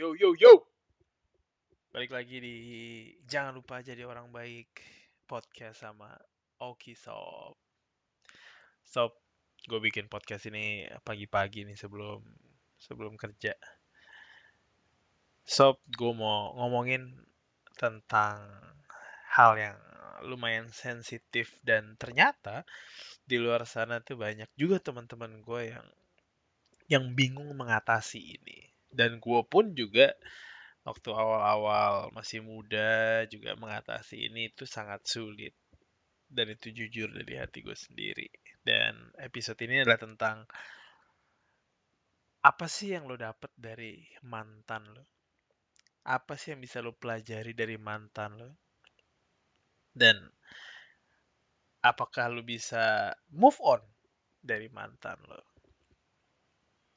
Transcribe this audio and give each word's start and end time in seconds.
Yo 0.00 0.16
yo 0.16 0.32
yo. 0.32 0.64
Balik 1.92 2.16
lagi 2.16 2.40
di 2.40 2.56
Jangan 3.28 3.52
lupa 3.52 3.84
jadi 3.84 4.08
orang 4.08 4.32
baik 4.32 4.80
podcast 5.28 5.84
sama 5.84 6.16
Oki 6.56 6.96
Sob. 6.96 7.52
Sob, 8.80 9.12
gue 9.68 9.76
bikin 9.76 10.08
podcast 10.08 10.48
ini 10.48 10.88
pagi-pagi 11.04 11.68
nih 11.68 11.76
sebelum 11.76 12.24
sebelum 12.80 13.20
kerja. 13.20 13.52
Sob, 15.44 15.84
gue 15.92 16.12
mau 16.16 16.56
ngomongin 16.56 17.20
tentang 17.76 18.40
hal 19.36 19.52
yang 19.60 19.76
lumayan 20.24 20.72
sensitif 20.72 21.60
dan 21.60 22.00
ternyata 22.00 22.64
di 23.28 23.36
luar 23.36 23.68
sana 23.68 24.00
tuh 24.00 24.16
banyak 24.16 24.48
juga 24.56 24.80
teman-teman 24.80 25.44
gue 25.44 25.76
yang 25.76 25.88
yang 26.88 27.04
bingung 27.12 27.52
mengatasi 27.52 28.40
ini 28.40 28.69
dan 28.90 29.22
gue 29.22 29.40
pun 29.46 29.70
juga 29.72 30.10
waktu 30.82 31.10
awal-awal 31.14 32.10
masih 32.10 32.42
muda 32.42 33.22
juga 33.30 33.54
mengatasi 33.54 34.30
ini 34.30 34.50
itu 34.50 34.66
sangat 34.66 35.06
sulit. 35.06 35.54
Dan 36.30 36.54
itu 36.54 36.70
jujur 36.70 37.10
dari 37.10 37.34
hati 37.42 37.58
gue 37.62 37.74
sendiri. 37.74 38.30
Dan 38.62 39.10
episode 39.18 39.58
ini 39.66 39.82
adalah 39.82 39.98
tentang 39.98 40.36
apa 42.40 42.66
sih 42.70 42.94
yang 42.94 43.10
lo 43.10 43.18
dapet 43.18 43.50
dari 43.58 43.98
mantan 44.22 44.86
lo? 44.94 45.04
Apa 46.06 46.38
sih 46.38 46.54
yang 46.54 46.62
bisa 46.62 46.78
lo 46.78 46.94
pelajari 46.94 47.50
dari 47.50 47.74
mantan 47.76 48.38
lo? 48.38 48.50
Dan 49.90 50.22
apakah 51.82 52.30
lo 52.30 52.46
bisa 52.46 53.10
move 53.34 53.58
on 53.58 53.82
dari 54.38 54.70
mantan 54.70 55.18
lo 55.26 55.49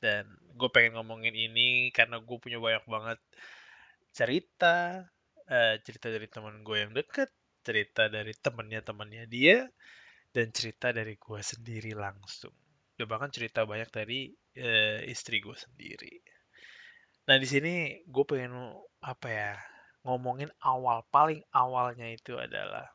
dan 0.04 0.28
gue 0.60 0.68
pengen 0.68 1.00
ngomongin 1.00 1.32
ini 1.32 1.88
karena 1.96 2.20
gue 2.20 2.36
punya 2.36 2.60
banyak 2.60 2.84
banget 2.92 3.20
cerita 4.12 5.08
uh, 5.48 5.76
cerita 5.80 6.12
dari 6.12 6.28
teman 6.28 6.60
gue 6.60 6.78
yang 6.84 6.92
deket 6.92 7.32
cerita 7.64 8.12
dari 8.12 8.36
temennya 8.36 8.84
temannya 8.84 9.24
dia 9.32 9.64
dan 10.36 10.52
cerita 10.52 10.92
dari 10.92 11.16
gue 11.16 11.40
sendiri 11.40 11.96
langsung. 11.96 12.52
Dan 13.00 13.08
bahkan 13.08 13.32
cerita 13.32 13.64
banyak 13.64 13.88
dari 13.88 14.36
uh, 14.60 15.00
istri 15.08 15.40
gue 15.40 15.56
sendiri. 15.56 16.20
Nah 17.32 17.40
di 17.40 17.48
sini 17.48 18.04
gue 18.04 18.26
pengen 18.28 18.76
apa 19.00 19.28
ya 19.32 19.56
ngomongin 20.04 20.52
awal 20.60 21.08
paling 21.08 21.40
awalnya 21.56 22.12
itu 22.12 22.36
adalah 22.36 22.92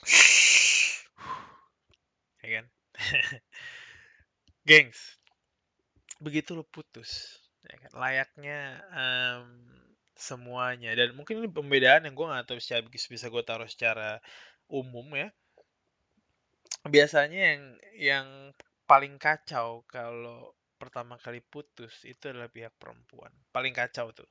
ya 2.40 2.48
kan? 2.56 2.64
Gengs 4.68 5.19
begitu 6.20 6.54
lo 6.54 6.64
putus 6.64 7.40
ya 7.64 7.76
kan? 7.80 7.92
Layaknya 7.96 8.58
um, 8.92 9.48
semuanya. 10.16 10.92
Dan 10.92 11.16
mungkin 11.16 11.40
ini 11.40 11.48
pembedaan 11.48 12.04
yang 12.04 12.14
gue 12.14 12.26
nggak 12.28 12.46
tahu 12.46 12.60
bisa 12.60 12.80
bisa 12.84 13.26
gue 13.32 13.42
taruh 13.44 13.68
secara 13.68 14.20
umum 14.68 15.08
ya. 15.16 15.28
Biasanya 16.84 17.40
yang 17.56 17.62
yang 17.96 18.26
paling 18.84 19.16
kacau 19.20 19.84
kalau 19.88 20.52
pertama 20.80 21.20
kali 21.20 21.44
putus 21.44 22.04
itu 22.08 22.32
adalah 22.32 22.48
pihak 22.48 22.72
perempuan. 22.80 23.32
Paling 23.52 23.76
kacau 23.76 24.12
tuh 24.16 24.28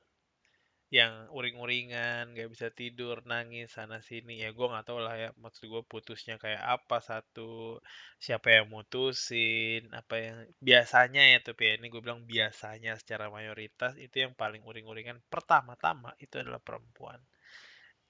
yang 0.90 1.30
uring-uringan 1.30 2.34
gak 2.34 2.50
bisa 2.50 2.68
tidur 2.74 3.22
nangis 3.22 3.70
sana 3.70 4.02
sini. 4.02 4.42
Ya 4.42 4.50
gue 4.50 4.66
nggak 4.66 4.86
tahu 4.90 4.98
lah 4.98 5.14
ya 5.14 5.28
maksud 5.38 5.70
gue 5.70 5.82
putusnya 5.86 6.34
kayak 6.42 6.62
apa. 6.66 6.98
Satu 6.98 7.78
siapa 8.18 8.50
yang 8.50 8.66
mutusin 8.74 9.86
apa 9.94 10.14
yang 10.18 10.36
biasanya 10.58 11.22
ya 11.30 11.38
tapi 11.46 11.62
ya 11.70 11.72
ini 11.78 11.86
gue 11.94 12.02
bilang 12.02 12.26
biasanya 12.26 12.98
secara 12.98 13.30
mayoritas 13.30 13.94
itu 14.02 14.26
yang 14.26 14.34
paling 14.34 14.66
uring-uringan 14.66 15.22
pertama-tama 15.30 16.10
itu 16.18 16.42
adalah 16.42 16.58
perempuan. 16.58 17.22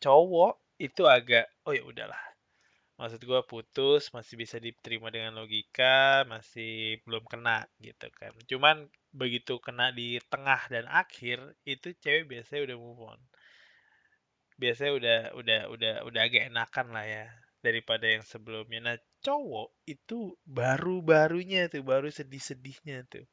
Cowok 0.01 0.81
itu 0.81 1.05
agak 1.05 1.53
oh 1.69 1.77
ya 1.77 1.84
udahlah 1.84 2.20
maksud 3.01 3.20
gue 3.25 3.41
putus 3.48 4.12
masih 4.12 4.36
bisa 4.36 4.57
diterima 4.61 5.08
dengan 5.08 5.36
logika 5.41 6.24
masih 6.29 7.01
belum 7.05 7.24
kena 7.29 7.64
gitu 7.80 8.08
kan. 8.12 8.33
Cuman 8.45 8.89
begitu 9.11 9.59
kena 9.59 9.91
di 9.91 10.23
tengah 10.31 10.71
dan 10.71 10.87
akhir 10.87 11.43
itu 11.67 11.95
cewek 11.98 12.31
biasanya 12.31 12.71
udah 12.71 12.77
move 12.79 13.03
on. 13.03 13.21
Biasanya 14.61 14.93
udah 14.95 15.19
udah 15.35 15.61
udah 15.75 15.95
udah 16.07 16.21
agak 16.21 16.53
enakan 16.53 16.87
lah 16.95 17.07
ya 17.07 17.27
daripada 17.61 18.07
yang 18.07 18.23
sebelumnya. 18.25 18.81
Nah 18.81 18.97
cowok 19.21 19.69
itu 19.85 20.39
baru 20.47 21.03
barunya 21.03 21.67
tuh 21.67 21.83
baru 21.83 22.09
sedih 22.09 22.41
sedihnya 22.41 23.05
tuh. 23.11 23.27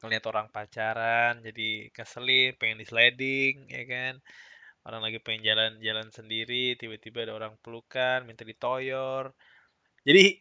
Ngeliat 0.00 0.24
orang 0.26 0.48
pacaran 0.48 1.44
jadi 1.44 1.92
keselin 1.92 2.56
pengen 2.56 2.80
di 2.80 2.86
sliding 2.88 3.68
ya 3.68 3.84
kan. 3.86 4.14
Orang 4.80 5.04
lagi 5.04 5.20
pengen 5.20 5.44
jalan-jalan 5.44 6.08
sendiri 6.08 6.74
tiba-tiba 6.80 7.28
ada 7.28 7.36
orang 7.36 7.54
pelukan 7.60 8.24
minta 8.24 8.48
ditoyor. 8.48 9.30
Jadi 10.00 10.40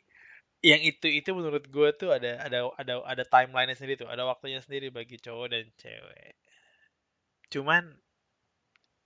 yang 0.60 0.82
itu 0.84 1.08
itu 1.08 1.30
menurut 1.32 1.64
gue 1.72 1.90
tuh 1.96 2.12
ada 2.12 2.44
ada 2.44 2.68
ada 2.76 2.94
ada 3.08 3.24
timeline 3.24 3.72
sendiri 3.72 3.96
tuh 4.04 4.12
ada 4.12 4.28
waktunya 4.28 4.60
sendiri 4.60 4.92
bagi 4.92 5.16
cowok 5.16 5.48
dan 5.56 5.66
cewek. 5.80 6.36
Cuman 7.48 7.84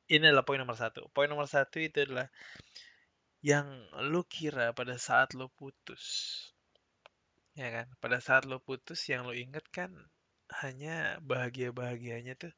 ini 0.10 0.26
adalah 0.30 0.46
poin 0.46 0.60
nomor 0.60 0.76
satu. 0.76 1.08
Poin 1.14 1.30
nomor 1.30 1.46
satu 1.46 1.78
itu 1.78 2.10
adalah 2.10 2.28
yang 3.46 3.68
lu 4.10 4.26
kira 4.26 4.74
pada 4.74 4.98
saat 4.98 5.38
lu 5.38 5.48
putus 5.54 6.04
ya 7.54 7.70
kan? 7.70 7.88
Pada 8.02 8.18
saat 8.18 8.50
lu 8.50 8.58
putus 8.58 9.06
yang 9.06 9.30
lu 9.30 9.38
inget 9.38 9.66
kan 9.70 9.94
hanya 10.66 11.22
bahagia 11.22 11.70
bahagianya 11.70 12.34
tuh 12.38 12.54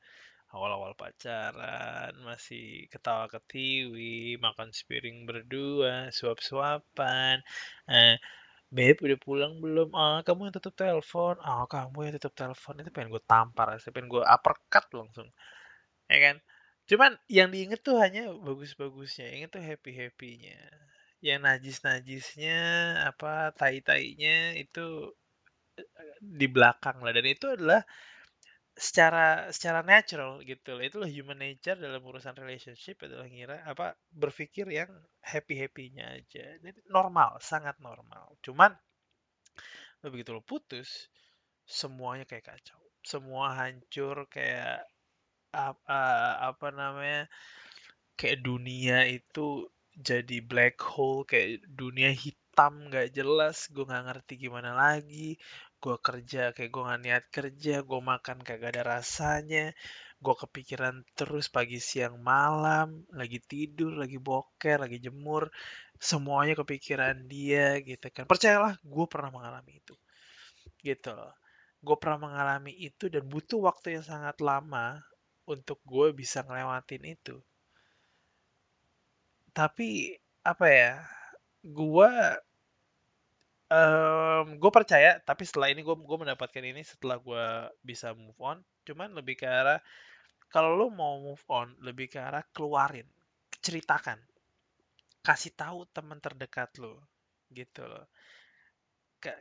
awal-awal 0.55 0.95
pacaran 0.95 2.15
masih 2.23 2.87
ketawa 2.87 3.27
ketiwi 3.27 4.39
makan 4.39 4.71
sepiring 4.71 5.27
berdua 5.27 6.11
suap-suapan 6.15 7.43
eh, 7.91 8.15
Beb 8.75 8.97
udah 9.05 9.19
pulang 9.25 9.53
belum? 9.63 9.89
Ah, 10.03 10.19
kamu 10.27 10.39
yang 10.49 10.55
tutup 10.57 10.75
telepon. 10.83 11.35
Ah, 11.49 11.63
kamu 11.73 11.97
yang 12.05 12.13
tutup 12.19 12.33
telepon. 12.41 12.73
Itu 12.81 12.89
pengen 12.95 13.09
gue 13.15 13.23
tampar, 13.31 13.67
pengen 13.95 14.07
gue 14.13 14.23
uppercut 14.35 14.85
langsung. 14.99 15.27
Ya 16.11 16.17
kan? 16.25 16.35
Cuman 16.89 17.11
yang 17.37 17.49
diinget 17.53 17.81
tuh 17.87 17.97
hanya 18.03 18.21
bagus-bagusnya. 18.47 19.27
Inget 19.35 19.49
tuh 19.55 19.63
happy-happynya. 19.69 20.59
Yang 21.27 21.39
najis-najisnya, 21.47 22.59
apa, 23.09 23.33
tai-tainya 23.59 24.37
itu 24.63 24.85
eh, 25.79 26.15
di 26.21 26.47
belakang 26.55 26.97
lah. 27.03 27.11
Dan 27.15 27.25
itu 27.27 27.45
adalah 27.55 27.81
secara 28.75 29.47
secara 29.55 29.79
natural 29.81 30.43
gitu 30.43 30.75
loh. 30.75 30.83
Itulah 30.83 31.07
human 31.07 31.39
nature 31.39 31.79
dalam 31.79 32.03
urusan 32.03 32.35
relationship 32.35 32.99
adalah 33.07 33.23
ngira 33.25 33.63
apa 33.63 33.95
berpikir 34.11 34.67
yang 34.67 34.91
happy 35.23 35.55
happynya 35.55 36.11
aja. 36.11 36.59
Jadi 36.59 36.83
normal, 36.91 37.39
sangat 37.39 37.79
normal. 37.79 38.35
Cuman 38.43 38.75
begitu 40.03 40.35
lo 40.35 40.43
putus, 40.43 41.07
semuanya 41.65 42.27
kayak 42.27 42.51
kacau. 42.51 42.77
Semua 43.01 43.55
hancur 43.55 44.27
kayak 44.27 44.85
apa 45.55 46.03
apa 46.43 46.67
namanya? 46.75 47.31
Kayak 48.19 48.43
dunia 48.43 49.07
itu 49.07 49.71
jadi 49.95 50.43
black 50.43 50.83
hole, 50.83 51.23
kayak 51.23 51.63
dunia 51.71 52.11
hitam 52.11 52.91
nggak 52.91 53.15
jelas. 53.15 53.71
Gue 53.71 53.87
nggak 53.87 54.05
ngerti 54.11 54.33
gimana 54.35 54.75
lagi 54.75 55.39
gue 55.85 55.97
kerja 56.01 56.49
kayak 56.57 56.69
gue 56.73 56.83
gak 56.89 57.01
niat 57.05 57.23
kerja 57.29 57.75
gue 57.85 58.01
makan 58.01 58.41
kagak 58.41 58.73
ada 58.73 58.97
rasanya 58.97 59.65
gue 60.17 60.35
kepikiran 60.41 61.05
terus 61.13 61.45
pagi 61.53 61.77
siang 61.77 62.17
malam 62.17 63.05
lagi 63.13 63.37
tidur 63.37 63.93
lagi 63.93 64.17
boker 64.17 64.81
lagi 64.81 64.97
jemur 64.97 65.53
semuanya 66.01 66.57
kepikiran 66.57 67.29
dia 67.29 67.77
gitu 67.85 68.09
kan. 68.09 68.25
Percayalah 68.25 68.81
gue 68.81 69.05
pernah 69.05 69.29
mengalami 69.29 69.77
itu 69.77 69.93
gitu 70.81 71.13
gue 71.85 71.97
pernah 72.01 72.19
mengalami 72.25 72.73
itu 72.73 73.05
dan 73.13 73.29
butuh 73.29 73.61
waktu 73.69 74.01
yang 74.01 74.05
sangat 74.05 74.41
lama 74.41 75.05
untuk 75.45 75.77
gue 75.85 76.09
bisa 76.17 76.41
ngelewatin 76.41 77.05
itu. 77.05 77.37
Tapi 79.53 80.17
apa 80.41 80.65
ya 80.65 80.93
gue 81.61 82.11
Um, 83.65 84.61
gue 84.61 84.71
percaya, 84.71 85.17
tapi 85.25 85.41
setelah 85.41 85.73
ini 85.73 85.81
gue 85.81 85.97
gue 85.97 86.17
mendapatkan 86.21 86.61
ini 86.61 86.85
setelah 86.85 87.17
gue 87.17 87.45
bisa 87.81 88.13
move 88.13 88.37
on. 88.37 88.61
Cuman 88.85 89.17
lebih 89.17 89.41
ke 89.41 89.49
arah 89.49 89.81
kalau 90.53 90.77
lo 90.77 90.93
mau 90.93 91.17
move 91.17 91.41
on, 91.49 91.73
lebih 91.81 92.05
ke 92.13 92.21
arah 92.21 92.45
keluarin, 92.53 93.09
ceritakan, 93.65 94.21
kasih 95.25 95.57
tahu 95.57 95.89
teman 95.89 96.21
terdekat 96.21 96.69
lo, 96.77 97.01
gitu 97.49 97.89
loh. 97.89 98.05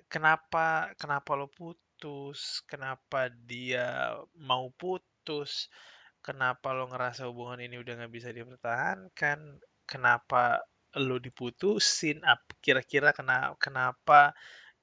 Kenapa 0.08 0.96
kenapa 0.96 1.36
lo 1.36 1.52
putus? 1.52 2.64
Kenapa 2.64 3.28
dia 3.28 4.16
mau 4.40 4.72
putus? 4.72 5.68
Kenapa 6.24 6.72
lo 6.72 6.88
ngerasa 6.88 7.28
hubungan 7.28 7.60
ini 7.60 7.76
udah 7.76 8.00
nggak 8.00 8.14
bisa 8.16 8.32
dipertahankan? 8.32 9.60
Kenapa 9.84 10.64
lo 11.00 11.18
diputusin 11.18 12.22
kira-kira 12.62 13.10
kenapa 13.10 13.58
kenapa 13.58 14.20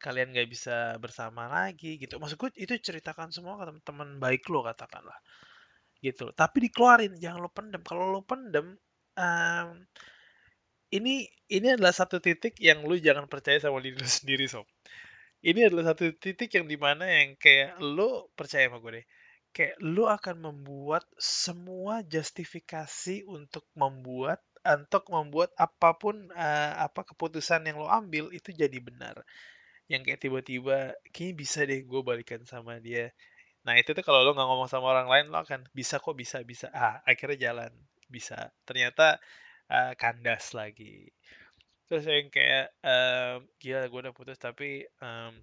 kalian 0.01 0.33
gak 0.33 0.49
bisa 0.49 0.97
bersama 0.97 1.45
lagi 1.45 2.01
gitu. 2.01 2.17
Maksud 2.17 2.35
gue 2.41 2.49
itu 2.57 2.73
ceritakan 2.81 3.29
semua 3.29 3.61
ke 3.61 3.69
teman-teman 3.69 4.17
baik 4.17 4.49
lo 4.49 4.65
katakanlah. 4.65 5.17
Gitu 6.01 6.33
tapi 6.33 6.67
dikeluarin 6.67 7.13
jangan 7.21 7.39
lo 7.45 7.49
pendem. 7.53 7.81
Kalau 7.85 8.09
lo 8.09 8.25
pendem 8.25 8.73
um, 9.15 9.67
ini 10.91 11.29
ini 11.47 11.67
adalah 11.71 11.95
satu 11.95 12.19
titik 12.19 12.59
yang 12.59 12.83
lu 12.83 12.99
jangan 12.99 13.29
percaya 13.31 13.57
sama 13.61 13.79
diri 13.79 13.95
lu 13.95 14.07
sendiri 14.07 14.45
sob. 14.49 14.67
Ini 15.41 15.71
adalah 15.71 15.95
satu 15.95 16.13
titik 16.13 16.53
yang 16.53 16.69
di 16.69 16.77
mana 16.77 17.07
yang 17.07 17.33
kayak 17.39 17.81
lu 17.81 18.29
percaya 18.37 18.69
sama 18.69 18.77
gue 18.83 19.01
deh. 19.01 19.07
Kayak 19.51 19.75
lu 19.83 20.05
akan 20.07 20.35
membuat 20.37 21.03
semua 21.17 22.05
justifikasi 22.05 23.25
untuk 23.27 23.65
membuat 23.73 24.39
untuk 24.61 25.09
membuat 25.09 25.51
apa 25.57 25.97
pun 25.97 26.29
uh, 26.33 26.73
apa 26.85 27.01
keputusan 27.01 27.65
yang 27.65 27.81
lo 27.81 27.89
ambil 27.89 28.29
itu 28.29 28.53
jadi 28.53 28.77
benar. 28.77 29.25
Yang 29.89 30.01
kayak 30.07 30.21
tiba-tiba 30.21 30.77
kayaknya 31.11 31.35
bisa 31.35 31.59
deh 31.65 31.81
gue 31.83 32.01
balikan 32.05 32.41
sama 32.45 32.77
dia. 32.77 33.09
Nah 33.65 33.77
itu 33.77 33.93
tuh 33.93 34.05
kalau 34.05 34.21
lo 34.25 34.33
nggak 34.37 34.47
ngomong 34.47 34.69
sama 34.69 34.93
orang 34.93 35.09
lain 35.09 35.25
lo 35.33 35.41
akan 35.41 35.65
bisa 35.73 35.97
kok 35.97 36.13
bisa 36.17 36.45
bisa. 36.45 36.69
Ah 36.73 37.01
akhirnya 37.05 37.51
jalan. 37.51 37.71
Bisa. 38.11 38.53
Ternyata 38.67 39.17
uh, 39.71 39.93
kandas 39.97 40.53
lagi. 40.53 41.09
Terus 41.89 42.07
yang 42.07 42.31
kayak 42.31 42.71
um, 42.85 43.43
gila 43.59 43.87
gue 43.91 43.99
udah 44.07 44.15
putus 44.15 44.39
tapi 44.39 44.87
um, 45.03 45.35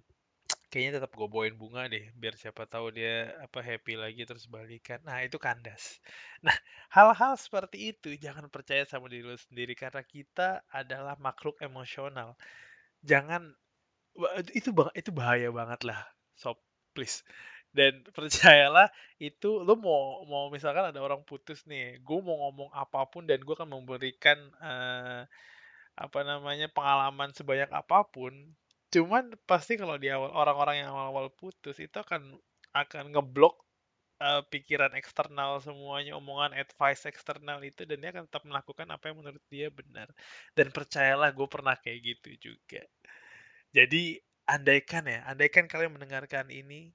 kayaknya 0.69 1.01
tetap 1.01 1.11
gue 1.17 1.25
bawain 1.25 1.57
bunga 1.57 1.89
deh 1.89 2.13
biar 2.13 2.37
siapa 2.37 2.69
tahu 2.69 2.93
dia 2.93 3.33
apa 3.41 3.59
happy 3.59 3.97
lagi 3.97 4.21
terus 4.29 4.45
balikan. 4.45 5.01
Nah 5.03 5.25
itu 5.25 5.37
kandas. 5.41 5.97
Nah 6.45 6.55
hal-hal 6.95 7.35
seperti 7.35 7.91
itu 7.91 8.15
jangan 8.15 8.47
percaya 8.47 8.87
sama 8.87 9.11
diri 9.11 9.27
lo 9.27 9.35
sendiri 9.35 9.75
karena 9.75 9.99
kita 10.05 10.63
adalah 10.71 11.19
makhluk 11.19 11.59
emosional. 11.59 12.39
Jangan 13.03 13.51
itu 14.55 14.69
itu 14.95 15.09
bahaya 15.11 15.49
banget 15.51 15.83
lah 15.89 15.99
sob 16.37 16.61
please. 16.95 17.25
Dan 17.69 18.05
percayalah 18.15 18.87
itu 19.19 19.61
lo 19.65 19.75
mau 19.75 20.23
mau 20.29 20.47
misalkan 20.53 20.89
ada 20.89 20.99
orang 21.01 21.25
putus 21.27 21.65
nih 21.67 21.99
gue 21.99 22.19
mau 22.23 22.47
ngomong 22.49 22.69
apa 22.77 23.09
pun 23.11 23.25
dan 23.27 23.41
gue 23.43 23.55
akan 23.57 23.69
memberikan 23.73 24.37
uh, 24.61 25.25
apa 25.99 26.19
namanya 26.23 26.71
pengalaman 26.71 27.35
sebanyak 27.35 27.67
apa 27.75 28.07
pun 28.07 28.31
Cuman 28.89 29.37
pasti 29.45 29.77
kalau 29.77 29.95
di 30.01 30.09
awal 30.09 30.33
orang-orang 30.33 30.81
yang 30.85 30.89
awal-awal 30.89 31.29
putus 31.29 31.77
itu 31.77 31.93
akan 31.93 32.33
akan 32.73 33.13
ngeblok 33.13 33.61
uh, 34.21 34.41
pikiran 34.49 34.93
eksternal 34.97 35.61
semuanya, 35.61 36.17
omongan 36.17 36.57
advice 36.57 37.05
eksternal 37.05 37.61
itu 37.61 37.85
dan 37.85 37.97
dia 38.01 38.09
akan 38.13 38.25
tetap 38.25 38.43
melakukan 38.45 38.87
apa 38.89 39.09
yang 39.09 39.17
menurut 39.21 39.43
dia 39.49 39.67
benar. 39.69 40.07
Dan 40.53 40.73
percayalah 40.73 41.29
gue 41.33 41.47
pernah 41.49 41.75
kayak 41.77 41.99
gitu 42.01 42.53
juga. 42.53 42.81
Jadi 43.73 44.17
andaikan 44.49 45.05
ya, 45.05 45.21
andaikan 45.29 45.69
kalian 45.69 45.93
mendengarkan 45.93 46.49
ini 46.49 46.89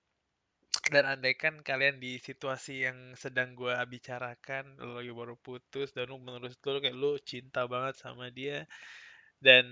dan 0.91 1.07
andaikan 1.07 1.63
kalian 1.63 2.03
di 2.03 2.19
situasi 2.19 2.85
yang 2.91 2.99
sedang 3.15 3.55
gue 3.55 3.73
bicarakan, 3.87 4.75
lo 4.83 4.99
lagi 4.99 5.15
baru 5.15 5.39
putus 5.39 5.95
dan 5.95 6.11
lu 6.11 6.19
menurut 6.19 6.51
lo 6.51 6.79
kayak 6.83 6.97
lu 6.99 7.15
cinta 7.23 7.65
banget 7.71 7.95
sama 7.97 8.29
dia 8.35 8.67
dan 9.39 9.65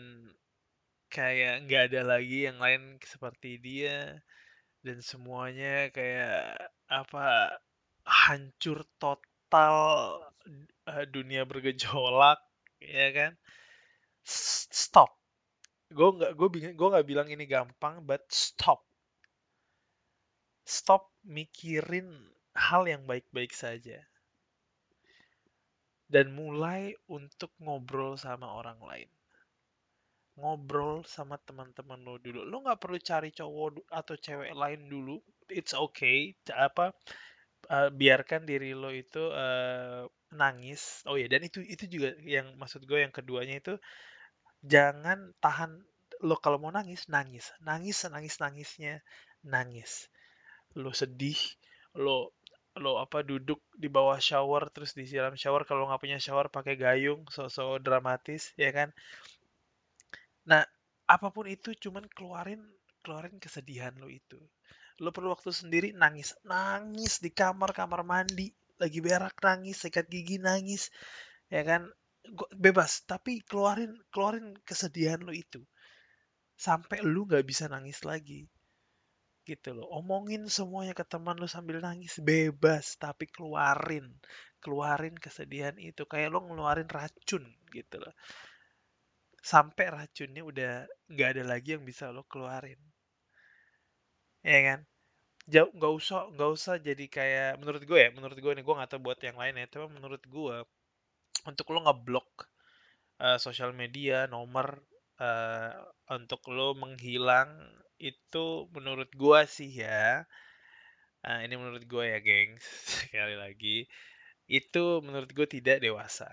kayak 1.12 1.68
nggak 1.68 1.82
ada 1.92 2.16
lagi 2.16 2.48
yang 2.48 2.56
lain 2.56 2.96
seperti 3.04 3.60
dia 3.60 4.16
dan 4.80 5.04
semuanya 5.04 5.92
kayak 5.92 6.56
apa 6.88 7.52
hancur 8.08 8.88
total 8.96 9.76
uh, 10.88 11.04
dunia 11.12 11.44
bergejolak 11.44 12.40
ya 12.80 13.08
kan? 13.12 13.32
Stop. 14.72 15.12
Gue 15.92 16.16
nggak 16.16 16.32
gue 16.32 16.48
bingung 16.48 16.74
gue 16.80 16.88
nggak 16.96 17.06
bilang 17.06 17.28
ini 17.28 17.44
gampang 17.44 18.00
but 18.08 18.24
stop. 18.32 18.80
Stop 20.64 21.12
mikirin 21.28 22.08
hal 22.56 22.88
yang 22.88 23.04
baik-baik 23.04 23.52
saja. 23.52 24.00
Dan 26.08 26.32
mulai 26.32 26.96
untuk 27.08 27.52
ngobrol 27.60 28.16
sama 28.16 28.48
orang 28.48 28.80
lain 28.80 29.12
ngobrol 30.38 31.04
sama 31.04 31.36
teman-teman 31.40 32.00
lo 32.00 32.16
dulu. 32.16 32.44
Lo 32.46 32.64
nggak 32.64 32.80
perlu 32.80 32.98
cari 33.00 33.30
cowok 33.32 33.88
atau 33.92 34.14
cewek 34.16 34.52
lain 34.56 34.88
dulu. 34.88 35.20
It's 35.52 35.76
okay. 35.76 36.32
Apa 36.48 36.96
uh, 37.68 37.88
biarkan 37.92 38.48
diri 38.48 38.72
lo 38.72 38.88
itu 38.92 39.20
uh, 39.20 40.08
nangis. 40.32 41.04
Oh 41.04 41.20
ya, 41.20 41.28
dan 41.28 41.44
itu 41.44 41.60
itu 41.60 41.84
juga 41.88 42.16
yang 42.24 42.56
maksud 42.56 42.88
gue 42.88 43.04
yang 43.04 43.12
keduanya 43.12 43.60
itu 43.60 43.74
jangan 44.62 45.34
tahan 45.42 45.82
lo 46.22 46.38
kalau 46.38 46.62
mau 46.62 46.70
nangis 46.70 47.10
nangis 47.10 47.50
nangis 47.66 48.06
nangis 48.06 48.38
nangisnya 48.38 48.94
nangis 49.42 50.06
lo 50.78 50.94
sedih 50.94 51.36
lo 51.98 52.30
lo 52.78 53.02
apa 53.02 53.26
duduk 53.26 53.60
di 53.74 53.90
bawah 53.90 54.16
shower 54.22 54.70
terus 54.70 54.94
disiram 54.94 55.34
shower 55.34 55.66
kalau 55.66 55.90
nggak 55.90 56.00
punya 56.00 56.18
shower 56.22 56.46
pakai 56.48 56.78
gayung 56.78 57.26
so-so 57.28 57.76
dramatis 57.82 58.54
ya 58.56 58.70
kan 58.70 58.94
Nah, 60.50 60.62
apa 61.14 61.28
pun 61.34 61.46
itu 61.50 61.70
cuman 61.84 62.04
keluarin 62.16 62.62
keluarin 63.02 63.36
kesedihan 63.42 63.94
lo 63.98 64.08
itu. 64.10 64.38
Lo 65.02 65.10
perlu 65.14 65.34
waktu 65.34 65.50
sendiri 65.50 65.88
nangis, 66.02 66.38
nangis 66.46 67.18
di 67.24 67.30
kamar 67.34 67.70
kamar 67.74 68.02
mandi, 68.06 68.48
lagi 68.78 68.98
berak 69.02 69.36
nangis, 69.42 69.82
sikat 69.82 70.06
gigi 70.06 70.38
nangis, 70.38 70.82
ya 71.50 71.62
kan? 71.66 71.82
Bebas, 72.54 73.02
tapi 73.10 73.42
keluarin 73.42 73.92
keluarin 74.14 74.54
kesedihan 74.62 75.18
lo 75.26 75.34
itu 75.34 75.62
sampai 76.66 77.02
lu 77.02 77.26
nggak 77.26 77.42
bisa 77.50 77.66
nangis 77.66 78.06
lagi 78.06 78.46
gitu 79.42 79.74
loh 79.74 79.90
omongin 79.98 80.46
semuanya 80.46 80.94
ke 80.94 81.02
teman 81.02 81.34
lu 81.34 81.50
sambil 81.50 81.82
nangis 81.82 82.22
bebas 82.22 82.94
tapi 82.94 83.26
keluarin 83.26 84.06
keluarin 84.62 85.18
kesedihan 85.18 85.74
itu 85.82 86.06
kayak 86.06 86.30
lo 86.30 86.46
ngeluarin 86.46 86.86
racun 86.86 87.42
gitu 87.74 87.96
loh 87.98 88.14
sampai 89.42 89.90
racunnya 89.90 90.42
udah 90.46 90.72
nggak 91.10 91.28
ada 91.36 91.44
lagi 91.44 91.74
yang 91.74 91.82
bisa 91.82 92.14
lo 92.14 92.22
keluarin. 92.30 92.78
Ya 94.46 94.58
kan? 94.62 94.80
Jauh 95.50 95.70
nggak 95.74 95.92
usah 95.98 96.30
nggak 96.30 96.50
usah 96.54 96.74
jadi 96.78 97.04
kayak 97.10 97.50
menurut 97.58 97.82
gue 97.82 97.98
ya 97.98 98.10
menurut 98.14 98.38
gue 98.38 98.52
nih 98.54 98.62
gue 98.62 98.74
nggak 98.78 98.90
tahu 98.94 99.02
buat 99.02 99.18
yang 99.26 99.34
lain 99.34 99.58
ya 99.58 99.66
tapi 99.66 99.90
menurut 99.90 100.22
gue 100.22 100.56
untuk 101.50 101.66
lo 101.74 101.82
ngeblok 101.82 102.46
uh, 103.18 103.38
sosial 103.42 103.74
media 103.74 104.30
nomor 104.30 104.78
uh, 105.18 105.74
untuk 106.14 106.46
lo 106.54 106.78
menghilang 106.78 107.50
itu 107.98 108.70
menurut 108.70 109.10
gue 109.10 109.40
sih 109.50 109.82
ya 109.82 110.22
uh, 111.26 111.38
ini 111.42 111.54
menurut 111.58 111.82
gue 111.90 112.04
ya 112.06 112.18
gengs 112.22 112.62
sekali 113.02 113.34
lagi 113.34 113.90
itu 114.46 114.84
menurut 115.02 115.30
gue 115.34 115.46
tidak 115.50 115.82
dewasa 115.82 116.30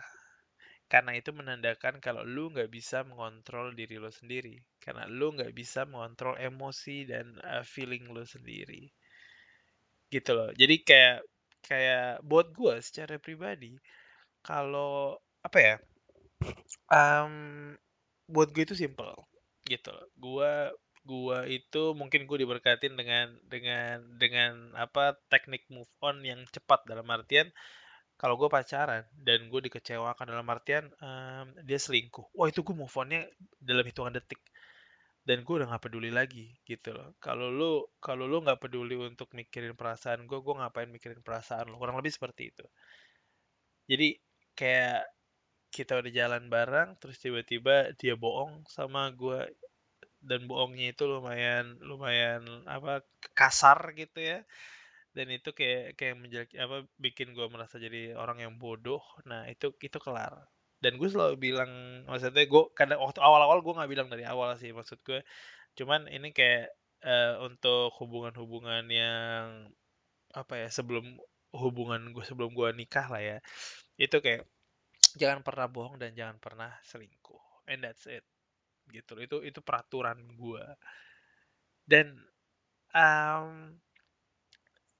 karena 0.89 1.13
itu 1.13 1.29
menandakan 1.29 2.01
kalau 2.01 2.25
lu 2.25 2.50
nggak 2.50 2.74
bisa 2.74 3.05
mengontrol 3.05 3.77
diri 3.77 4.01
lo 4.01 4.10
sendiri. 4.10 4.58
Karena 4.81 5.05
lu 5.05 5.38
nggak 5.38 5.53
bisa 5.53 5.86
mengontrol 5.86 6.34
emosi 6.41 7.05
dan 7.05 7.38
uh, 7.46 7.62
feeling 7.62 8.10
lo 8.10 8.25
sendiri. 8.25 8.89
Gitu 10.10 10.31
loh. 10.34 10.50
Jadi 10.58 10.81
kayak 10.81 11.22
kayak 11.62 12.25
buat 12.25 12.50
gue 12.58 12.81
secara 12.81 13.22
pribadi, 13.22 13.77
kalau 14.41 15.13
apa 15.46 15.60
ya, 15.62 15.75
um, 16.89 17.77
buat 18.25 18.50
gue 18.50 18.65
itu 18.65 18.74
simple 18.74 19.13
gitu 19.69 19.93
loh. 19.93 20.08
Gue 20.17 20.51
gua 21.05 21.48
itu 21.50 21.96
mungkin 21.98 22.29
gue 22.29 22.38
diberkatin 22.43 22.93
dengan 22.93 23.34
dengan 23.50 23.98
dengan 24.19 24.53
apa 24.77 25.17
teknik 25.31 25.65
move 25.74 25.89
on 26.05 26.22
yang 26.22 26.43
cepat 26.53 26.86
dalam 26.86 27.08
artian 27.10 27.50
kalau 28.20 28.36
gue 28.36 28.52
pacaran 28.52 29.08
dan 29.16 29.48
gue 29.48 29.62
dikecewakan 29.72 30.28
dalam 30.28 30.44
artian 30.52 30.92
um, 31.00 31.56
dia 31.64 31.80
selingkuh 31.80 32.36
wah 32.36 32.52
itu 32.52 32.68
gue 32.68 32.76
move 32.76 32.92
onnya 33.00 33.24
dalam 33.64 33.88
hitungan 33.88 34.12
detik. 34.12 34.44
Dan 35.24 35.46
gue 35.46 35.62
udah 35.62 35.70
gak 35.70 35.88
peduli 35.88 36.10
lagi 36.10 36.58
gitu 36.66 36.90
loh. 36.92 37.14
Kalau 37.22 37.54
lu 37.54 37.86
kalau 38.02 38.26
lu 38.26 38.42
nggak 38.42 38.66
peduli 38.66 38.98
untuk 38.98 39.30
mikirin 39.38 39.78
perasaan 39.78 40.26
gue 40.26 40.40
gue 40.42 40.56
ngapain 40.58 40.90
mikirin 40.90 41.22
perasaan 41.22 41.70
lo 41.70 41.78
kurang 41.78 41.96
lebih 42.02 42.12
seperti 42.12 42.52
itu. 42.52 42.66
Jadi 43.88 44.18
kayak 44.58 45.06
kita 45.70 46.02
udah 46.02 46.12
jalan 46.12 46.44
bareng 46.50 46.98
terus 46.98 47.22
tiba-tiba 47.22 47.94
dia 47.96 48.18
bohong 48.18 48.66
sama 48.66 49.14
gue 49.14 49.48
dan 50.20 50.44
bohongnya 50.50 50.92
itu 50.92 51.08
lumayan 51.08 51.78
lumayan 51.80 52.44
apa 52.68 53.06
kasar 53.38 53.94
gitu 53.96 54.20
ya 54.20 54.44
dan 55.20 55.28
itu 55.36 55.52
kayak 55.52 56.00
kayak 56.00 56.16
menjelek 56.16 56.56
apa 56.56 56.88
bikin 56.96 57.36
gue 57.36 57.44
merasa 57.52 57.76
jadi 57.76 58.16
orang 58.16 58.40
yang 58.40 58.56
bodoh. 58.56 59.04
Nah 59.28 59.44
itu 59.52 59.76
itu 59.84 60.00
kelar. 60.00 60.48
Dan 60.80 60.96
gue 60.96 61.10
selalu 61.12 61.36
bilang 61.36 61.68
maksudnya 62.08 62.48
gue 62.48 62.64
kadang 62.72 63.04
waktu 63.04 63.20
awal-awal 63.20 63.60
gue 63.60 63.76
nggak 63.76 63.92
bilang 63.92 64.08
dari 64.08 64.24
awal 64.24 64.56
sih 64.56 64.72
maksud 64.72 65.04
gue 65.04 65.20
cuman 65.76 66.08
ini 66.08 66.32
kayak 66.32 66.72
uh, 67.04 67.44
untuk 67.44 67.92
hubungan-hubungan 68.00 68.88
yang 68.88 69.68
apa 70.32 70.54
ya 70.56 70.68
sebelum 70.72 71.20
hubungan 71.52 72.16
gue 72.16 72.24
sebelum 72.24 72.56
gue 72.56 72.72
nikah 72.80 73.12
lah 73.12 73.20
ya. 73.20 73.38
Itu 74.00 74.24
kayak 74.24 74.48
jangan 75.20 75.44
pernah 75.44 75.68
bohong 75.68 76.00
dan 76.00 76.16
jangan 76.16 76.40
pernah 76.40 76.72
selingkuh. 76.88 77.68
And 77.68 77.84
that's 77.84 78.08
it. 78.08 78.24
Gitu 78.88 79.20
itu 79.20 79.44
itu 79.44 79.60
peraturan 79.60 80.24
gue 80.40 80.64
dan 81.90 82.14
um, 82.94 83.74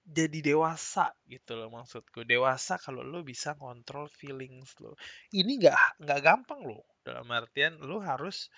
jadi 0.10 0.40
dewasa 0.54 1.14
gitu 1.30 1.54
loh 1.54 1.70
maksudku. 1.70 2.26
Dewasa 2.26 2.82
kalau 2.82 3.06
lo 3.06 3.22
bisa 3.22 3.54
kontrol 3.54 4.10
feelings 4.10 4.74
lo 4.82 4.98
ini 5.34 5.62
nggak 5.62 6.02
nggak 6.02 6.22
gampang 6.26 6.62
loh. 6.66 6.84
Dalam 7.06 7.30
artian 7.30 7.78
lo 7.80 8.02
harus 8.02 8.50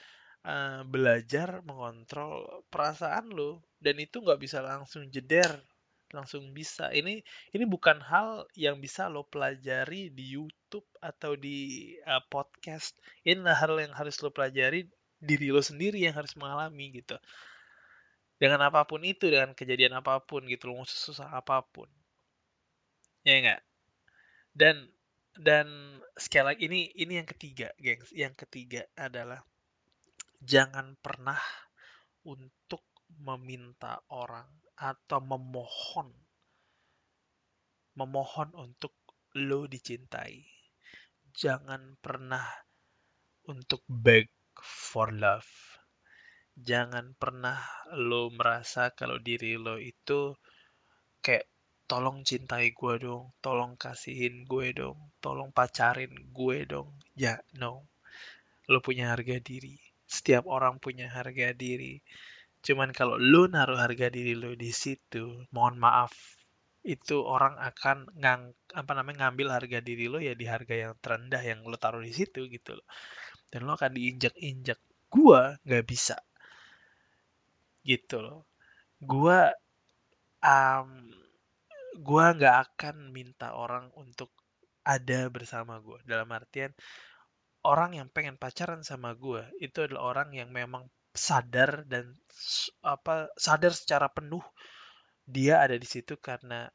uh, 0.48 0.82
belajar 0.88 1.60
mengontrol 1.68 2.66
perasaan 2.72 3.30
lo 3.32 3.62
dan 3.84 4.00
itu 4.00 4.24
nggak 4.24 4.40
bisa 4.40 4.64
langsung 4.64 5.12
jeder 5.12 5.60
langsung 6.12 6.52
bisa. 6.56 6.92
Ini 6.92 7.24
ini 7.56 7.64
bukan 7.68 8.00
hal 8.04 8.48
yang 8.56 8.80
bisa 8.80 9.08
lo 9.08 9.28
pelajari 9.28 10.12
di 10.12 10.36
YouTube 10.36 10.88
atau 11.00 11.36
di 11.36 11.92
uh, 12.08 12.24
podcast. 12.32 12.96
Ini 13.28 13.44
hal 13.52 13.80
yang 13.80 13.94
harus 13.96 14.20
lo 14.24 14.32
pelajari 14.32 14.88
diri 15.22 15.54
lo 15.54 15.62
sendiri 15.62 16.02
yang 16.02 16.18
harus 16.18 16.34
mengalami 16.34 16.98
gitu 16.98 17.14
dengan 18.42 18.66
apa 18.66 18.90
pun 18.90 19.06
itu 19.06 19.30
dengan 19.30 19.54
kejadian 19.54 20.02
apa 20.02 20.18
pun 20.26 20.42
gitu 20.50 20.74
loh 20.74 20.82
susah 20.82 21.30
apa 21.30 21.62
pun. 21.62 21.86
Ya 23.22 23.38
enggak 23.38 23.62
dan 24.52 24.92
dan 25.40 25.68
sekali 26.20 26.46
lagi 26.56 26.64
ini 26.68 26.82
ini 27.00 27.14
yang 27.24 27.30
ketiga 27.30 27.72
gengs. 27.80 28.12
Yang 28.12 28.48
ketiga 28.48 28.84
adalah 29.00 29.40
jangan 30.44 31.00
pernah 31.00 31.40
untuk 32.28 32.84
meminta 33.22 34.00
orang 34.12 34.48
atau 34.76 35.20
memohon 35.24 36.10
memohon 37.96 38.50
untuk 38.56 38.96
lo 39.36 39.68
dicintai. 39.68 40.44
Jangan 41.32 41.96
pernah 42.04 42.44
untuk 43.48 43.88
beg 43.88 44.28
for 44.60 45.16
love 45.16 45.71
jangan 46.62 47.18
pernah 47.18 47.58
lo 47.98 48.30
merasa 48.32 48.94
kalau 48.94 49.18
diri 49.18 49.58
lo 49.58 49.82
itu 49.82 50.38
kayak 51.22 51.46
tolong 51.92 52.24
cintai 52.24 52.72
gue 52.72 52.96
dong, 53.04 53.36
tolong 53.44 53.76
kasihin 53.76 54.48
gue 54.48 54.72
dong, 54.72 54.98
tolong 55.20 55.52
pacarin 55.52 56.16
gue 56.32 56.64
dong. 56.64 56.96
Ya, 57.20 57.44
no. 57.60 57.84
Lo 58.72 58.80
punya 58.80 59.12
harga 59.12 59.38
diri. 59.44 59.76
Setiap 60.08 60.48
orang 60.48 60.80
punya 60.80 61.12
harga 61.12 61.52
diri. 61.52 62.00
Cuman 62.64 62.96
kalau 62.96 63.20
lo 63.20 63.44
naruh 63.52 63.76
harga 63.76 64.08
diri 64.08 64.40
lo 64.40 64.56
di 64.56 64.72
situ, 64.72 65.44
mohon 65.52 65.76
maaf, 65.82 66.16
itu 66.82 67.20
orang 67.22 67.60
akan 67.60 68.08
ngang 68.18 68.56
apa 68.72 68.92
namanya 68.96 69.28
ngambil 69.28 69.54
harga 69.54 69.80
diri 69.84 70.08
lo 70.08 70.18
ya 70.18 70.34
di 70.34 70.48
harga 70.48 70.74
yang 70.74 70.94
terendah 70.98 71.44
yang 71.44 71.62
lo 71.68 71.76
taruh 71.76 72.02
di 72.02 72.14
situ 72.16 72.48
gitu 72.48 72.80
loh. 72.80 72.88
Dan 73.52 73.68
lo 73.68 73.76
akan 73.76 73.92
diinjak-injak. 74.00 74.80
Gua 75.12 75.60
nggak 75.68 75.84
bisa 75.84 76.16
gitu 77.86 78.22
loh. 78.22 78.46
Gua 79.02 79.52
um, 80.42 80.90
gua 82.02 82.26
nggak 82.38 82.58
akan 82.70 83.12
minta 83.12 83.54
orang 83.58 83.90
untuk 83.98 84.32
ada 84.82 85.30
bersama 85.30 85.78
gue 85.78 86.02
dalam 86.10 86.26
artian 86.34 86.74
orang 87.62 87.94
yang 88.02 88.10
pengen 88.10 88.42
pacaran 88.42 88.82
sama 88.82 89.14
gue 89.14 89.46
itu 89.62 89.86
adalah 89.86 90.10
orang 90.10 90.34
yang 90.34 90.50
memang 90.50 90.90
sadar 91.14 91.86
dan 91.86 92.10
apa 92.82 93.30
sadar 93.38 93.78
secara 93.78 94.10
penuh 94.10 94.42
dia 95.30 95.62
ada 95.62 95.78
di 95.78 95.86
situ 95.86 96.18
karena 96.18 96.66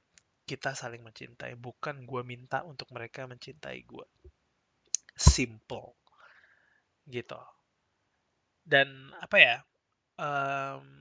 kita 0.46 0.78
saling 0.78 1.02
mencintai. 1.02 1.58
Bukan 1.58 2.06
gue 2.06 2.22
minta 2.22 2.62
untuk 2.62 2.88
mereka 2.94 3.26
mencintai 3.26 3.82
gue 3.82 4.06
simple. 5.18 5.98
Gitu. 7.04 7.40
Dan 8.62 9.10
apa 9.18 9.36
ya 9.36 9.56
um, 10.18 10.95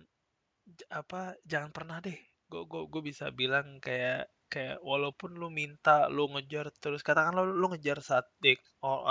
apa 0.92 1.38
jangan 1.48 1.72
pernah 1.76 1.98
deh. 2.04 2.18
Gue 2.50 2.64
gue 2.70 2.82
gue 2.92 3.02
bisa 3.02 3.30
bilang 3.34 3.80
kayak 3.82 4.30
kayak 4.46 4.78
walaupun 4.86 5.36
lu 5.36 5.50
minta 5.50 6.08
lu 6.08 6.30
ngejar 6.32 6.70
terus 6.78 7.02
katakan 7.02 7.34
lu 7.34 7.52
lu 7.58 7.68
ngejar 7.74 8.00
satu 8.00 8.30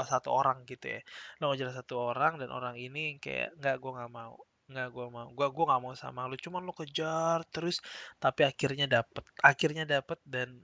satu 0.07 0.29
orang 0.31 0.63
gitu 0.69 0.99
ya. 0.99 1.01
Lu 1.43 1.51
ngejar 1.53 1.75
satu 1.75 2.15
orang 2.15 2.39
dan 2.41 2.51
orang 2.55 2.79
ini 2.79 3.19
kayak 3.19 3.57
nggak 3.59 3.77
gue 3.83 3.93
nggak 3.97 4.13
mau. 4.13 4.35
Nggak 4.71 4.89
gue 4.95 5.07
mau. 5.11 5.29
Gue 5.35 5.47
gue 5.51 5.65
nggak 5.69 5.83
mau 5.83 5.95
sama 5.99 6.29
lu. 6.31 6.37
Cuman 6.39 6.63
lu 6.65 6.73
kejar 6.77 7.43
terus 7.51 7.83
tapi 8.23 8.47
akhirnya 8.47 8.87
dapet 8.87 9.25
akhirnya 9.43 9.85
dapet 9.89 10.19
dan 10.25 10.63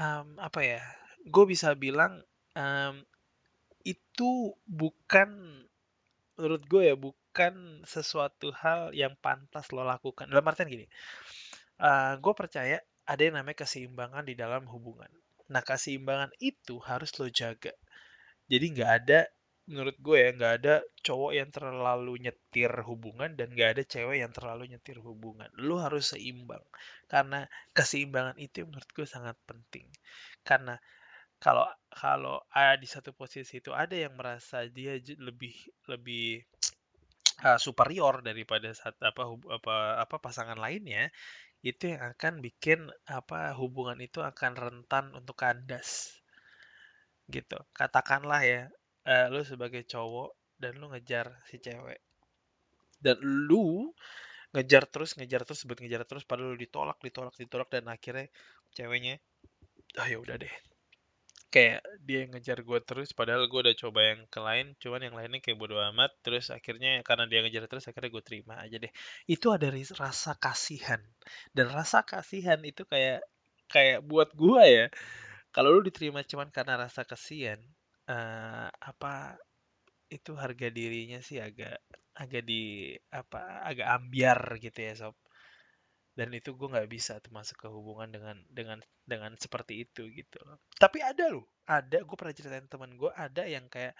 um, 0.00 0.36
apa 0.40 0.60
ya 0.62 0.82
gue 1.26 1.44
bisa 1.48 1.74
bilang 1.74 2.22
um, 2.54 2.94
itu 3.82 4.54
bukan 4.66 5.30
menurut 6.36 6.62
gue 6.68 6.82
ya 6.92 6.94
bukan 7.36 7.84
sesuatu 7.84 8.48
hal 8.56 8.96
yang 8.96 9.12
pantas 9.20 9.68
lo 9.68 9.84
lakukan. 9.84 10.24
Dalam 10.24 10.48
artian 10.48 10.72
gini, 10.72 10.88
uh, 11.84 12.16
gue 12.16 12.32
percaya 12.32 12.80
ada 13.04 13.20
yang 13.20 13.36
namanya 13.36 13.60
keseimbangan 13.60 14.24
di 14.24 14.32
dalam 14.32 14.64
hubungan. 14.72 15.12
Nah, 15.52 15.60
keseimbangan 15.60 16.32
itu 16.40 16.80
harus 16.80 17.12
lo 17.20 17.28
jaga. 17.28 17.76
Jadi 18.48 18.72
nggak 18.72 18.88
ada, 19.04 19.28
menurut 19.68 20.00
gue 20.00 20.16
ya, 20.16 20.30
nggak 20.32 20.54
ada 20.64 20.74
cowok 21.04 21.32
yang 21.36 21.52
terlalu 21.52 22.24
nyetir 22.24 22.72
hubungan 22.88 23.36
dan 23.36 23.52
nggak 23.52 23.68
ada 23.76 23.82
cewek 23.84 24.16
yang 24.24 24.32
terlalu 24.32 24.72
nyetir 24.72 24.96
hubungan. 25.04 25.52
Lo 25.60 25.76
harus 25.84 26.16
seimbang. 26.16 26.64
Karena 27.04 27.44
keseimbangan 27.76 28.40
itu 28.40 28.64
menurut 28.64 28.88
gue 28.96 29.04
sangat 29.04 29.36
penting. 29.44 29.84
Karena 30.40 30.80
kalau 31.36 31.68
kalau 31.92 32.40
ada 32.48 32.80
di 32.80 32.88
satu 32.88 33.12
posisi 33.12 33.60
itu 33.60 33.76
ada 33.76 33.92
yang 33.92 34.16
merasa 34.16 34.64
dia 34.72 34.96
lebih 35.20 35.52
lebih 35.84 36.40
uh, 37.44 37.58
superior 37.60 38.24
daripada 38.24 38.72
saat 38.72 38.96
apa 39.02 39.28
apa 39.52 39.74
apa 40.00 40.16
pasangan 40.22 40.56
lainnya 40.56 41.12
itu 41.66 41.92
yang 41.92 42.14
akan 42.14 42.40
bikin 42.44 42.86
apa 43.10 43.56
hubungan 43.58 43.98
itu 43.98 44.22
akan 44.22 44.54
rentan 44.54 45.10
untuk 45.16 45.34
kandas. 45.34 46.14
Gitu. 47.26 47.58
Katakanlah 47.74 48.40
ya 48.46 48.60
uh, 49.08 49.26
lu 49.34 49.42
sebagai 49.42 49.82
cowok 49.82 50.36
dan 50.62 50.78
lu 50.78 50.88
ngejar 50.94 51.42
si 51.50 51.58
cewek. 51.58 51.98
Dan 53.02 53.18
lu 53.20 53.90
ngejar 54.54 54.88
terus 54.88 55.18
ngejar 55.18 55.42
terus 55.44 55.66
sebut 55.66 55.76
ngejar 55.82 56.08
terus 56.08 56.24
padahal 56.24 56.54
lu 56.54 56.58
ditolak 56.60 56.96
ditolak 57.02 57.34
ditolak 57.36 57.68
dan 57.68 57.92
akhirnya 57.92 58.30
ceweknya 58.72 59.20
ah 60.00 60.08
ya 60.08 60.16
udah 60.16 60.40
deh 60.40 60.54
kayak 61.46 61.80
dia 62.02 62.26
ngejar 62.26 62.58
gue 62.66 62.78
terus 62.82 63.14
padahal 63.14 63.46
gue 63.46 63.60
udah 63.62 63.76
coba 63.78 64.00
yang 64.02 64.20
ke 64.26 64.40
lain 64.42 64.66
cuman 64.82 65.00
yang 65.06 65.14
lainnya 65.14 65.40
kayak 65.40 65.58
bodo 65.58 65.78
amat 65.94 66.10
terus 66.20 66.50
akhirnya 66.50 67.00
karena 67.06 67.24
dia 67.30 67.40
ngejar 67.40 67.70
terus 67.70 67.86
akhirnya 67.86 68.10
gue 68.10 68.24
terima 68.26 68.54
aja 68.58 68.76
deh. 68.82 68.92
Itu 69.30 69.54
ada 69.54 69.70
rasa 69.72 70.34
kasihan. 70.36 71.00
Dan 71.54 71.70
rasa 71.70 72.02
kasihan 72.02 72.58
itu 72.66 72.82
kayak 72.84 73.22
kayak 73.70 74.02
buat 74.04 74.34
gue 74.34 74.62
ya. 74.66 74.86
Kalau 75.54 75.72
lu 75.72 75.80
diterima 75.86 76.20
cuman 76.26 76.52
karena 76.52 76.76
rasa 76.76 77.06
kasihan 77.08 77.56
uh, 78.10 78.68
apa 78.68 79.40
itu 80.06 80.38
harga 80.38 80.68
dirinya 80.70 81.18
sih 81.18 81.42
agak 81.42 81.82
agak 82.16 82.42
di 82.46 82.94
apa 83.12 83.66
agak 83.66 83.88
ambiar 83.90 84.40
gitu 84.62 84.78
ya 84.78 84.92
sob 84.96 85.16
dan 86.16 86.32
itu 86.32 86.56
gue 86.56 86.68
nggak 86.72 86.88
bisa 86.88 87.20
tuh 87.20 87.30
masuk 87.30 87.60
ke 87.60 87.68
hubungan 87.68 88.08
dengan 88.08 88.36
dengan 88.48 88.78
dengan 89.04 89.36
seperti 89.36 89.84
itu 89.84 90.08
gitu 90.10 90.40
loh. 90.42 90.58
Tapi 90.80 91.04
ada 91.04 91.28
loh 91.28 91.44
ada 91.68 91.98
gue 92.00 92.16
pernah 92.16 92.34
ceritain 92.34 92.66
teman 92.66 92.96
gue 92.96 93.12
ada 93.12 93.44
yang 93.44 93.68
kayak 93.68 93.92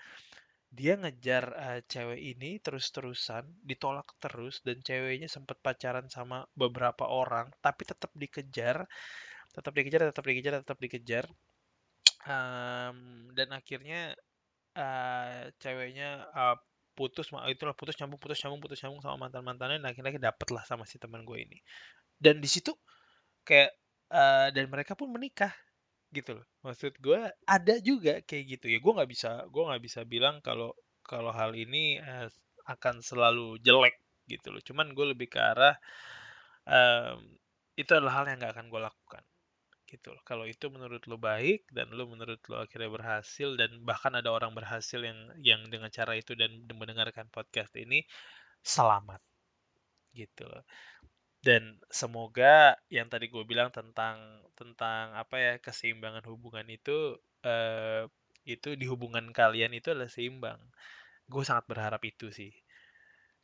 dia 0.73 0.99
ngejar 0.99 1.45
uh, 1.55 1.81
cewek 1.87 2.21
ini 2.37 2.59
terus-terusan 2.59 3.47
ditolak 3.63 4.07
terus 4.19 4.61
dan 4.67 4.83
ceweknya 4.83 5.31
sempat 5.31 5.63
pacaran 5.63 6.11
sama 6.11 6.45
beberapa 6.59 7.07
orang 7.07 7.49
tapi 7.63 7.87
tetap 7.87 8.11
dikejar 8.19 8.85
tetap 9.55 9.73
dikejar 9.73 10.11
tetap 10.11 10.25
dikejar 10.27 10.53
tetap 10.61 10.79
dikejar 10.83 11.25
um, 12.27 13.31
dan 13.33 13.49
akhirnya 13.55 14.13
uh, 14.75 15.49
ceweknya 15.63 16.27
uh, 16.35 16.59
putus 16.97 17.31
itulah 17.53 17.77
putus 17.77 17.95
nyambung 18.01 18.19
putus 18.19 18.41
nyambung 18.43 18.61
putus 18.61 18.81
nyambung 18.83 19.05
sama 19.05 19.17
mantan 19.29 19.45
mantannya 19.45 19.79
dan 19.81 19.93
akhirnya 19.93 20.33
dapet 20.33 20.49
lah 20.51 20.65
sama 20.65 20.89
si 20.89 20.97
teman 20.97 21.23
gue 21.23 21.39
ini 21.41 21.59
dan 22.17 22.41
di 22.41 22.49
situ 22.49 22.73
kayak 23.47 23.71
uh, 24.11 24.49
dan 24.51 24.67
mereka 24.73 24.99
pun 24.99 25.11
menikah 25.13 25.53
gitu 26.15 26.39
loh. 26.41 26.47
Maksud 26.65 26.99
gue 26.99 27.21
ada 27.47 27.75
juga 27.83 28.23
kayak 28.25 28.45
gitu. 28.59 28.67
Ya 28.73 28.79
gue 28.81 28.93
nggak 28.93 29.11
bisa 29.11 29.45
gue 29.51 29.63
nggak 29.63 29.83
bisa 29.83 30.01
bilang 30.07 30.41
kalau 30.41 30.73
kalau 31.07 31.31
hal 31.31 31.55
ini 31.55 32.01
uh, 32.03 32.29
akan 32.67 33.05
selalu 33.05 33.61
jelek 33.63 33.97
gitu 34.27 34.51
loh. 34.55 34.63
Cuman 34.65 34.93
gue 34.97 35.07
lebih 35.15 35.31
ke 35.31 35.39
arah 35.39 35.77
um, 36.67 37.21
itu 37.77 37.91
adalah 37.93 38.23
hal 38.23 38.25
yang 38.31 38.39
nggak 38.43 38.55
akan 38.57 38.67
gue 38.73 38.81
lakukan 38.83 39.25
gitu 39.87 40.09
loh. 40.15 40.23
Kalau 40.27 40.45
itu 40.49 40.67
menurut 40.73 41.03
lo 41.07 41.17
baik 41.21 41.71
dan 41.71 41.93
lo 41.95 42.11
menurut 42.11 42.43
lo 42.51 42.65
akhirnya 42.65 42.91
berhasil 42.91 43.55
dan 43.55 43.71
bahkan 43.87 44.15
ada 44.19 44.35
orang 44.35 44.51
berhasil 44.57 44.99
yang 44.99 45.31
yang 45.43 45.61
dengan 45.71 45.93
cara 45.95 46.19
itu 46.19 46.35
dan 46.35 46.51
mendengarkan 46.75 47.31
podcast 47.31 47.71
ini 47.79 48.03
selamat 48.67 49.23
gitu 50.17 50.49
loh 50.49 50.65
dan 51.47 51.79
semoga 51.87 52.75
yang 52.91 53.07
tadi 53.07 53.31
gue 53.31 53.45
bilang 53.47 53.71
tentang 53.71 54.19
tentang 54.59 55.15
apa 55.15 55.37
ya 55.39 55.53
keseimbangan 55.63 56.27
hubungan 56.27 56.67
itu 56.67 57.23
uh, 57.47 58.03
itu 58.43 58.75
di 58.75 58.87
hubungan 58.91 59.31
kalian 59.31 59.71
itu 59.79 59.95
adalah 59.95 60.11
seimbang. 60.11 60.59
Gue 61.31 61.43
sangat 61.47 61.71
berharap 61.71 62.03
itu 62.03 62.35
sih. 62.35 62.51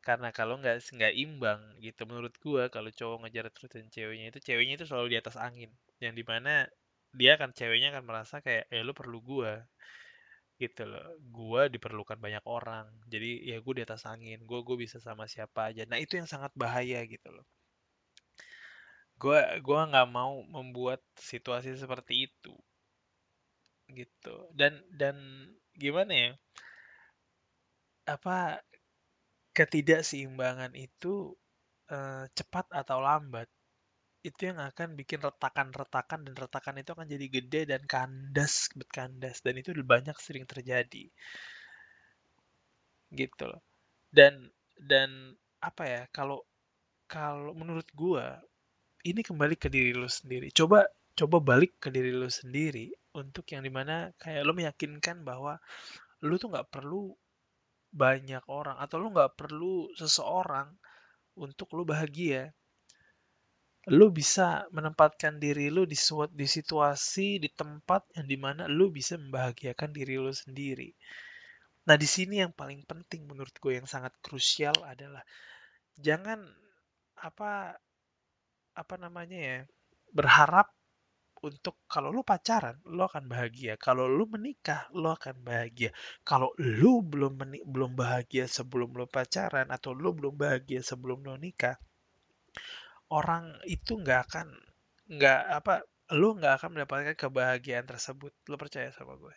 Karena 0.03 0.35
kalau 0.35 0.59
nggak 0.59 0.83
nggak 0.99 1.15
imbang 1.15 1.61
gitu 1.79 2.03
menurut 2.11 2.35
gua 2.43 2.67
kalau 2.75 2.91
cowok 2.91 3.23
ngejar 3.23 3.47
terusin 3.55 3.87
ceweknya 3.87 4.35
itu 4.35 4.41
ceweknya 4.43 4.75
itu 4.83 4.87
selalu 4.91 5.15
di 5.15 5.19
atas 5.23 5.39
angin. 5.39 5.71
Yang 6.03 6.15
di 6.19 6.25
mana 6.27 6.67
dia 7.15 7.39
akan 7.39 7.55
ceweknya 7.55 7.95
akan 7.95 8.05
merasa 8.11 8.43
kayak 8.43 8.67
ya 8.67 8.83
lu 8.83 8.95
perlu 8.99 9.23
gua. 9.23 9.63
Gitu 10.59 10.83
loh. 10.91 11.07
Gua 11.31 11.71
diperlukan 11.71 12.19
banyak 12.19 12.43
orang. 12.51 12.91
Jadi 13.07 13.47
ya 13.47 13.63
gue 13.63 13.75
di 13.79 13.83
atas 13.87 14.03
angin 14.11 14.43
gue 14.43 14.61
gue 14.67 14.77
bisa 14.85 14.99
sama 14.99 15.31
siapa 15.31 15.71
aja. 15.71 15.87
Nah 15.87 16.03
itu 16.03 16.19
yang 16.19 16.27
sangat 16.27 16.51
bahaya 16.59 16.99
gitu 17.07 17.31
loh 17.31 17.47
gue 19.21 19.41
gua 19.63 19.81
nggak 19.91 20.09
mau 20.11 20.43
membuat 20.47 21.01
situasi 21.19 21.75
seperti 21.79 22.29
itu. 22.31 22.55
Gitu. 23.91 24.37
Dan 24.57 24.81
dan 24.93 25.17
gimana 25.77 26.13
ya? 26.13 26.31
Apa 28.09 28.63
ketidakseimbangan 29.53 30.73
itu 30.77 31.37
eh, 31.93 32.25
cepat 32.33 32.67
atau 32.73 32.99
lambat 33.05 33.49
itu 34.23 34.55
yang 34.55 34.63
akan 34.63 34.95
bikin 34.95 35.19
retakan-retakan 35.19 36.23
dan 36.23 36.35
retakan 36.39 36.79
itu 36.79 36.91
akan 36.95 37.07
jadi 37.11 37.27
gede 37.27 37.61
dan 37.75 37.83
kandas 37.91 38.71
kandas. 38.91 39.43
Dan 39.43 39.59
itu 39.61 39.75
banyak 39.83 40.15
sering 40.19 40.47
terjadi. 40.47 41.11
Gitu 43.13 43.45
loh. 43.45 43.61
Dan 44.15 44.51
dan 44.79 45.35
apa 45.59 45.83
ya? 45.87 46.03
Kalau 46.15 46.47
kalau 47.11 47.53
menurut 47.53 47.87
gua 47.93 48.41
ini 49.03 49.21
kembali 49.21 49.59
ke 49.59 49.67
diri 49.67 49.91
lu 49.95 50.07
sendiri. 50.07 50.55
Coba 50.55 50.87
coba 51.13 51.37
balik 51.43 51.77
ke 51.83 51.93
diri 51.93 52.15
lu 52.15 52.31
sendiri 52.31 52.89
untuk 53.19 53.45
yang 53.53 53.61
di 53.67 53.69
mana 53.69 54.09
kayak 54.17 54.47
lu 54.47 54.57
meyakinkan 54.57 55.27
bahwa 55.27 55.61
lu 56.25 56.39
tuh 56.39 56.49
nggak 56.55 56.71
perlu 56.71 57.13
banyak 57.93 58.41
orang 58.49 58.81
atau 58.81 58.97
lu 59.03 59.13
nggak 59.13 59.37
perlu 59.37 59.91
seseorang 59.99 60.73
untuk 61.37 61.75
lu 61.75 61.83
bahagia. 61.85 62.55
Lu 63.91 64.15
bisa 64.15 64.71
menempatkan 64.71 65.43
diri 65.43 65.67
lu 65.67 65.83
di 65.83 65.99
di 66.33 66.47
situasi 66.47 67.43
di 67.43 67.51
tempat 67.51 68.07
yang 68.15 68.27
di 68.31 68.39
mana 68.39 68.71
lu 68.71 68.95
bisa 68.95 69.19
membahagiakan 69.19 69.91
diri 69.91 70.15
lu 70.17 70.31
sendiri. 70.31 70.95
Nah 71.91 71.99
di 71.99 72.07
sini 72.07 72.39
yang 72.39 72.55
paling 72.55 72.87
penting 72.87 73.27
menurut 73.27 73.53
gue 73.59 73.75
yang 73.75 73.91
sangat 73.91 74.15
krusial 74.23 74.79
adalah 74.87 75.27
jangan 75.99 76.47
apa 77.19 77.75
apa 78.73 78.95
namanya 78.97 79.39
ya 79.39 79.59
berharap 80.13 80.73
untuk 81.43 81.75
kalau 81.91 82.15
lu 82.15 82.23
pacaran 82.23 82.79
lu 82.87 83.03
akan 83.03 83.27
bahagia. 83.27 83.75
Kalau 83.75 84.07
lu 84.07 84.31
menikah 84.31 84.87
lu 84.95 85.11
akan 85.11 85.43
bahagia. 85.43 85.91
Kalau 86.23 86.55
lu 86.59 87.03
belum 87.03 87.35
belum 87.67 87.93
bahagia 87.99 88.47
sebelum 88.47 88.95
lu 88.95 89.11
pacaran 89.11 89.67
atau 89.75 89.91
lu 89.91 90.15
belum 90.15 90.39
bahagia 90.39 90.87
sebelum 90.87 91.27
lu 91.27 91.35
nikah 91.35 91.75
orang 93.13 93.59
itu 93.69 93.99
nggak 93.99 94.21
akan 94.31 94.47
nggak 95.13 95.41
apa 95.51 95.75
lu 96.17 96.39
nggak 96.39 96.55
akan 96.63 96.69
mendapatkan 96.79 97.17
kebahagiaan 97.19 97.87
tersebut. 97.91 98.31
Lu 98.47 98.55
percaya 98.55 98.95
sama 98.95 99.19
gue? 99.19 99.35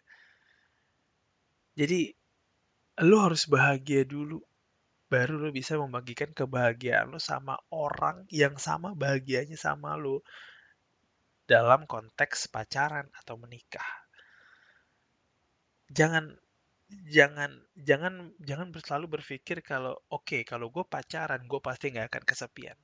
Jadi 1.75 2.13
lu 3.03 3.17
harus 3.19 3.49
bahagia 3.49 4.07
dulu 4.07 4.39
baru 5.15 5.33
lu 5.39 5.49
bisa 5.55 5.79
membagikan 5.79 6.35
kebahagiaan 6.35 7.07
lu 7.15 7.19
sama 7.23 7.55
orang 7.71 8.27
yang 8.27 8.59
sama 8.59 8.91
bahagianya 8.91 9.55
sama 9.55 9.95
lu 9.95 10.19
dalam 11.47 11.87
konteks 11.87 12.51
pacaran 12.51 13.07
atau 13.15 13.39
menikah. 13.39 13.85
Jangan 15.87 16.35
jangan 17.09 17.51
jangan 17.73 18.13
jangan 18.43 18.67
selalu 18.77 19.17
berpikir 19.17 19.65
kalau 19.65 19.97
oke 20.11 20.25
okay, 20.27 20.41
kalau 20.45 20.67
gue 20.69 20.85
pacaran 20.85 21.41
gue 21.47 21.61
pasti 21.63 21.85
nggak 21.93 22.07
akan 22.11 22.23
kesepian. 22.27 22.77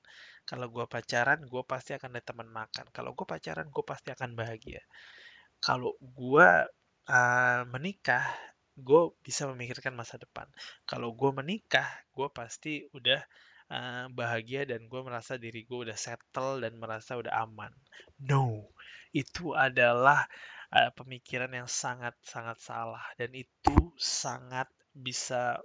Kalau 0.48 0.68
gue 0.72 0.86
pacaran 0.88 1.40
gue 1.44 1.64
pasti 1.68 1.92
akan 1.98 2.16
ada 2.16 2.24
teman 2.24 2.50
makan. 2.50 2.86
Kalau 2.96 3.12
gue 3.18 3.26
pacaran 3.28 3.68
gue 3.68 3.84
pasti 3.86 4.10
akan 4.16 4.32
bahagia. 4.40 4.82
Kalau 5.62 5.94
gue 6.02 6.50
uh, 7.12 7.62
menikah 7.70 8.26
gue 8.82 9.14
bisa 9.22 9.46
memikirkan 9.46 9.94
masa 9.94 10.18
depan 10.18 10.50
kalau 10.90 11.14
gue 11.14 11.32
menikah 11.32 11.88
gue 12.12 12.28
pasti 12.34 12.90
udah 12.92 13.22
uh, 13.72 14.06
bahagia 14.12 14.68
dan 14.68 14.86
gue 14.92 15.02
merasa 15.02 15.40
diri 15.40 15.64
gue 15.64 15.88
udah 15.88 15.96
settle 15.96 16.60
dan 16.60 16.76
merasa 16.76 17.16
udah 17.16 17.32
aman. 17.48 17.72
No, 18.28 18.68
itu 19.16 19.56
adalah 19.56 20.28
uh, 20.76 20.92
pemikiran 20.94 21.52
yang 21.56 21.70
sangat 21.72 22.14
sangat 22.22 22.60
salah 22.60 23.04
dan 23.16 23.32
itu 23.32 23.96
sangat 23.96 24.68
bisa 24.92 25.64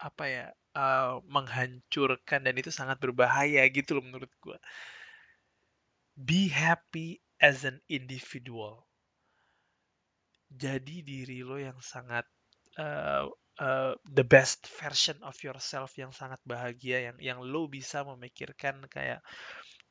apa 0.00 0.24
ya 0.26 0.46
uh, 0.74 1.20
menghancurkan 1.28 2.42
dan 2.42 2.54
itu 2.56 2.72
sangat 2.72 2.98
berbahaya 2.98 3.62
gitu 3.68 4.00
loh 4.00 4.04
menurut 4.04 4.32
gue. 4.40 4.58
Be 6.16 6.48
happy 6.48 7.20
as 7.42 7.66
an 7.68 7.82
individual. 7.90 8.86
Jadi 10.54 11.02
diri 11.02 11.42
lo 11.42 11.58
yang 11.58 11.82
sangat 11.82 12.22
uh, 12.78 13.94
the 14.02 14.26
best 14.26 14.66
version 14.80 15.14
of 15.22 15.38
yourself 15.42 15.94
yang 15.94 16.10
sangat 16.10 16.42
bahagia 16.42 17.10
yang 17.12 17.16
yang 17.22 17.38
lo 17.42 17.70
bisa 17.70 18.02
memikirkan 18.02 18.82
kayak 18.90 19.22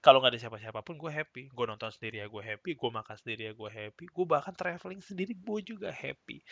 kalau 0.03 0.19
nggak 0.19 0.35
ada 0.35 0.41
siapa-siapa 0.43 0.83
pun 0.83 0.99
gue 0.99 1.07
happy. 1.07 1.47
Gue 1.55 1.63
nonton 1.63 1.87
sendiri 1.87 2.19
ya 2.19 2.27
gue 2.27 2.43
happy. 2.43 2.75
Gue 2.75 2.91
makan 2.91 3.15
sendiri 3.15 3.47
ya 3.47 3.53
gue 3.55 3.71
happy. 3.71 4.11
Gue 4.11 4.25
bahkan 4.27 4.51
traveling 4.51 4.99
sendiri 4.99 5.31
gue 5.31 5.59
juga 5.63 5.95
happy. 5.95 6.43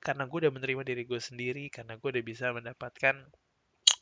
Karena 0.00 0.24
gue 0.24 0.48
udah 0.48 0.52
menerima 0.56 0.82
diri 0.88 1.04
gue 1.04 1.20
sendiri 1.20 1.68
karena 1.68 2.00
gue 2.00 2.08
udah 2.08 2.24
bisa 2.24 2.48
mendapatkan 2.56 3.28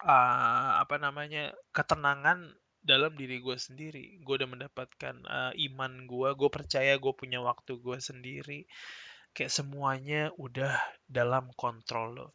uh, 0.06 0.78
apa 0.78 1.02
namanya 1.02 1.50
ketenangan 1.74 2.54
dalam 2.78 3.10
diri 3.18 3.42
gue 3.42 3.58
sendiri. 3.58 4.22
Gue 4.22 4.38
udah 4.38 4.46
mendapatkan 4.46 5.14
uh, 5.26 5.50
iman 5.50 6.06
gue 6.06 6.28
gue 6.38 6.50
percaya 6.54 6.94
gue 6.94 7.12
punya 7.18 7.42
waktu 7.42 7.82
gue 7.82 7.98
sendiri 7.98 8.70
kayak 9.36 9.52
semuanya 9.52 10.30
udah 10.36 10.76
dalam 11.08 11.48
kontrol 11.56 12.08
lo. 12.16 12.28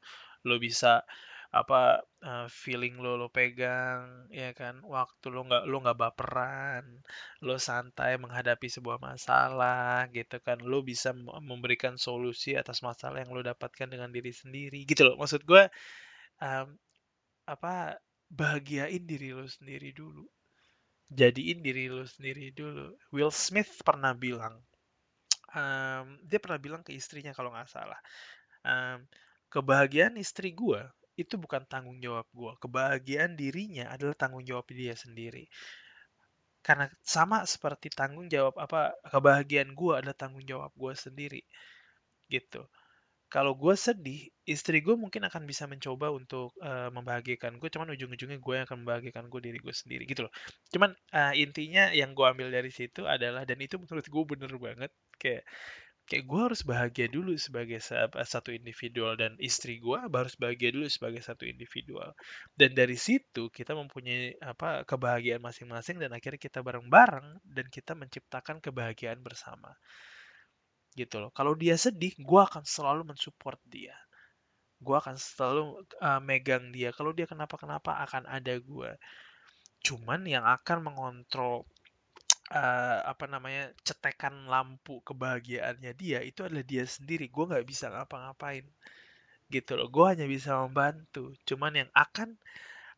Lo 0.45 0.57
bisa 0.61 1.05
apa 1.47 2.03
uh, 2.27 2.47
feeling 2.51 2.99
lo 2.99 3.15
lo 3.15 3.31
pegang 3.31 4.27
ya 4.35 4.51
kan 4.51 4.83
waktu 4.83 5.31
lo 5.31 5.47
nggak 5.47 5.63
lo 5.63 5.79
nggak 5.79 5.95
baperan 5.95 6.83
lo 7.39 7.55
santai 7.55 8.19
menghadapi 8.19 8.67
sebuah 8.67 8.99
masalah 8.99 10.11
gitu 10.11 10.37
kan. 10.43 10.59
Lo 10.61 10.83
bisa 10.83 11.15
memberikan 11.41 11.95
solusi 11.95 12.57
atas 12.59 12.83
masalah 12.83 13.23
yang 13.23 13.31
lo 13.31 13.41
dapatkan 13.45 13.87
dengan 13.87 14.11
diri 14.11 14.33
sendiri 14.35 14.83
gitu 14.83 15.07
loh. 15.07 15.15
Maksud 15.21 15.47
gue 15.47 15.69
um, 16.43 16.67
apa 17.47 17.95
bahagiain 18.27 19.07
diri 19.07 19.31
lo 19.31 19.47
sendiri 19.47 19.95
dulu. 19.95 20.27
Jadiin 21.07 21.63
diri 21.63 21.87
lo 21.87 22.03
sendiri 22.03 22.51
dulu. 22.51 22.91
Will 23.15 23.31
Smith 23.31 23.79
pernah 23.87 24.11
bilang 24.11 24.59
um, 25.57 26.05
dia 26.21 26.37
pernah 26.37 26.61
bilang 26.61 26.85
ke 26.85 26.93
istrinya 26.93 27.33
kalau 27.33 27.49
nggak 27.49 27.65
salah 27.65 27.97
um, 28.61 29.01
kebahagiaan 29.49 30.13
istri 30.21 30.53
gue 30.53 30.81
itu 31.17 31.33
bukan 31.41 31.65
tanggung 31.65 31.97
jawab 31.97 32.29
gue 32.29 32.53
kebahagiaan 32.61 33.33
dirinya 33.33 33.89
adalah 33.89 34.13
tanggung 34.13 34.45
jawab 34.45 34.69
dia 34.69 34.93
sendiri. 34.93 35.49
Karena 36.61 36.85
sama 37.01 37.41
seperti 37.47 37.89
tanggung 37.89 38.29
jawab 38.29 38.53
apa 38.61 38.93
kebahagiaan 39.09 39.73
gue 39.73 39.93
adalah 39.97 40.13
tanggung 40.13 40.45
jawab 40.45 40.69
gue 40.77 40.93
sendiri 40.93 41.41
gitu 42.27 42.61
kalau 43.27 43.59
gue 43.59 43.75
sedih, 43.75 44.31
istri 44.47 44.79
gue 44.79 44.95
mungkin 44.95 45.27
akan 45.27 45.43
bisa 45.43 45.67
mencoba 45.67 46.11
untuk 46.15 46.55
uh, 46.63 46.87
membahagiakan 46.95 47.59
gue, 47.59 47.67
cuman 47.67 47.91
ujung-ujungnya 47.91 48.39
gue 48.39 48.53
yang 48.55 48.65
akan 48.65 48.87
membahagiakan 48.87 49.27
gue 49.27 49.41
diri 49.43 49.59
gue 49.59 49.75
sendiri 49.75 50.03
gitu 50.07 50.27
loh. 50.27 50.33
Cuman 50.71 50.95
uh, 51.11 51.33
intinya 51.35 51.91
yang 51.91 52.15
gue 52.15 52.23
ambil 52.23 52.47
dari 52.47 52.71
situ 52.71 53.03
adalah 53.03 53.43
dan 53.43 53.59
itu 53.59 53.75
menurut 53.75 54.07
gue 54.07 54.23
bener 54.23 54.51
banget 54.55 54.91
kayak 55.19 55.43
kayak 56.07 56.23
gue 56.23 56.39
harus 56.39 56.63
bahagia 56.63 57.11
dulu 57.11 57.35
sebagai 57.35 57.83
satu 58.23 58.55
individual 58.55 59.19
dan 59.19 59.35
istri 59.43 59.83
gue 59.83 59.99
harus 59.99 60.39
bahagia 60.39 60.71
dulu 60.71 60.87
sebagai 60.87 61.19
satu 61.19 61.43
individual 61.43 62.15
dan 62.55 62.71
dari 62.71 62.95
situ 62.95 63.51
kita 63.51 63.75
mempunyai 63.75 64.39
apa 64.39 64.87
kebahagiaan 64.87 65.43
masing-masing 65.43 65.99
dan 65.99 66.15
akhirnya 66.15 66.39
kita 66.39 66.63
bareng-bareng 66.63 67.43
dan 67.43 67.67
kita 67.67 67.91
menciptakan 67.91 68.63
kebahagiaan 68.63 69.19
bersama 69.19 69.75
gitu 70.97 71.21
loh. 71.21 71.31
Kalau 71.31 71.53
dia 71.53 71.77
sedih, 71.77 72.17
gue 72.17 72.41
akan 72.41 72.65
selalu 72.65 73.13
mensupport 73.13 73.61
dia. 73.69 73.93
Gue 74.81 74.97
akan 74.97 75.13
selalu 75.13 75.85
uh, 76.01 76.21
megang 76.21 76.73
dia. 76.73 76.89
Kalau 76.89 77.13
dia 77.13 77.29
kenapa-kenapa 77.29 78.01
akan 78.09 78.25
ada 78.25 78.57
gue. 78.57 78.91
Cuman 79.85 80.25
yang 80.25 80.43
akan 80.43 80.81
mengontrol 80.81 81.69
uh, 82.49 82.99
apa 83.05 83.25
namanya 83.29 83.69
cetekan 83.85 84.49
lampu 84.49 84.99
kebahagiaannya 85.05 85.93
dia 85.93 86.19
itu 86.25 86.41
adalah 86.41 86.65
dia 86.65 86.83
sendiri. 86.89 87.29
Gue 87.29 87.45
nggak 87.45 87.65
bisa 87.69 87.93
ngapa-ngapain 87.93 88.65
gitu 89.53 89.77
loh. 89.77 89.87
Gue 89.93 90.17
hanya 90.17 90.25
bisa 90.25 90.57
membantu. 90.65 91.33
Cuman 91.45 91.85
yang 91.85 91.89
akan 91.93 92.35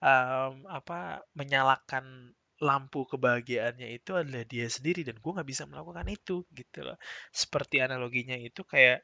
um, 0.04 0.54
apa 0.72 1.24
menyalakan 1.36 2.34
lampu 2.60 3.08
kebahagiaannya 3.08 3.88
itu 3.96 4.12
adalah 4.20 4.44
dia 4.44 4.68
sendiri 4.68 5.08
dan 5.08 5.18
gue 5.20 5.32
nggak 5.32 5.50
bisa 5.50 5.64
melakukan 5.68 6.08
itu 6.12 6.44
gitu 6.54 6.80
loh. 6.84 6.98
Seperti 7.32 7.80
analoginya 7.80 8.36
itu 8.36 8.62
kayak 8.68 9.04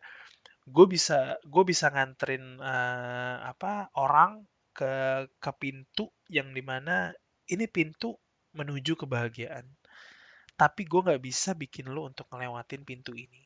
gue 0.65 0.85
bisa 0.89 1.39
gue 1.45 1.63
bisa 1.63 1.89
nganterin 1.93 2.59
uh, 2.59 3.37
apa 3.47 3.93
orang 3.95 4.43
ke 4.75 5.25
ke 5.39 5.51
pintu 5.55 6.11
yang 6.27 6.51
di 6.51 6.63
mana 6.65 7.13
ini 7.47 7.65
pintu 7.69 8.17
menuju 8.55 8.97
kebahagiaan 8.99 9.65
tapi 10.55 10.87
gue 10.87 11.01
nggak 11.03 11.23
bisa 11.23 11.51
bikin 11.51 11.91
lo 11.91 12.07
untuk 12.07 12.31
ngelewatin 12.31 12.87
pintu 12.87 13.11
ini. 13.11 13.43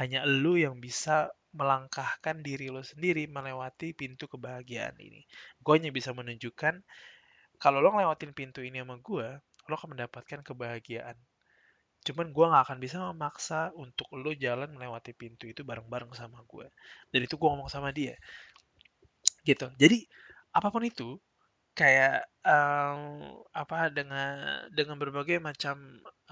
Hanya 0.00 0.24
lo 0.24 0.56
yang 0.56 0.80
bisa 0.80 1.28
melangkahkan 1.56 2.40
diri 2.44 2.68
lo 2.72 2.84
sendiri 2.84 3.28
melewati 3.28 3.92
pintu 3.92 4.28
kebahagiaan 4.28 4.96
ini. 5.00 5.24
Gue 5.60 5.80
hanya 5.80 5.92
bisa 5.92 6.16
menunjukkan 6.16 6.80
kalau 7.56 7.78
lo 7.84 7.92
ngelewatin 7.94 8.32
pintu 8.36 8.60
ini 8.62 8.80
sama 8.82 8.96
gue 9.00 9.28
lo 9.66 9.74
akan 9.74 9.98
mendapatkan 9.98 10.40
kebahagiaan. 10.46 11.16
Cuman 12.06 12.30
gue 12.30 12.44
nggak 12.46 12.64
akan 12.70 12.78
bisa 12.78 12.96
memaksa 13.02 13.74
untuk 13.74 14.06
lo 14.14 14.30
jalan 14.30 14.70
melewati 14.70 15.10
pintu 15.10 15.50
itu 15.50 15.66
bareng-bareng 15.66 16.14
sama 16.14 16.38
gue 16.46 16.70
dan 17.10 17.20
itu 17.26 17.34
gue 17.34 17.48
ngomong 17.50 17.70
sama 17.70 17.90
dia. 17.90 18.14
Gitu. 19.42 19.66
Jadi 19.74 20.06
apa 20.54 20.68
pun 20.70 20.86
itu 20.86 21.18
kayak 21.76 22.24
um, 22.40 23.36
apa 23.52 23.92
dengan 23.92 24.64
dengan 24.72 24.96
berbagai 24.96 25.36
macam 25.44 25.76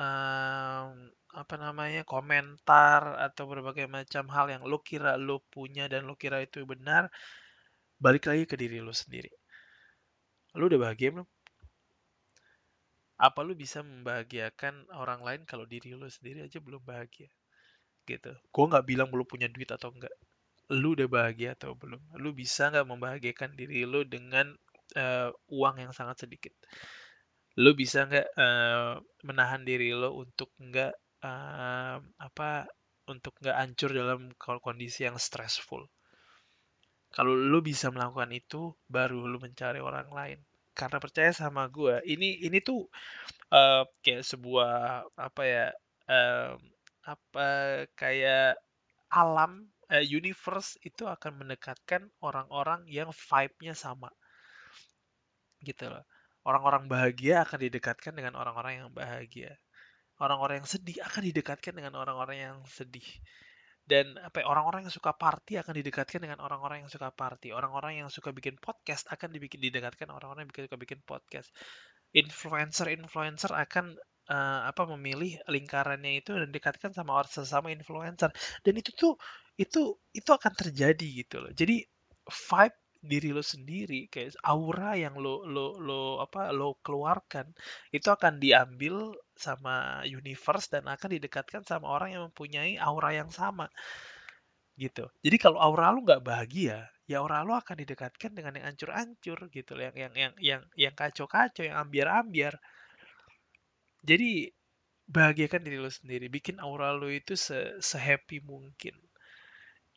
um, 0.00 0.88
apa 1.34 1.54
namanya 1.60 2.00
komentar 2.08 3.18
atau 3.20 3.44
berbagai 3.44 3.84
macam 3.90 4.24
hal 4.32 4.46
yang 4.48 4.62
lo 4.64 4.80
kira 4.80 5.20
lo 5.20 5.44
punya 5.52 5.84
dan 5.90 6.08
lo 6.08 6.16
kira 6.16 6.40
itu 6.40 6.64
benar 6.64 7.12
balik 8.00 8.24
lagi 8.24 8.48
ke 8.48 8.56
diri 8.56 8.80
lo 8.80 8.96
sendiri 8.96 9.28
lo 10.54 10.70
udah 10.70 10.80
bahagia 10.80 11.08
belum? 11.14 11.28
Apa 13.18 13.46
lu 13.46 13.54
bisa 13.54 13.82
membahagiakan 13.82 14.90
orang 14.94 15.22
lain 15.22 15.42
kalau 15.46 15.66
diri 15.66 15.94
lu 15.94 16.06
sendiri 16.10 16.46
aja 16.46 16.58
belum 16.58 16.82
bahagia? 16.82 17.30
Gitu. 18.06 18.32
Gue 18.50 18.64
nggak 18.70 18.86
bilang 18.86 19.08
lu 19.10 19.26
punya 19.26 19.50
duit 19.50 19.70
atau 19.70 19.90
enggak 19.94 20.14
lu 20.72 20.96
udah 20.96 21.08
bahagia 21.10 21.52
atau 21.58 21.76
belum? 21.76 22.00
Lu 22.18 22.32
bisa 22.32 22.72
nggak 22.72 22.86
membahagiakan 22.88 23.52
diri 23.58 23.84
lu 23.84 24.06
dengan 24.08 24.54
uh, 24.96 25.30
uang 25.52 25.76
yang 25.82 25.92
sangat 25.92 26.24
sedikit? 26.26 26.54
Lu 27.60 27.76
bisa 27.76 28.08
nggak 28.08 28.28
uh, 28.34 28.98
menahan 29.22 29.62
diri 29.62 29.94
lo 29.94 30.16
untuk 30.16 30.50
nggak 30.58 30.94
uh, 31.22 31.96
apa 32.00 32.66
untuk 33.04 33.36
nggak 33.42 33.56
hancur 33.56 33.90
dalam 33.92 34.32
kondisi 34.40 35.04
yang 35.04 35.20
stressful 35.20 35.84
kalau 37.14 37.38
lu 37.38 37.62
bisa 37.62 37.94
melakukan 37.94 38.34
itu 38.34 38.74
baru 38.90 39.22
lu 39.30 39.38
mencari 39.38 39.78
orang 39.78 40.10
lain. 40.10 40.42
Karena 40.74 40.98
percaya 40.98 41.30
sama 41.30 41.70
gue 41.70 42.02
ini 42.10 42.42
ini 42.42 42.58
tuh 42.58 42.90
uh, 43.54 43.86
kayak 44.02 44.26
sebuah 44.26 45.06
apa 45.14 45.42
ya 45.46 45.66
um, 46.10 46.58
apa 47.06 47.46
kayak 47.94 48.58
alam 49.14 49.70
uh, 49.94 50.02
universe 50.02 50.74
itu 50.82 51.06
akan 51.06 51.46
mendekatkan 51.46 52.10
orang-orang 52.18 52.82
yang 52.90 53.14
vibe-nya 53.14 53.78
sama. 53.78 54.10
Gitu 55.62 55.86
loh. 55.86 56.02
Orang-orang 56.42 56.90
bahagia 56.90 57.46
akan 57.46 57.62
didekatkan 57.62 58.10
dengan 58.10 58.34
orang-orang 58.34 58.82
yang 58.82 58.90
bahagia. 58.90 59.54
Orang-orang 60.18 60.66
yang 60.66 60.68
sedih 60.68 60.98
akan 61.06 61.22
didekatkan 61.30 61.78
dengan 61.78 61.94
orang-orang 61.94 62.36
yang 62.42 62.56
sedih 62.66 63.06
dan 63.84 64.16
apa 64.16 64.40
ya, 64.40 64.46
orang-orang 64.48 64.88
yang 64.88 64.94
suka 64.94 65.12
party 65.12 65.60
akan 65.60 65.76
didekatkan 65.76 66.24
dengan 66.24 66.40
orang-orang 66.40 66.84
yang 66.84 66.90
suka 66.92 67.12
party. 67.12 67.52
Orang-orang 67.52 68.00
yang 68.00 68.08
suka 68.08 68.32
bikin 68.32 68.56
podcast 68.56 69.04
akan 69.12 69.28
dibikin 69.28 69.60
didekatkan 69.60 70.08
orang-orang 70.08 70.48
yang 70.48 70.68
suka 70.68 70.80
bikin 70.80 71.04
podcast. 71.04 71.52
Influencer 72.16 72.88
influencer 72.88 73.52
akan 73.52 73.92
uh, 74.32 74.60
apa 74.70 74.88
memilih 74.96 75.36
lingkarannya 75.50 76.24
itu 76.24 76.32
dan 76.32 76.48
didekatkan 76.48 76.96
sama 76.96 77.20
orang 77.20 77.28
sesama 77.28 77.68
influencer. 77.68 78.32
Dan 78.64 78.72
itu 78.80 78.96
tuh 78.96 79.20
itu 79.60 80.00
itu 80.16 80.30
akan 80.32 80.52
terjadi 80.56 81.08
gitu 81.24 81.44
loh. 81.44 81.52
Jadi 81.52 81.84
vibe 82.24 82.78
diri 83.04 83.30
lo 83.36 83.44
sendiri 83.44 84.08
kayak 84.08 84.40
aura 84.40 84.96
yang 84.96 85.14
lo 85.20 85.44
lo 85.44 85.76
lo 85.76 86.24
apa 86.24 86.50
lo 86.56 86.80
keluarkan 86.80 87.52
itu 87.92 88.08
akan 88.08 88.40
diambil 88.40 89.12
sama 89.36 90.00
universe 90.08 90.72
dan 90.72 90.88
akan 90.88 91.20
didekatkan 91.20 91.62
sama 91.68 91.86
orang 91.92 92.16
yang 92.16 92.22
mempunyai 92.32 92.80
aura 92.80 93.12
yang 93.12 93.28
sama 93.28 93.68
gitu. 94.74 95.06
Jadi 95.22 95.36
kalau 95.38 95.60
aura 95.60 95.92
lo 95.94 96.02
nggak 96.02 96.24
bahagia 96.24 96.88
ya 97.04 97.20
aura 97.20 97.44
lo 97.44 97.52
akan 97.54 97.76
didekatkan 97.84 98.32
dengan 98.32 98.56
yang 98.56 98.72
ancur-ancur 98.72 99.52
gitu 99.52 99.76
yang 99.76 99.94
yang 99.94 100.12
yang 100.16 100.34
yang 100.40 100.62
yang 100.74 100.94
kacau-kacau 100.96 101.68
yang 101.68 101.76
ambiar-ambiar. 101.84 102.56
Jadi 104.04 104.48
bahagiakan 105.04 105.60
diri 105.60 105.78
lo 105.80 105.92
sendiri 105.92 106.32
bikin 106.32 106.56
aura 106.64 106.96
lo 106.96 107.12
itu 107.12 107.36
se, 107.36 107.76
se 107.80 107.98
happy 108.00 108.40
mungkin 108.40 108.96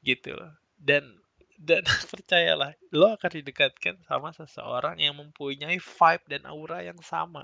gitu 0.03 0.35
loh. 0.35 0.51
Dan 0.75 1.03
dan 1.57 1.81
percayalah 2.13 2.77
lo 2.93 3.17
akan 3.17 3.31
didekatkan 3.41 3.97
sama 4.05 4.29
seseorang 4.31 5.01
yang 5.01 5.17
mempunyai 5.17 5.81
vibe 5.81 6.25
dan 6.29 6.45
aura 6.45 6.85
yang 6.85 6.97
sama. 7.01 7.43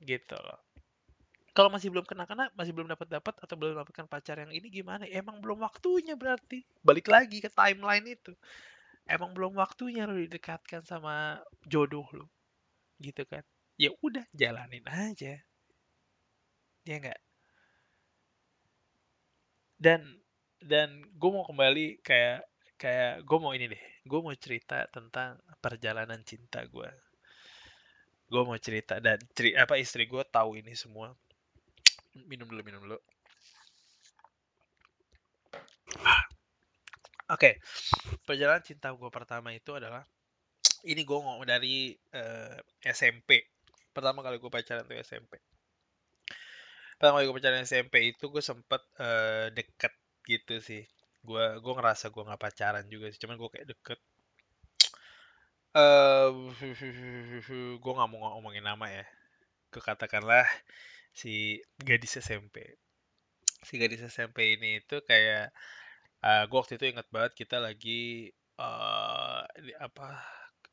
Gitu. 0.00 0.34
Loh 0.34 0.60
kalau 1.50 1.66
masih 1.66 1.90
belum 1.90 2.06
kena-kena 2.06 2.48
masih 2.54 2.70
belum 2.70 2.88
dapat 2.88 3.10
dapat 3.10 3.34
atau 3.42 3.58
belum 3.58 3.82
dapatkan 3.82 4.06
pacar 4.06 4.38
yang 4.38 4.54
ini 4.54 4.70
gimana? 4.70 5.04
Emang 5.04 5.42
belum 5.42 5.60
waktunya 5.60 6.14
berarti. 6.14 6.62
Balik 6.80 7.10
lagi 7.10 7.42
ke 7.42 7.50
timeline 7.50 8.06
itu. 8.06 8.32
Emang 9.04 9.34
belum 9.34 9.58
waktunya 9.58 10.06
lo 10.06 10.14
didekatkan 10.14 10.86
sama 10.86 11.42
jodoh 11.66 12.06
lo. 12.14 12.30
Gitu 13.02 13.26
kan? 13.26 13.42
Ya 13.74 13.90
udah 13.98 14.22
jalanin 14.30 14.86
aja. 14.86 15.42
Ya 16.86 16.96
enggak 16.96 17.20
dan 19.80 20.20
dan 20.60 21.02
gue 21.16 21.30
mau 21.32 21.44
kembali 21.48 22.04
kayak 22.04 22.44
kayak 22.80 23.24
gue 23.24 23.38
mau 23.40 23.52
ini 23.52 23.68
deh 23.72 23.84
gue 24.04 24.20
mau 24.20 24.32
cerita 24.36 24.88
tentang 24.88 25.40
perjalanan 25.60 26.20
cinta 26.24 26.64
gue 26.64 26.88
gue 28.30 28.42
mau 28.46 28.54
cerita 28.62 29.02
dan 29.02 29.18
ceri 29.34 29.58
apa 29.58 29.74
istri 29.74 30.06
gue 30.06 30.22
tahu 30.30 30.54
ini 30.54 30.72
semua. 30.78 31.10
Minum 32.30 32.46
dulu 32.46 32.62
minum 32.62 32.80
dulu. 32.86 32.98
Oke 37.30 37.34
okay. 37.34 37.54
perjalanan 38.22 38.62
cinta 38.62 38.94
gue 38.94 39.10
pertama 39.10 39.50
itu 39.50 39.74
adalah 39.74 40.06
ini 40.86 41.02
gue 41.02 41.18
ngomong 41.18 41.42
dari 41.46 41.94
uh, 42.14 42.54
eh, 42.86 42.90
SMP 42.94 43.42
pertama 43.90 44.22
kali 44.22 44.38
gue 44.38 44.50
pacaran 44.50 44.86
tuh 44.86 44.98
SMP 44.98 45.38
pertama 46.98 47.18
kali 47.18 47.30
gue 47.30 47.36
pacaran 47.38 47.62
SMP 47.66 48.14
itu 48.14 48.30
gue 48.30 48.42
sempet 48.42 48.82
uh, 49.02 49.50
deket 49.50 49.94
gitu 50.26 50.60
sih. 50.60 50.84
Gue 51.24 51.44
gue 51.60 51.72
ngerasa 51.76 52.08
gue 52.12 52.22
nggak 52.24 52.40
pacaran 52.40 52.86
juga 52.88 53.12
sih 53.12 53.20
cuman 53.20 53.36
gue 53.40 53.50
kayak 53.52 53.68
deket. 53.72 54.00
Uh, 55.70 56.50
gue 57.82 57.92
nggak 57.94 58.10
mau 58.10 58.34
ngomongin 58.36 58.64
nama 58.66 58.86
ya. 58.90 59.06
Gue 59.70 59.82
katakanlah 59.84 60.48
si 61.14 61.62
gadis 61.80 62.18
SMP 62.18 62.80
si 63.64 63.76
gadis 63.76 64.00
SMP 64.04 64.56
ini 64.56 64.80
itu 64.80 65.04
kayak 65.04 65.52
uh, 66.24 66.28
eh, 66.28 66.42
gue 66.48 66.58
waktu 66.58 66.80
itu 66.80 66.84
inget 66.96 67.08
banget 67.12 67.32
kita 67.36 67.60
lagi 67.60 68.32
uh, 68.56 69.44
apa 69.80 70.08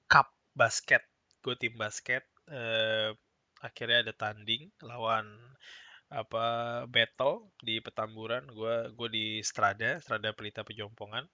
cup 0.07 0.31
basket. 0.55 1.03
Gue 1.43 1.55
tim 1.59 1.75
basket 1.75 2.23
uh, 2.51 3.11
akhirnya 3.63 4.07
ada 4.07 4.13
tanding 4.15 4.71
lawan 4.83 5.27
apa 6.07 6.45
battle 6.87 7.51
di 7.59 7.83
Petamburan. 7.83 8.47
Gue 8.51 8.91
gue 8.95 9.09
di 9.11 9.25
Strada 9.43 9.99
Strada 9.99 10.31
Pelita 10.31 10.63
Pejompongan. 10.63 11.27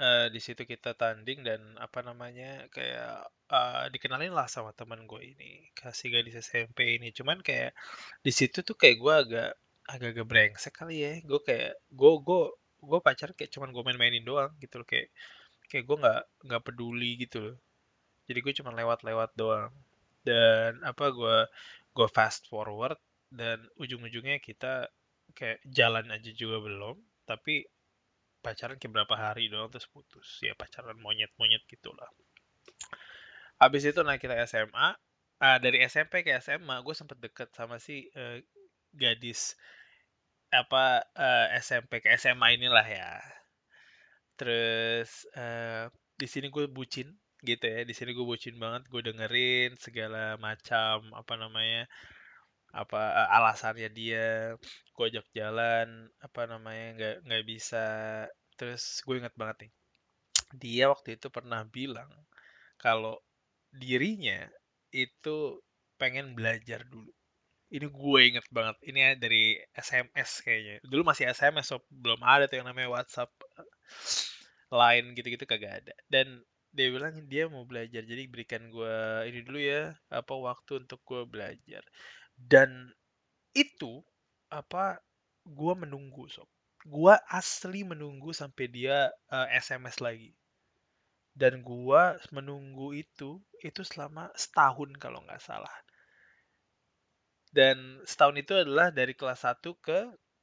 Uh, 0.00 0.32
di 0.32 0.40
situ 0.40 0.64
kita 0.64 0.96
tanding 0.96 1.44
dan 1.44 1.60
apa 1.76 2.00
namanya 2.00 2.64
kayak 2.72 3.28
uh, 3.52 3.84
dikenalin 3.92 4.32
lah 4.32 4.48
sama 4.48 4.72
teman 4.72 5.04
gue 5.04 5.20
ini 5.36 5.68
kasih 5.76 6.08
gadis 6.08 6.40
SMP 6.40 6.96
ini. 6.96 7.12
Cuman 7.12 7.44
kayak 7.44 7.76
di 8.24 8.32
situ 8.32 8.64
tuh 8.64 8.76
kayak 8.80 8.96
gue 8.96 9.14
agak 9.14 9.50
agak-agak 9.84 10.26
brengsek 10.26 10.72
kali 10.72 11.04
ya. 11.04 11.12
Gue 11.20 11.40
kayak 11.44 11.76
gue 11.92 12.12
gue 12.24 12.42
gue 12.80 13.00
pacar 13.04 13.36
kayak 13.36 13.52
cuman 13.52 13.68
gue 13.76 13.82
main-mainin 13.84 14.24
doang 14.24 14.52
gitu 14.64 14.80
loh. 14.80 14.88
Kayak 14.88 15.12
kayak 15.68 15.84
gue 15.84 15.96
nggak 16.00 16.22
nggak 16.48 16.62
peduli 16.64 17.10
gitu 17.20 17.38
loh. 17.44 17.56
Jadi 18.24 18.38
gue 18.40 18.52
cuma 18.56 18.72
lewat-lewat 18.72 19.36
doang. 19.36 19.68
Dan 20.24 20.80
apa 20.80 21.12
gue 21.12 21.36
gue 21.92 22.08
fast 22.08 22.48
forward 22.48 22.96
dan 23.30 23.62
ujung-ujungnya 23.78 24.42
kita 24.42 24.90
kayak 25.32 25.62
jalan 25.70 26.10
aja 26.10 26.30
juga 26.34 26.58
belum 26.58 26.98
tapi 27.22 27.62
pacaran 28.42 28.80
kayak 28.80 28.92
berapa 28.92 29.14
hari 29.14 29.52
doang 29.52 29.68
terus 29.70 29.86
putus. 29.86 30.40
Ya 30.42 30.56
pacaran 30.56 30.96
monyet-monyet 30.98 31.62
gitulah. 31.68 32.08
Habis 33.60 33.92
itu 33.92 34.00
naik 34.00 34.24
kita 34.24 34.40
SMA 34.48 34.96
ah, 35.40 35.58
dari 35.60 35.84
SMP 35.84 36.24
ke 36.24 36.32
SMA 36.40 36.80
gue 36.80 36.94
sempet 36.96 37.20
deket 37.20 37.52
sama 37.52 37.76
si 37.76 38.08
uh, 38.16 38.40
gadis 38.96 39.54
apa 40.50 41.06
uh, 41.14 41.54
eh, 41.54 41.62
SMP 41.62 42.00
ke 42.02 42.08
SMA 42.16 42.56
inilah 42.56 42.86
ya. 42.88 43.12
Terus 44.40 45.28
uh, 45.36 45.92
di 46.16 46.26
sini 46.26 46.48
gue 46.48 46.66
bucin 46.66 47.12
gitu 47.44 47.64
ya. 47.68 47.84
Di 47.84 47.92
sini 47.92 48.16
gue 48.16 48.24
bucin 48.24 48.56
banget 48.56 48.88
gue 48.88 49.00
dengerin 49.04 49.76
segala 49.76 50.40
macam 50.40 51.12
apa 51.12 51.34
namanya 51.36 51.84
apa 52.70 53.00
uh, 53.00 53.28
alasannya 53.40 53.88
dia 53.90 54.54
gue 54.94 55.04
ajak 55.10 55.26
jalan 55.34 55.88
apa 56.22 56.40
namanya 56.46 56.86
nggak 56.96 57.16
nggak 57.26 57.44
bisa. 57.46 57.86
Terus 58.58 59.02
gue 59.06 59.14
inget 59.20 59.34
banget 59.34 59.68
nih 59.68 59.72
dia 60.50 60.90
waktu 60.90 61.14
itu 61.14 61.30
pernah 61.30 61.62
bilang 61.66 62.10
kalau 62.80 63.18
dirinya 63.70 64.50
itu 64.90 65.62
pengen 66.00 66.34
belajar 66.34 66.82
dulu. 66.88 67.10
Ini 67.70 67.86
gue 67.86 68.20
inget 68.26 68.46
banget 68.50 68.76
ini 68.82 68.98
ya 68.98 69.10
dari 69.14 69.54
SMS 69.78 70.42
kayaknya. 70.42 70.76
Dulu 70.82 71.02
masih 71.06 71.30
SMS 71.30 71.70
so 71.70 71.78
belum 71.86 72.18
ada 72.26 72.50
tuh 72.50 72.58
yang 72.58 72.66
namanya 72.66 72.90
WhatsApp 72.90 73.30
lain 74.70 75.14
gitu-gitu 75.14 75.46
kagak 75.46 75.86
ada. 75.86 75.94
Dan 76.10 76.42
dia 76.70 76.86
bilang 76.90 77.14
dia 77.26 77.50
mau 77.50 77.66
belajar 77.66 78.02
jadi 78.06 78.30
berikan 78.30 78.70
gue 78.70 78.96
ini 79.26 79.42
dulu 79.42 79.58
ya 79.58 79.90
apa 80.06 80.34
waktu 80.38 80.86
untuk 80.86 81.02
gue 81.02 81.26
belajar 81.26 81.82
dan 82.40 82.92
itu 83.52 84.00
apa 84.48 85.02
gue 85.44 85.74
menunggu 85.76 86.24
sob. 86.32 86.48
Gue 86.80 87.12
asli 87.28 87.84
menunggu 87.84 88.32
sampai 88.32 88.66
dia 88.72 89.12
uh, 89.28 89.48
SMS 89.52 90.00
lagi. 90.00 90.32
Dan 91.36 91.60
gue 91.60 92.02
menunggu 92.32 92.96
itu 92.96 93.38
itu 93.60 93.82
selama 93.84 94.32
setahun 94.32 94.96
kalau 94.96 95.20
nggak 95.24 95.42
salah. 95.44 95.72
Dan 97.50 98.00
setahun 98.06 98.36
itu 98.40 98.52
adalah 98.56 98.94
dari 98.94 99.12
kelas 99.12 99.42
1 99.44 99.60
ke 99.82 99.98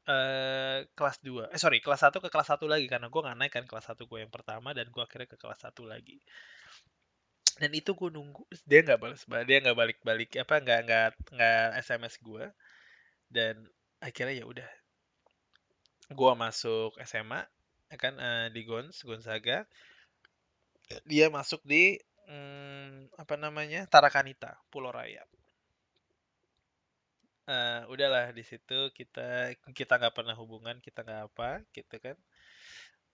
uh, 0.07 0.79
kelas 0.95 1.17
2 1.23 1.51
eh 1.51 1.59
sorry 1.59 1.79
kelas 1.83 2.03
1 2.07 2.23
ke 2.23 2.29
kelas 2.31 2.49
1 2.55 2.63
lagi 2.67 2.85
karena 2.87 3.07
gue 3.11 3.21
nggak 3.21 3.37
naik 3.37 3.53
kan 3.53 3.65
kelas 3.67 3.91
1 3.91 3.99
gue 3.99 4.19
yang 4.19 4.31
pertama 4.31 4.71
dan 4.71 4.87
gue 4.91 5.03
akhirnya 5.03 5.27
ke 5.27 5.37
kelas 5.39 5.67
1 5.67 5.71
lagi 5.87 6.17
dan 7.57 7.71
itu 7.73 7.93
gue 7.97 8.09
nunggu 8.13 8.45
dia 8.69 8.85
nggak 8.85 8.99
balas 9.01 9.25
dia 9.49 9.57
nggak 9.61 9.77
balik 9.77 9.97
balik 10.05 10.29
apa 10.37 10.61
nggak 10.61 10.79
nggak 10.85 11.09
nggak 11.33 11.67
sms 11.81 12.15
gue 12.21 12.45
dan 13.27 13.67
akhirnya 13.99 14.43
ya 14.43 14.45
udah. 14.47 14.69
Gue 16.13 16.31
masuk 16.39 16.95
SMA 17.03 17.43
kan 17.99 18.15
uh, 18.19 18.47
di 18.51 18.63
Gons 18.63 19.03
Gonzaga. 19.03 19.67
Dia 21.03 21.27
masuk 21.27 21.59
di 21.67 21.99
hmm, 22.27 23.11
apa 23.19 23.35
namanya 23.35 23.83
Tarakanita 23.87 24.55
Pulau 24.71 24.91
Raya. 24.91 25.23
Uh, 27.47 27.87
udahlah 27.87 28.35
di 28.35 28.43
situ 28.43 28.91
kita 28.91 29.55
kita 29.71 29.95
nggak 29.95 30.15
pernah 30.15 30.35
hubungan 30.35 30.83
kita 30.83 31.03
nggak 31.03 31.21
apa 31.31 31.63
gitu 31.75 31.95
kan. 31.99 32.17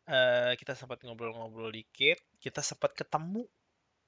Uh, 0.04 0.52
kita 0.60 0.76
sempat 0.76 1.00
ngobrol-ngobrol 1.08 1.72
dikit 1.72 2.20
kita 2.44 2.60
sempat 2.60 2.92
ketemu 2.92 3.48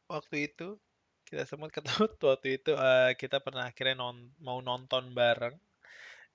waktu 0.09 0.51
itu 0.51 0.77
kita 1.25 1.43
sempat 1.49 1.73
ketemu 1.73 2.05
waktu 2.31 2.61
itu 2.61 2.71
uh, 2.77 3.11
kita 3.17 3.41
pernah 3.41 3.69
akhirnya 3.69 3.97
non 3.97 4.29
mau 4.37 4.61
nonton 4.61 5.11
bareng 5.17 5.57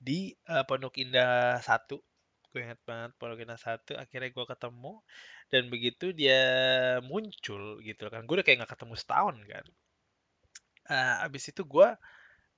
di 0.01 0.35
uh, 0.51 0.67
Pondok 0.67 0.99
Indah 0.99 1.63
satu. 1.63 2.03
Gue 2.51 2.67
inget 2.67 2.81
banget 2.83 3.15
Pondok 3.21 3.39
Indah 3.39 3.61
satu 3.61 3.95
akhirnya 3.95 4.35
gue 4.35 4.45
ketemu 4.49 4.93
dan 5.51 5.63
begitu 5.71 6.11
dia 6.11 6.43
muncul 7.07 7.79
gitu 7.85 8.11
kan. 8.11 8.27
Gue 8.27 8.43
udah 8.43 8.47
kayak 8.47 8.67
nggak 8.67 8.73
ketemu 8.75 8.95
setahun 8.99 9.37
kan. 9.47 9.67
Uh, 10.91 11.27
abis 11.31 11.55
itu 11.55 11.63
gue 11.63 11.89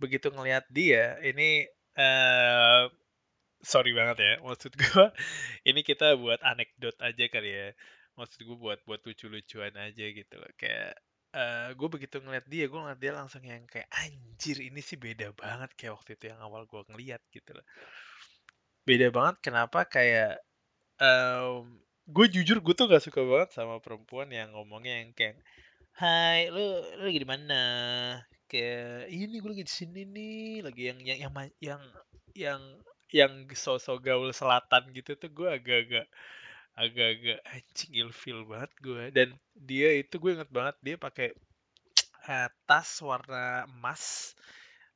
begitu 0.01 0.33
ngelihat 0.33 0.64
dia 0.72 1.20
ini 1.20 1.68
uh, 2.01 2.88
sorry 3.62 3.94
banget 3.94 4.18
ya 4.18 4.33
maksud 4.42 4.72
gue 4.75 5.05
ini 5.70 5.81
kita 5.87 6.18
buat 6.18 6.42
anekdot 6.42 6.98
aja 6.98 7.25
kali 7.31 7.51
ya 7.53 7.68
maksud 8.18 8.44
gue 8.44 8.59
buat 8.59 8.81
buat 8.85 9.01
lucu-lucuan 9.05 9.72
aja 9.77 10.05
gitu 10.12 10.35
loh 10.37 10.53
kayak 10.61 10.96
uh, 11.33 11.72
gue 11.72 11.88
begitu 11.88 12.20
ngeliat 12.20 12.46
dia 12.48 12.68
gue 12.68 12.81
ngeliat 12.81 13.01
dia 13.01 13.12
langsung 13.16 13.42
yang 13.44 13.64
kayak 13.68 13.88
anjir 13.92 14.61
ini 14.61 14.81
sih 14.85 15.01
beda 15.01 15.33
banget 15.33 15.72
kayak 15.77 15.96
waktu 15.96 16.16
itu 16.16 16.25
yang 16.33 16.40
awal 16.44 16.68
gue 16.68 16.83
ngeliat 16.92 17.22
gitu 17.33 17.57
loh 17.57 17.66
beda 18.85 19.09
banget 19.14 19.37
kenapa 19.40 19.88
kayak 19.88 20.42
um, 21.01 21.81
gue 22.11 22.27
jujur 22.29 22.59
gue 22.61 22.75
tuh 22.75 22.90
gak 22.90 23.05
suka 23.05 23.22
banget 23.25 23.55
sama 23.55 23.79
perempuan 23.79 24.29
yang 24.29 24.53
ngomongnya 24.53 25.07
yang 25.07 25.12
kayak 25.16 25.40
Hai, 25.92 26.48
lu 26.48 26.81
lu 26.96 27.05
lagi 27.05 27.20
di 27.20 27.29
mana? 27.29 27.62
Kayak 28.48 29.12
ini 29.12 29.37
gue 29.44 29.51
lagi 29.53 29.64
di 29.68 29.75
sini 29.77 30.01
nih, 30.09 30.64
lagi 30.64 30.83
yang 30.88 30.98
yang 31.05 31.18
yang 31.20 31.33
yang 31.61 31.83
yang 32.33 32.62
yang 33.12 33.33
sosok 33.53 34.01
gaul 34.01 34.33
selatan 34.33 34.88
gitu 34.96 35.20
tuh 35.20 35.29
gue 35.29 35.48
agak-agak 35.53 36.09
agak-agak 36.72 37.40
anjing 37.44 37.92
ilfil 38.00 38.48
banget 38.48 38.72
gue 38.80 39.04
dan 39.12 39.28
dia 39.52 39.92
itu 39.96 40.16
gue 40.16 40.40
inget 40.40 40.48
banget 40.48 40.76
dia 40.80 40.96
pakai 40.96 41.37
uh, 42.28 42.48
tas 42.64 42.88
warna 43.04 43.68
emas 43.68 44.35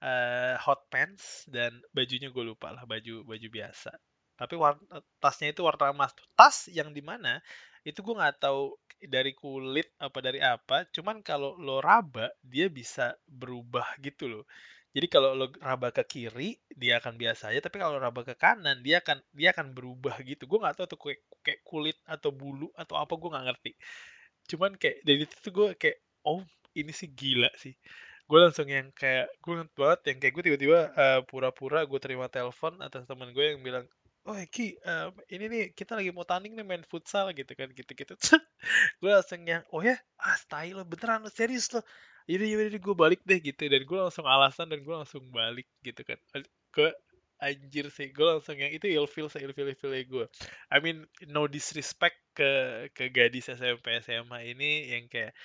uh, 0.02 0.54
hot 0.60 0.86
pants 0.92 1.46
dan 1.50 1.72
bajunya 1.90 2.30
gue 2.30 2.44
lupa 2.44 2.72
lah 2.72 2.84
baju 2.84 3.24
baju 3.24 3.48
biasa. 3.48 3.92
Tapi 4.36 4.54
warna, 4.56 5.00
tasnya 5.16 5.52
itu 5.52 5.64
warna 5.64 5.92
emas 5.92 6.12
tas 6.36 6.68
yang 6.68 6.92
di 6.92 7.00
mana 7.00 7.40
itu 7.86 8.02
gue 8.02 8.14
nggak 8.18 8.42
tahu 8.42 8.74
dari 9.06 9.32
kulit 9.36 9.92
apa 10.00 10.18
dari 10.24 10.40
apa 10.40 10.88
cuman 10.90 11.20
kalau 11.20 11.54
lo 11.60 11.78
raba 11.84 12.32
dia 12.42 12.68
bisa 12.68 13.16
berubah 13.28 13.86
gitu 14.02 14.28
loh. 14.28 14.44
Jadi 14.96 15.12
kalau 15.12 15.36
lo 15.36 15.52
raba 15.60 15.92
ke 15.92 16.04
kiri 16.08 16.56
dia 16.72 17.00
akan 17.00 17.20
biasa 17.20 17.52
aja 17.52 17.60
tapi 17.64 17.80
kalau 17.80 18.00
raba 18.00 18.24
ke 18.24 18.32
kanan 18.36 18.80
dia 18.80 19.00
akan 19.04 19.20
dia 19.32 19.52
akan 19.52 19.72
berubah 19.72 20.20
gitu. 20.24 20.44
Gue 20.48 20.58
nggak 20.60 20.76
tahu 20.82 20.86
tuh 20.88 21.00
kayak, 21.46 21.62
kulit 21.62 21.98
atau 22.10 22.34
bulu 22.34 22.68
atau 22.74 22.98
apa 22.98 23.14
gue 23.14 23.30
nggak 23.30 23.46
ngerti. 23.46 23.72
Cuman 24.50 24.74
kayak 24.74 25.06
dari 25.06 25.22
itu 25.22 25.36
tuh 25.38 25.52
gue 25.54 25.68
kayak 25.78 25.98
oh 26.26 26.42
ini 26.74 26.90
sih 26.90 27.06
gila 27.14 27.50
sih. 27.54 27.74
Gue 28.26 28.38
langsung 28.42 28.66
yang 28.66 28.90
kayak 28.90 29.30
gue 29.38 29.52
inget 29.54 29.70
banget 29.78 30.00
yang 30.10 30.18
kayak 30.18 30.32
gue 30.34 30.44
tiba-tiba 30.50 30.78
uh, 30.98 31.20
pura-pura 31.22 31.86
gue 31.86 32.00
terima 32.02 32.26
telepon 32.26 32.74
atas 32.82 33.06
teman 33.06 33.30
gue 33.30 33.54
yang 33.54 33.62
bilang 33.62 33.86
oh 34.26 34.34
Ki 34.50 34.74
um, 34.82 35.14
ini 35.30 35.44
nih 35.46 35.64
kita 35.72 35.94
lagi 35.94 36.10
mau 36.10 36.26
tanding 36.26 36.58
nih 36.58 36.66
main 36.66 36.82
futsal 36.82 37.30
gitu 37.30 37.54
kan 37.54 37.70
gitu-gitu. 37.70 38.18
Gue 39.00 39.10
langsung 39.14 39.46
yang 39.46 39.62
oh 39.70 39.80
ya? 39.86 39.94
Ah 40.18 40.34
style 40.34 40.74
lo 40.74 40.82
beneran 40.82 41.22
lo 41.22 41.30
serius 41.30 41.70
lo? 41.70 41.80
Jadi 42.26 42.58
jadi 42.58 42.78
gue 42.82 42.94
balik 42.98 43.22
deh 43.22 43.38
gitu. 43.38 43.70
Dan 43.70 43.86
gue 43.86 43.98
langsung 44.02 44.26
alasan 44.26 44.66
dan 44.66 44.82
gue 44.82 44.94
langsung 44.94 45.22
balik 45.30 45.70
gitu 45.86 46.02
kan. 46.02 46.18
Ke 46.74 46.90
anjir 47.36 47.92
sih 47.92 48.12
gue 48.16 48.24
langsung 48.24 48.56
yang 48.56 48.72
itu 48.72 48.88
ilfil 48.88 49.28
saya 49.28 49.44
ilfil 49.44 49.68
ilfil 49.68 49.92
gue 49.92 50.26
I 50.72 50.78
mean 50.80 51.04
no 51.28 51.44
disrespect 51.44 52.16
ke 52.32 52.52
ke 52.96 53.12
gadis 53.12 53.52
SMP 53.52 54.00
SMA 54.00 54.56
ini 54.56 54.92
yang 54.92 55.04
kayak 55.08 55.36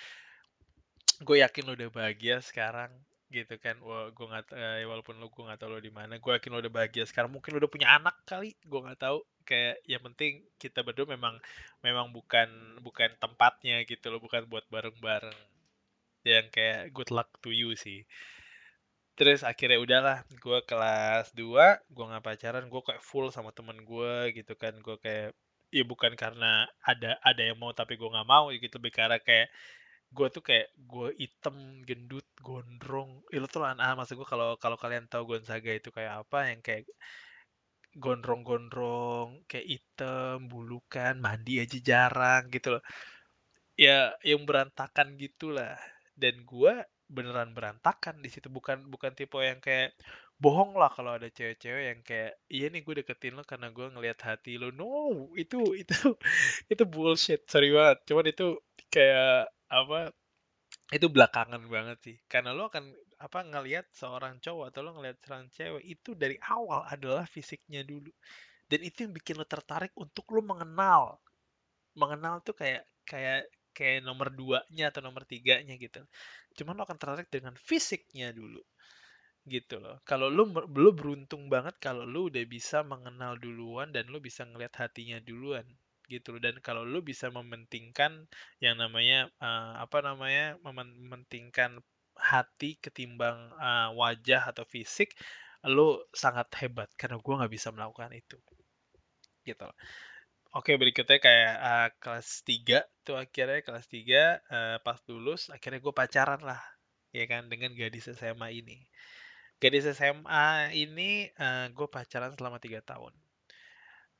gue 1.21 1.37
yakin 1.39 1.63
lo 1.69 1.73
udah 1.77 1.89
bahagia 1.93 2.41
sekarang 2.41 2.89
gitu 3.31 3.55
kan. 3.61 3.79
Gue 4.11 4.25
nggak 4.27 4.51
eh, 4.51 4.83
walaupun 4.89 5.17
lo 5.21 5.31
gue 5.31 5.43
nggak 5.45 5.59
tahu 5.61 5.77
lo 5.77 5.79
di 5.79 5.93
mana 5.93 6.19
gue 6.19 6.31
yakin 6.35 6.51
lo 6.51 6.59
udah 6.59 6.73
bahagia 6.73 7.05
sekarang. 7.07 7.31
Mungkin 7.31 7.55
lo 7.55 7.63
udah 7.63 7.71
punya 7.71 7.87
anak 7.95 8.17
kali 8.27 8.57
gue 8.65 8.79
nggak 8.81 8.99
tahu. 8.99 9.23
Kayak 9.47 9.81
yang 9.87 10.03
penting 10.11 10.43
kita 10.57 10.83
berdua 10.85 11.07
memang 11.15 11.39
memang 11.81 12.11
bukan 12.11 12.49
bukan 12.83 13.09
tempatnya 13.17 13.81
gitu 13.87 14.11
lo 14.11 14.19
bukan 14.19 14.45
buat 14.49 14.65
bareng-bareng. 14.67 15.37
Yang 16.27 16.45
kayak 16.53 16.81
good 16.93 17.09
luck 17.09 17.29
to 17.41 17.49
you 17.49 17.73
sih 17.73 18.05
terus 19.17 19.43
akhirnya 19.43 19.77
udahlah 19.77 20.17
gue 20.31 20.59
kelas 20.65 21.35
2 21.35 21.83
gue 21.91 22.05
nggak 22.09 22.23
pacaran 22.25 22.65
gue 22.71 22.81
kayak 22.87 23.03
full 23.03 23.27
sama 23.35 23.51
temen 23.55 23.77
gue 23.83 24.13
gitu 24.37 24.53
kan. 24.57 24.73
Gue 24.83 24.97
kayak 25.03 25.35
ya 25.71 25.83
bukan 25.87 26.13
karena 26.19 26.67
ada 26.83 27.15
ada 27.23 27.41
yang 27.43 27.57
mau 27.59 27.71
tapi 27.71 27.95
gue 27.99 28.09
nggak 28.09 28.27
mau 28.27 28.51
gitu 28.51 28.75
lebih 28.79 28.93
karena 28.95 29.17
kayak 29.23 29.47
gue 30.11 30.27
tuh 30.35 30.43
kayak 30.43 30.67
gue 30.75 31.09
item 31.19 31.55
gendut 31.87 32.27
gondrong. 32.43 33.23
Itu 33.31 33.47
tuh 33.47 33.61
lah 33.63 33.75
ah 33.79 33.93
maksud 33.95 34.15
gue 34.19 34.27
kalau 34.27 34.55
kalau 34.59 34.77
kalian 34.79 35.07
tahu 35.11 35.23
Gonzaga 35.37 35.71
itu 35.71 35.89
kayak 35.93 36.27
apa 36.27 36.51
yang 36.51 36.59
kayak 36.63 36.87
gondrong-gondrong 37.95 39.43
kayak 39.51 39.67
item 39.67 40.47
bulukan 40.47 41.19
mandi 41.19 41.59
aja 41.63 41.77
jarang 41.83 42.47
gitu 42.51 42.79
loh. 42.79 42.83
Ya 43.79 44.15
yang 44.23 44.43
berantakan 44.47 45.15
gitulah. 45.19 45.75
Dan 46.15 46.43
gue 46.43 46.73
beneran 47.11 47.51
berantakan 47.51 48.23
di 48.23 48.29
situ. 48.31 48.47
Bukan 48.47 48.87
bukan 48.87 49.11
tipe 49.13 49.37
yang 49.43 49.59
kayak 49.59 49.93
bohong 50.41 50.73
lah 50.79 50.89
kalau 50.89 51.19
ada 51.19 51.29
cewek-cewek 51.29 51.83
yang 51.93 51.99
kayak 52.01 52.33
iya 52.49 52.65
nih 52.73 52.81
gue 52.81 52.95
deketin 53.03 53.37
lo 53.37 53.43
karena 53.45 53.69
gue 53.69 53.85
ngelihat 53.93 54.19
hati 54.25 54.57
lo. 54.57 54.73
No 54.73 55.29
itu 55.35 55.75
itu 55.77 55.93
itu 56.73 56.83
bullshit. 56.87 57.43
Sorry 57.51 57.69
banget. 57.75 57.97
Cuman 58.07 58.25
itu 58.31 58.47
kayak 58.89 59.51
apa 59.71 60.11
itu 60.91 61.07
belakangan 61.11 61.61
banget 61.67 61.97
sih. 62.03 62.17
Karena 62.31 62.55
lo 62.55 62.67
akan 62.71 62.85
apa 63.21 63.39
ngelihat 63.45 63.85
seorang 63.93 64.41
cowok 64.41 64.65
atau 64.73 64.81
lo 64.81 64.91
ngelihat 64.97 65.17
seorang 65.21 65.47
cewek 65.53 65.83
itu 65.85 66.17
dari 66.17 66.35
awal 66.49 66.87
adalah 66.89 67.27
fisiknya 67.29 67.85
dulu. 67.85 68.09
Dan 68.65 68.87
itu 68.87 69.03
yang 69.05 69.13
bikin 69.15 69.35
lo 69.39 69.45
tertarik 69.45 69.91
untuk 69.99 70.25
lo 70.31 70.41
mengenal. 70.41 71.19
Mengenal 71.95 72.39
tuh 72.41 72.55
kayak 72.55 72.87
kayak 73.03 73.47
kayak 73.75 74.05
nomor 74.07 74.29
duanya 74.33 74.91
atau 74.91 75.01
nomor 75.03 75.23
tiganya 75.25 75.75
gitu. 75.79 76.03
Cuman 76.57 76.77
lo 76.77 76.83
akan 76.87 76.97
tertarik 76.99 77.29
dengan 77.31 77.55
fisiknya 77.57 78.31
dulu 78.35 78.61
gitu 79.49 79.81
loh. 79.81 79.97
Kalau 80.05 80.29
lo 80.29 80.45
belum 80.47 80.93
beruntung 80.93 81.49
banget 81.49 81.75
kalau 81.81 82.05
lo 82.05 82.29
udah 82.29 82.45
bisa 82.45 82.85
mengenal 82.85 83.35
duluan 83.41 83.89
dan 83.89 84.07
lo 84.13 84.21
bisa 84.21 84.45
ngelihat 84.45 84.77
hatinya 84.85 85.17
duluan 85.23 85.65
gitu 86.11 86.35
dan 86.43 86.59
kalau 86.59 86.83
lu 86.83 86.99
bisa 86.99 87.31
mementingkan 87.31 88.27
yang 88.59 88.75
namanya 88.75 89.31
uh, 89.39 89.79
apa 89.79 90.03
namanya 90.03 90.59
mementingkan 90.59 91.79
hati 92.19 92.75
ketimbang 92.83 93.55
uh, 93.55 93.95
wajah 93.95 94.51
atau 94.51 94.67
fisik 94.67 95.15
lu 95.63 96.03
sangat 96.11 96.51
hebat 96.59 96.91
karena 96.99 97.15
gue 97.15 97.33
nggak 97.39 97.53
bisa 97.53 97.71
melakukan 97.71 98.11
itu 98.11 98.35
gitu 99.47 99.71
Oke, 100.51 100.75
berikutnya 100.75 101.23
kayak 101.23 101.53
uh, 101.63 101.89
kelas 102.03 102.43
3 102.43 102.83
tuh 103.07 103.15
akhirnya 103.15 103.63
kelas 103.63 103.87
3 103.87 104.03
uh, 104.51 104.77
pas 104.83 104.99
lulus 105.07 105.47
akhirnya 105.47 105.79
gue 105.79 105.95
pacaran 105.95 106.43
lah 106.43 106.59
ya 107.15 107.23
kan 107.23 107.47
dengan 107.47 107.71
gadis 107.71 108.11
SMA 108.11 108.59
ini. 108.59 108.83
Gadis 109.63 109.87
SMA 109.95 110.75
ini 110.75 111.31
uh, 111.39 111.71
gue 111.71 111.87
pacaran 111.87 112.35
selama 112.35 112.59
tiga 112.59 112.83
tahun. 112.83 113.15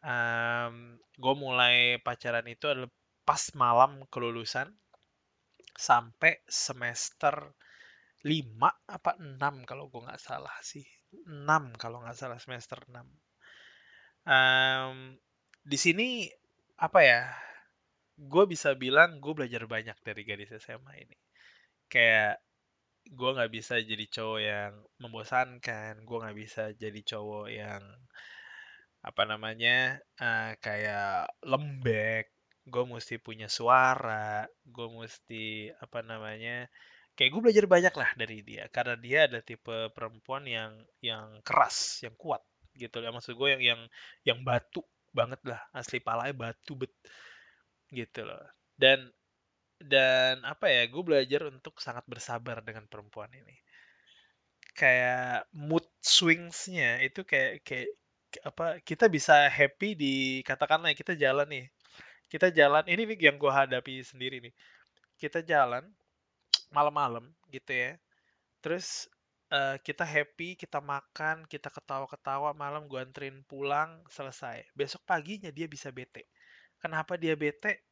Um, 0.02 1.04
gue 1.20 1.36
mulai 1.36 2.00
pacaran 2.00 2.48
itu 2.48 2.64
adalah 2.64 2.88
pas 3.28 3.52
malam 3.52 4.08
kelulusan 4.08 4.72
sampai 5.76 6.40
semester 6.48 7.52
5 8.24 8.88
apa 8.88 9.12
6 9.20 9.68
kalau 9.68 9.92
gue 9.92 10.02
nggak 10.08 10.22
salah 10.22 10.56
sih 10.64 10.88
6 11.28 11.76
kalau 11.76 12.02
nggak 12.08 12.18
salah 12.18 12.40
semester 12.40 12.80
6 12.88 13.04
um, 14.26 15.18
di 15.62 15.78
sini 15.78 16.26
apa 16.82 17.00
ya 17.06 17.22
gue 18.18 18.44
bisa 18.50 18.74
bilang 18.78 19.18
gue 19.22 19.34
belajar 19.34 19.66
banyak 19.66 19.98
dari 20.02 20.22
gadis 20.26 20.54
SMA 20.62 20.94
ini. 21.06 21.18
Kayak 21.90 22.42
gue 23.10 23.30
nggak 23.34 23.52
bisa 23.52 23.82
jadi 23.82 24.06
cowok 24.06 24.40
yang 24.42 24.74
membosankan 25.02 26.06
gue 26.06 26.18
nggak 26.22 26.38
bisa 26.38 26.64
jadi 26.78 27.02
cowok 27.02 27.48
yang 27.50 27.82
apa 29.02 29.24
namanya 29.26 29.98
uh, 30.22 30.54
kayak 30.62 31.26
lembek 31.42 32.30
gue 32.70 32.84
mesti 32.86 33.18
punya 33.18 33.50
suara 33.50 34.46
gue 34.70 34.88
mesti 34.94 35.74
apa 35.82 36.06
namanya 36.06 36.70
kayak 37.18 37.30
gue 37.34 37.42
belajar 37.42 37.66
banyak 37.66 37.94
lah 37.98 38.12
dari 38.18 38.46
dia. 38.46 38.70
Karena 38.70 38.96
dia 38.98 39.26
ada 39.30 39.40
tipe 39.42 39.90
perempuan 39.94 40.46
yang 40.46 40.74
yang 41.02 41.42
keras 41.42 42.06
yang 42.06 42.14
kuat 42.16 42.42
gitu. 42.78 43.02
Ya 43.02 43.10
maksud 43.10 43.34
gue 43.36 43.50
yang 43.58 43.64
yang 43.64 43.82
yang 44.26 44.40
batu 44.46 44.86
banget 45.12 45.40
lah 45.48 45.62
asli 45.76 46.00
palanya 46.00 46.34
batu 46.36 46.74
bet 46.76 46.92
gitu 47.92 48.24
loh. 48.26 48.42
Dan 48.76 49.12
dan 49.82 50.46
apa 50.46 50.70
ya 50.70 50.86
gue 50.88 51.04
belajar 51.04 51.50
untuk 51.50 51.82
sangat 51.82 52.06
bersabar 52.08 52.62
dengan 52.62 52.86
perempuan 52.88 53.30
ini. 53.34 53.56
Kayak 54.72 55.52
mood 55.52 55.84
swingsnya 56.00 57.04
itu 57.04 57.28
kayak 57.28 57.66
kayak 57.68 57.90
apa 58.48 58.80
kita 58.88 59.12
bisa 59.12 59.52
happy 59.52 59.94
di 60.00 60.16
katakanlah 60.48 60.96
ya, 60.96 60.98
kita 60.98 61.14
jalan 61.20 61.48
nih. 61.52 61.66
Kita 62.32 62.48
jalan 62.56 62.88
ini 62.88 63.04
nih 63.04 63.20
yang 63.28 63.36
gue 63.36 63.52
hadapi 63.52 64.00
sendiri 64.08 64.40
nih. 64.40 64.54
Kita 65.20 65.44
jalan 65.44 65.84
malam-malam 66.72 67.28
gitu 67.52 67.76
ya. 67.76 68.00
Terus 68.64 69.12
uh, 69.52 69.78
kita 69.84 70.08
happy 70.08 70.56
kita 70.58 70.80
makan 70.80 71.46
kita 71.46 71.70
ketawa-ketawa 71.70 72.56
malam 72.58 72.88
gue 72.88 73.00
anterin 73.00 73.44
pulang 73.46 74.02
selesai. 74.10 74.66
Besok 74.74 75.04
paginya 75.06 75.52
dia 75.54 75.68
bisa 75.70 75.92
bete. 75.94 76.28
Kenapa 76.82 77.20
dia 77.20 77.38
bete? 77.38 77.86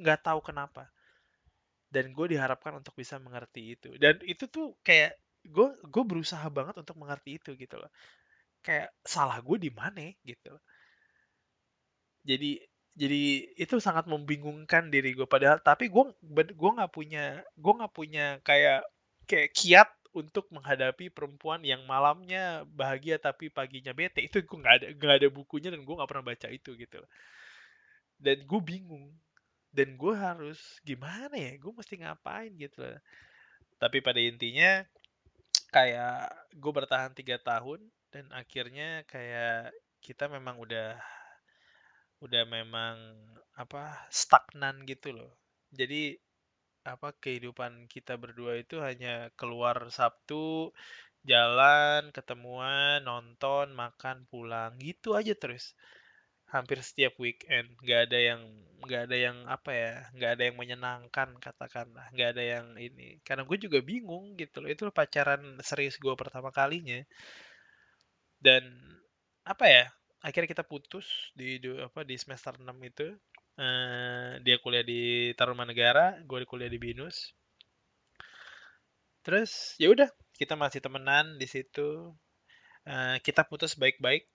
Nggak 0.00 0.20
tahu 0.26 0.40
kenapa. 0.42 0.90
Dan 1.86 2.10
gue 2.10 2.34
diharapkan 2.34 2.74
untuk 2.74 2.96
bisa 2.98 3.20
mengerti 3.22 3.78
itu. 3.78 3.94
Dan 4.00 4.18
itu 4.26 4.50
tuh 4.50 4.74
kayak 4.82 5.14
gue 5.46 5.68
gue 5.86 6.04
berusaha 6.04 6.44
banget 6.50 6.74
untuk 6.82 6.98
mengerti 6.98 7.38
itu 7.38 7.54
gitu 7.54 7.78
loh. 7.78 7.92
Kayak 8.64 8.90
salah 9.06 9.38
gue 9.38 9.56
di 9.62 9.70
mana 9.70 10.10
gitu 10.26 10.58
jadi 12.26 12.58
jadi 12.96 13.22
itu 13.54 13.76
sangat 13.78 14.10
membingungkan 14.10 14.90
diri 14.90 15.14
gue 15.14 15.28
padahal 15.30 15.62
tapi 15.62 15.86
gue 15.86 16.04
gue 16.50 16.70
nggak 16.76 16.92
punya 16.92 17.40
gue 17.54 17.72
nggak 17.78 17.94
punya 17.94 18.26
kayak 18.42 18.82
kayak 19.30 19.54
kiat 19.54 19.88
untuk 20.16 20.48
menghadapi 20.48 21.12
perempuan 21.12 21.60
yang 21.60 21.84
malamnya 21.84 22.64
bahagia 22.72 23.20
tapi 23.20 23.52
paginya 23.52 23.92
bete. 23.92 24.24
Itu 24.24 24.40
gue 24.40 24.58
nggak 24.58 24.74
ada 24.80 24.86
nggak 24.96 25.16
ada 25.20 25.28
bukunya 25.28 25.68
dan 25.68 25.84
gue 25.84 25.94
nggak 25.94 26.08
pernah 26.08 26.26
baca 26.32 26.48
itu 26.48 26.72
gitu. 26.80 27.00
Dan 28.16 28.48
gue 28.48 28.60
bingung. 28.64 29.12
Dan 29.68 30.00
gue 30.00 30.14
harus 30.16 30.80
gimana 30.88 31.36
ya? 31.36 31.52
Gue 31.60 31.72
mesti 31.76 32.00
ngapain 32.00 32.48
gitu 32.56 32.80
tapi 33.76 34.00
pada 34.00 34.20
intinya 34.20 34.84
kayak 35.72 36.32
gue 36.56 36.72
bertahan 36.72 37.12
tiga 37.12 37.36
tahun 37.36 37.84
dan 38.08 38.32
akhirnya 38.32 39.04
kayak 39.04 39.76
kita 40.00 40.32
memang 40.32 40.56
udah 40.56 40.96
udah 42.24 42.44
memang 42.48 42.96
apa 43.60 44.08
stagnan 44.08 44.88
gitu 44.88 45.12
loh. 45.12 45.36
Jadi 45.68 46.16
apa 46.86 47.12
kehidupan 47.18 47.90
kita 47.90 48.14
berdua 48.14 48.62
itu 48.62 48.78
hanya 48.78 49.34
keluar 49.34 49.90
Sabtu 49.90 50.70
jalan 51.26 52.14
ketemuan 52.14 53.02
nonton 53.02 53.74
makan 53.74 54.24
pulang 54.30 54.78
gitu 54.78 55.18
aja 55.18 55.34
terus. 55.34 55.74
Hampir 56.46 56.78
setiap 56.78 57.18
weekend. 57.18 57.74
Nggak 57.82 58.00
ada 58.10 58.18
yang 58.22 58.40
nggak 58.86 59.02
ada 59.10 59.16
yang 59.18 59.36
apa 59.50 59.70
ya 59.74 59.92
nggak 60.14 60.30
ada 60.38 60.42
yang 60.46 60.56
menyenangkan 60.56 61.28
katakanlah. 61.42 62.06
Nggak 62.14 62.28
ada 62.38 62.42
yang 62.46 62.66
ini. 62.78 63.18
Karena 63.26 63.42
gue 63.42 63.58
juga 63.58 63.82
bingung 63.82 64.38
gitu 64.38 64.62
loh. 64.62 64.70
Itu 64.70 64.86
pacaran 64.94 65.58
serius 65.66 65.98
gue 65.98 66.14
pertama 66.14 66.54
kalinya. 66.54 67.02
Dan 68.38 68.62
apa 69.42 69.66
ya 69.66 69.84
akhirnya 70.22 70.50
kita 70.54 70.64
putus 70.66 71.06
di, 71.38 71.58
apa 71.78 72.02
di 72.02 72.18
semester 72.18 72.58
6 72.58 72.66
itu 72.82 73.14
uh, 73.60 74.38
dia 74.40 74.56
kuliah 74.60 74.84
di 74.84 75.32
Tarumanegara 75.36 76.20
gue 76.24 76.44
kuliah 76.48 76.70
di 76.70 76.78
Binus. 76.80 77.34
Terus 79.24 79.74
ya 79.80 79.90
udah 79.90 80.08
kita 80.38 80.54
masih 80.54 80.80
temenan 80.84 81.40
di 81.40 81.48
situ. 81.48 82.14
Uh, 82.86 83.16
kita 83.24 83.42
putus 83.48 83.74
baik-baik. 83.74 84.28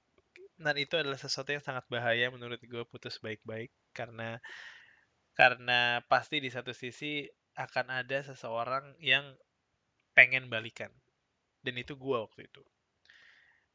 Dan 0.62 0.78
itu 0.78 0.94
adalah 0.94 1.18
sesuatu 1.18 1.50
yang 1.50 1.64
sangat 1.64 1.90
bahaya 1.90 2.30
menurut 2.30 2.62
gue 2.62 2.84
putus 2.90 3.18
baik-baik. 3.24 3.72
Karena 3.96 4.38
karena 5.34 6.04
pasti 6.12 6.44
di 6.44 6.52
satu 6.52 6.76
sisi 6.76 7.26
akan 7.56 8.04
ada 8.04 8.20
seseorang 8.22 9.00
yang 9.00 9.26
pengen 10.14 10.52
balikan. 10.52 10.92
Dan 11.64 11.80
itu 11.80 11.96
gue 11.96 12.18
waktu 12.18 12.46
itu 12.50 12.62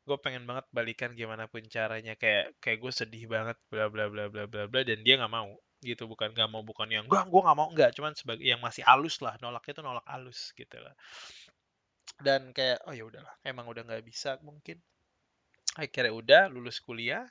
gue 0.06 0.18
pengen 0.22 0.46
banget 0.46 0.66
balikan 0.70 1.10
gimana 1.18 1.50
pun 1.50 1.62
caranya. 1.66 2.14
Kayak 2.14 2.54
kayak 2.62 2.78
gue 2.78 2.92
sedih 2.94 3.24
banget 3.26 3.58
bla 3.68 3.90
bla 3.90 4.06
bla 4.06 4.30
bla 4.30 4.44
bla 4.46 4.64
bla 4.70 4.80
dan 4.86 5.02
dia 5.02 5.18
nggak 5.18 5.32
mau 5.34 5.50
gitu. 5.82 6.06
Bukan 6.06 6.32
nggak 6.32 6.50
mau 6.50 6.62
bukan 6.62 6.88
yang 6.88 7.04
gue 7.10 7.18
gue 7.18 7.42
nggak 7.42 7.58
mau. 7.58 7.68
Nggak 7.74 7.90
cuman 7.98 8.12
sebagai 8.14 8.46
yang 8.46 8.62
masih 8.62 8.86
halus 8.86 9.18
lah 9.20 9.34
nolaknya 9.42 9.72
tuh 9.76 9.84
nolak 9.84 10.06
halus 10.06 10.54
gitu 10.54 10.78
lah. 10.78 10.94
Dan 12.22 12.54
kayak 12.54 12.86
oh 12.86 12.94
ya 12.94 13.04
udahlah 13.04 13.34
emang 13.42 13.66
udah 13.66 13.82
nggak 13.82 14.04
bisa 14.06 14.38
mungkin. 14.46 14.78
Akhirnya 15.76 16.14
udah 16.14 16.42
lulus 16.48 16.80
kuliah 16.80 17.26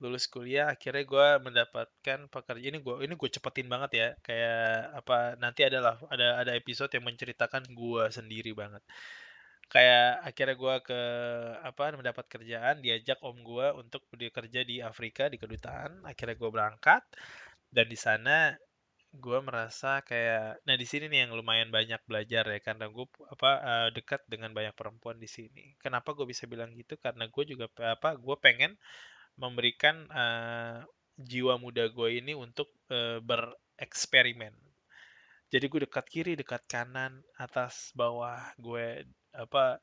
lulus 0.00 0.32
kuliah 0.32 0.72
akhirnya 0.72 1.04
gue 1.04 1.28
mendapatkan 1.44 2.18
pekerjaan 2.32 2.72
ini 2.72 2.80
gue 2.80 3.04
ini 3.04 3.14
gue 3.20 3.30
cepetin 3.32 3.68
banget 3.68 3.90
ya. 3.96 4.08
Kayak 4.24 4.96
apa 5.04 5.16
nanti 5.36 5.60
adalah 5.68 6.00
ada 6.08 6.40
ada 6.40 6.52
episode 6.56 6.88
yang 6.96 7.04
menceritakan 7.04 7.68
gue 7.68 8.04
sendiri 8.08 8.56
banget 8.56 8.80
kayak 9.70 10.26
akhirnya 10.26 10.56
gue 10.58 10.74
ke 10.82 11.00
apa 11.62 11.94
mendapat 11.94 12.26
kerjaan 12.26 12.82
diajak 12.82 13.22
om 13.22 13.38
gue 13.38 13.70
untuk 13.78 14.02
bekerja 14.10 14.66
di 14.66 14.82
Afrika 14.82 15.30
di 15.30 15.38
kedutaan. 15.38 16.02
Akhirnya 16.02 16.34
gue 16.34 16.50
berangkat 16.50 17.02
dan 17.70 17.86
di 17.86 17.94
sana 17.94 18.50
gue 19.10 19.38
merasa 19.42 20.02
kayak 20.06 20.62
nah 20.66 20.78
di 20.78 20.86
sini 20.86 21.10
nih 21.10 21.26
yang 21.26 21.32
lumayan 21.34 21.70
banyak 21.74 21.98
belajar 22.06 22.46
ya 22.46 22.58
karena 22.62 22.86
gue 22.90 23.06
apa 23.26 23.50
uh, 23.58 23.88
dekat 23.90 24.22
dengan 24.26 24.50
banyak 24.50 24.74
perempuan 24.74 25.22
di 25.22 25.30
sini. 25.30 25.74
Kenapa 25.78 26.14
gue 26.18 26.26
bisa 26.26 26.50
bilang 26.50 26.74
gitu? 26.74 26.98
Karena 26.98 27.30
gue 27.30 27.44
juga 27.46 27.70
apa 27.82 28.18
gue 28.18 28.36
pengen 28.42 28.74
memberikan 29.38 30.06
uh, 30.10 30.82
jiwa 31.14 31.58
muda 31.62 31.86
gue 31.90 32.08
ini 32.18 32.34
untuk 32.34 32.70
uh, 32.90 33.22
bereksperimen. 33.22 34.54
Jadi 35.50 35.66
gue 35.66 35.80
dekat 35.86 36.06
kiri 36.06 36.32
dekat 36.38 36.62
kanan 36.70 37.22
atas 37.34 37.90
bawah 37.98 38.38
gue 38.58 39.02
apa 39.34 39.78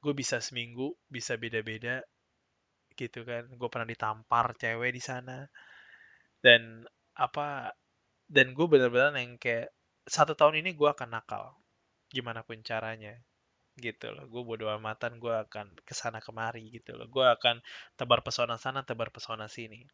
gue 0.00 0.14
bisa 0.16 0.40
seminggu 0.40 0.96
bisa 1.06 1.36
beda-beda 1.36 2.02
gitu 2.96 3.24
kan. 3.24 3.46
Gue 3.56 3.68
pernah 3.72 3.88
ditampar 3.88 4.56
cewek 4.56 4.90
di 4.92 5.02
sana. 5.02 5.46
Dan 6.40 6.84
apa 7.16 7.72
dan 8.30 8.56
gue 8.56 8.66
bener-bener 8.70 9.12
yang 9.20 9.36
kayak 9.36 9.68
satu 10.08 10.32
tahun 10.38 10.64
ini 10.64 10.72
gue 10.78 10.88
akan 10.88 11.12
nakal 11.12 11.58
gimana 12.10 12.42
pun 12.42 12.58
caranya 12.64 13.14
gitu 13.78 14.12
loh. 14.12 14.26
Gue 14.28 14.42
bodo 14.44 14.66
amatan 14.68 15.20
gue 15.22 15.34
akan 15.34 15.72
ke 15.84 15.94
sana 15.96 16.18
kemari 16.24 16.68
gitu 16.72 16.96
loh. 16.96 17.06
Gue 17.08 17.26
akan 17.28 17.60
tebar 17.96 18.20
pesona 18.24 18.56
sana 18.56 18.82
tebar 18.84 19.12
pesona 19.12 19.46
sini 19.46 19.84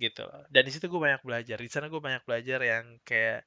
gitu 0.00 0.24
loh. 0.24 0.42
Dan 0.48 0.66
di 0.66 0.72
situ 0.72 0.88
gue 0.88 1.00
banyak 1.00 1.22
belajar. 1.24 1.58
Di 1.60 1.70
sana 1.70 1.86
gue 1.92 2.00
banyak 2.00 2.24
belajar 2.24 2.60
yang 2.64 2.84
kayak 3.04 3.44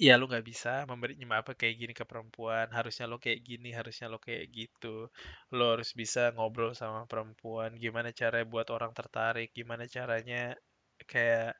ya 0.00 0.16
lu 0.16 0.24
nggak 0.32 0.46
bisa 0.50 0.88
memberi 0.88 1.12
apa 1.28 1.52
kayak 1.52 1.76
gini 1.76 1.92
ke 1.92 2.04
perempuan 2.08 2.72
harusnya 2.72 3.04
lo 3.04 3.20
kayak 3.20 3.40
gini 3.44 3.68
harusnya 3.76 4.08
lo 4.08 4.16
kayak 4.16 4.48
gitu. 4.48 5.12
Lo 5.52 5.64
harus 5.76 5.92
bisa 5.92 6.32
ngobrol 6.32 6.72
sama 6.72 7.04
perempuan 7.04 7.76
gimana 7.76 8.08
cara 8.16 8.40
buat 8.48 8.72
orang 8.72 8.96
tertarik 8.96 9.52
gimana 9.52 9.84
caranya 9.84 10.56
kayak 11.04 11.52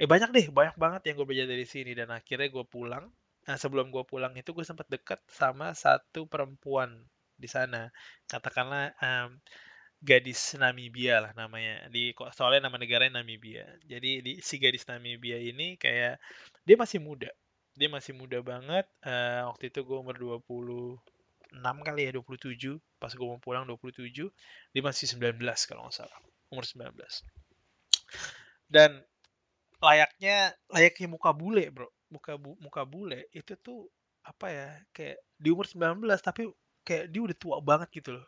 eh 0.00 0.08
banyak 0.08 0.30
deh 0.36 0.46
banyak 0.58 0.76
banget 0.80 1.02
yang 1.12 1.14
gue 1.20 1.26
belajar 1.28 1.48
dari 1.52 1.66
sini. 1.68 1.92
Dan 1.92 2.08
akhirnya 2.16 2.48
gue 2.48 2.64
pulang 2.64 3.04
nah 3.46 3.54
sebelum 3.60 3.92
gue 3.94 4.02
pulang 4.08 4.32
itu 4.34 4.50
gue 4.56 4.64
sempat 4.66 4.88
deket 4.90 5.20
sama 5.28 5.76
satu 5.76 6.24
perempuan 6.32 6.90
di 7.36 7.48
sana. 7.52 7.92
Katakanlah 8.24 8.96
um, 9.04 9.36
gadis 10.00 10.56
Namibia 10.56 11.20
lah 11.20 11.32
namanya. 11.36 11.92
Di 11.92 12.16
soalnya 12.32 12.72
nama 12.72 12.80
negaranya 12.80 13.20
Namibia. 13.20 13.68
Jadi 13.84 14.24
di 14.24 14.32
si 14.40 14.56
gadis 14.56 14.88
Namibia 14.88 15.36
ini 15.36 15.76
kayak 15.76 16.16
dia 16.64 16.76
masih 16.80 17.04
muda 17.04 17.28
dia 17.76 17.88
masih 17.92 18.16
muda 18.16 18.40
banget 18.40 18.88
uh, 19.04 19.52
waktu 19.52 19.68
itu 19.68 19.84
gue 19.84 19.96
umur 20.00 20.16
26 20.16 20.98
kali 21.60 22.00
ya 22.08 22.12
27 22.16 22.80
pas 22.96 23.12
gue 23.12 23.26
mau 23.28 23.38
pulang 23.38 23.68
27 23.68 24.10
dia 24.10 24.82
masih 24.82 25.06
19 25.12 25.36
kalau 25.68 25.86
nggak 25.86 25.96
salah 25.96 26.18
umur 26.48 26.64
19 26.64 26.96
dan 28.66 29.04
layaknya 29.82 30.54
layaknya 30.70 31.08
muka 31.10 31.30
bule 31.34 31.64
bro. 31.70 31.88
Muka 32.06 32.38
bu, 32.38 32.54
muka 32.62 32.86
bule 32.86 33.26
itu 33.34 33.58
tuh 33.58 33.90
apa 34.22 34.46
ya 34.50 34.68
kayak 34.94 35.18
di 35.38 35.48
umur 35.50 35.66
19 35.66 36.02
tapi 36.22 36.50
kayak 36.86 37.10
dia 37.10 37.20
udah 37.22 37.36
tua 37.38 37.56
banget 37.62 37.88
gitu 38.02 38.10
loh. 38.18 38.26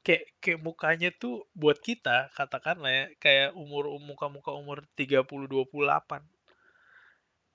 Kayak 0.00 0.24
kayak 0.40 0.60
mukanya 0.64 1.10
tuh 1.12 1.44
buat 1.52 1.76
kita 1.82 2.32
katakanlah 2.32 2.88
ya 2.88 3.04
kayak 3.20 3.48
umur 3.52 3.92
muka-muka 4.00 4.54
umur 4.54 4.84
30 4.96 5.24
28 5.28 6.24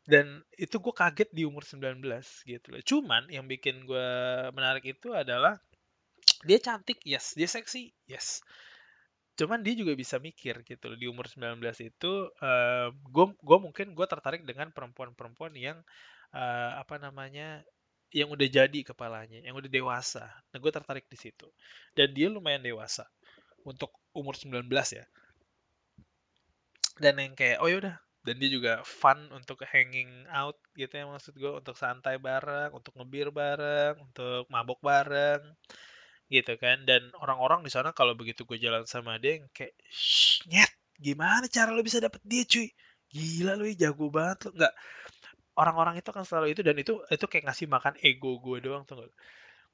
dan 0.04 0.44
itu 0.60 0.76
gue 0.84 0.94
kaget 0.94 1.30
di 1.32 1.48
umur 1.48 1.64
19 1.64 2.04
gitu 2.44 2.68
loh. 2.76 2.82
Cuman 2.84 3.24
yang 3.32 3.48
bikin 3.48 3.88
gue 3.88 4.10
menarik 4.52 4.84
itu 4.84 5.16
adalah 5.16 5.60
dia 6.44 6.60
cantik, 6.60 7.00
yes. 7.08 7.36
Dia 7.40 7.48
seksi, 7.48 7.96
yes. 8.08 8.44
Cuman 9.40 9.64
dia 9.64 9.74
juga 9.80 9.96
bisa 9.96 10.20
mikir 10.20 10.68
gitu 10.68 10.92
loh. 10.92 10.98
Di 11.00 11.08
umur 11.08 11.32
19 11.32 11.64
itu 11.88 12.12
uh, 12.44 12.88
gue 12.92 13.26
gue 13.32 13.58
mungkin 13.64 13.96
gue 13.96 14.08
tertarik 14.08 14.44
dengan 14.44 14.76
perempuan-perempuan 14.76 15.56
yang 15.56 15.80
uh, 16.36 16.72
apa 16.84 17.00
namanya 17.00 17.64
yang 18.14 18.30
udah 18.30 18.46
jadi 18.46 18.80
kepalanya, 18.86 19.42
yang 19.42 19.58
udah 19.58 19.72
dewasa. 19.72 20.30
Nah, 20.54 20.58
gue 20.62 20.70
tertarik 20.70 21.10
di 21.10 21.18
situ. 21.18 21.50
Dan 21.98 22.14
dia 22.14 22.30
lumayan 22.30 22.62
dewasa 22.62 23.10
untuk 23.66 23.90
umur 24.14 24.38
19 24.38 24.70
ya. 24.70 25.06
Dan 27.02 27.18
yang 27.18 27.34
kayak, 27.34 27.58
oh 27.58 27.66
yaudah, 27.66 27.98
dan 28.24 28.40
dia 28.40 28.50
juga 28.50 28.74
fun 28.88 29.20
untuk 29.36 29.60
hanging 29.68 30.08
out 30.32 30.56
gitu 30.80 30.92
ya 30.96 31.04
maksud 31.04 31.36
gue 31.36 31.52
untuk 31.60 31.76
santai 31.76 32.16
bareng, 32.16 32.72
untuk 32.72 32.96
ngebir 32.96 33.30
bareng, 33.36 34.00
untuk 34.00 34.48
mabok 34.48 34.80
bareng 34.80 35.44
gitu 36.32 36.56
kan. 36.56 36.88
Dan 36.88 37.12
orang-orang 37.20 37.68
di 37.68 37.72
sana 37.72 37.92
kalau 37.92 38.16
begitu 38.16 38.48
gue 38.48 38.58
jalan 38.58 38.88
sama 38.88 39.20
dia 39.20 39.44
yang 39.44 39.46
kayak, 39.52 39.76
nyet, 40.48 40.72
gimana 40.96 41.46
cara 41.52 41.76
lo 41.76 41.84
bisa 41.84 42.00
dapet 42.00 42.24
dia 42.24 42.48
cuy? 42.48 42.72
Gila 43.12 43.60
lo 43.60 43.68
jago 43.76 44.08
banget 44.08 44.48
lo. 44.48 44.52
Nggak, 44.56 44.74
orang-orang 45.60 45.96
itu 46.00 46.10
kan 46.10 46.24
selalu 46.26 46.56
itu 46.56 46.62
dan 46.66 46.76
itu 46.80 46.94
itu 47.12 47.26
kayak 47.30 47.52
ngasih 47.52 47.68
makan 47.70 47.94
ego 48.02 48.40
gue 48.42 48.58
doang 48.64 48.88
tuh 48.88 49.06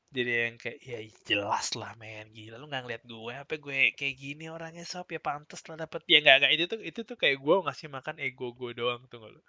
jadi 0.10 0.49
yang 0.49 0.57
kayak 0.57 0.80
ya 0.82 0.99
jelas 1.30 1.78
lah 1.78 1.93
men. 2.01 2.34
Gila 2.34 2.57
lu 2.57 2.66
nggak 2.66 2.84
ngeliat 2.86 3.03
gue. 3.05 3.34
Apa 3.38 3.53
gue 3.62 3.93
kayak 3.93 4.16
gini 4.18 4.49
orangnya 4.49 4.86
sob? 4.86 5.05
Ya 5.14 5.22
pantas 5.22 5.62
lah 5.70 5.78
dapet. 5.78 6.01
Ya 6.10 6.20
nggak 6.26 6.38
nggak. 6.41 6.51
Itu 6.57 6.66
tuh 6.66 6.80
itu 6.82 6.99
tuh 7.05 7.18
kayak 7.18 7.38
gue 7.38 7.55
ngasih 7.66 7.88
makan 7.93 8.16
ego 8.18 8.51
gue 8.57 8.74
doang 8.74 9.05
tuh 9.05 9.22
lo 9.30 9.41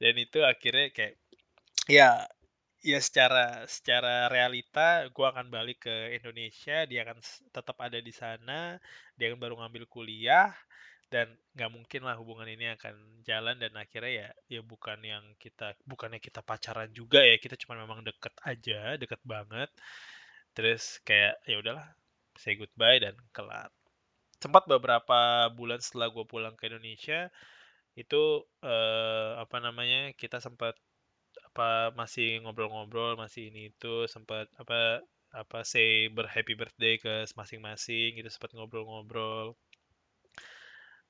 dan 0.00 0.16
itu 0.16 0.40
akhirnya 0.40 0.88
kayak 0.96 1.14
ya 1.84 2.24
ya 2.80 2.98
secara 3.04 3.68
secara 3.68 4.32
realita 4.32 5.04
gue 5.12 5.26
akan 5.28 5.52
balik 5.52 5.84
ke 5.84 6.16
Indonesia. 6.16 6.88
Dia 6.88 7.04
akan 7.04 7.20
tetap 7.52 7.76
ada 7.76 8.00
di 8.00 8.12
sana. 8.16 8.80
Dia 9.20 9.28
akan 9.28 9.38
baru 9.38 9.54
ngambil 9.60 9.84
kuliah 9.84 10.48
dan 11.10 11.26
nggak 11.58 11.70
mungkin 11.74 12.00
lah 12.06 12.14
hubungan 12.22 12.46
ini 12.46 12.70
akan 12.78 12.94
jalan 13.26 13.58
dan 13.58 13.74
akhirnya 13.74 14.12
ya 14.14 14.28
ya 14.46 14.60
bukan 14.62 14.98
yang 15.02 15.24
kita 15.42 15.74
bukannya 15.82 16.22
kita 16.22 16.40
pacaran 16.46 16.90
juga 16.94 17.20
ya 17.26 17.36
kita 17.42 17.58
cuma 17.58 17.74
memang 17.82 18.06
deket 18.06 18.34
aja 18.46 18.94
deket 18.96 19.20
banget. 19.26 19.70
Terus 20.54 21.02
kayak 21.06 21.42
ya 21.50 21.58
udahlah 21.62 21.86
say 22.38 22.54
goodbye 22.54 23.02
dan 23.02 23.14
kelar. 23.34 23.70
Sempat 24.40 24.64
beberapa 24.70 25.50
bulan 25.52 25.82
setelah 25.82 26.08
gue 26.14 26.24
pulang 26.24 26.54
ke 26.56 26.70
Indonesia 26.70 27.28
itu 27.98 28.46
eh, 28.64 29.30
apa 29.42 29.56
namanya 29.60 30.14
kita 30.16 30.38
sempat 30.40 30.78
apa 31.50 31.90
masih 31.98 32.42
ngobrol-ngobrol 32.46 33.18
masih 33.18 33.50
ini 33.50 33.74
itu 33.74 34.06
sempat 34.06 34.46
apa 34.62 35.02
apa 35.34 35.58
say 35.66 36.10
ber 36.10 36.26
happy 36.30 36.54
birthday 36.58 36.94
ke 36.98 37.26
masing-masing 37.38 38.18
gitu 38.18 38.28
sempat 38.30 38.50
ngobrol-ngobrol 38.54 39.54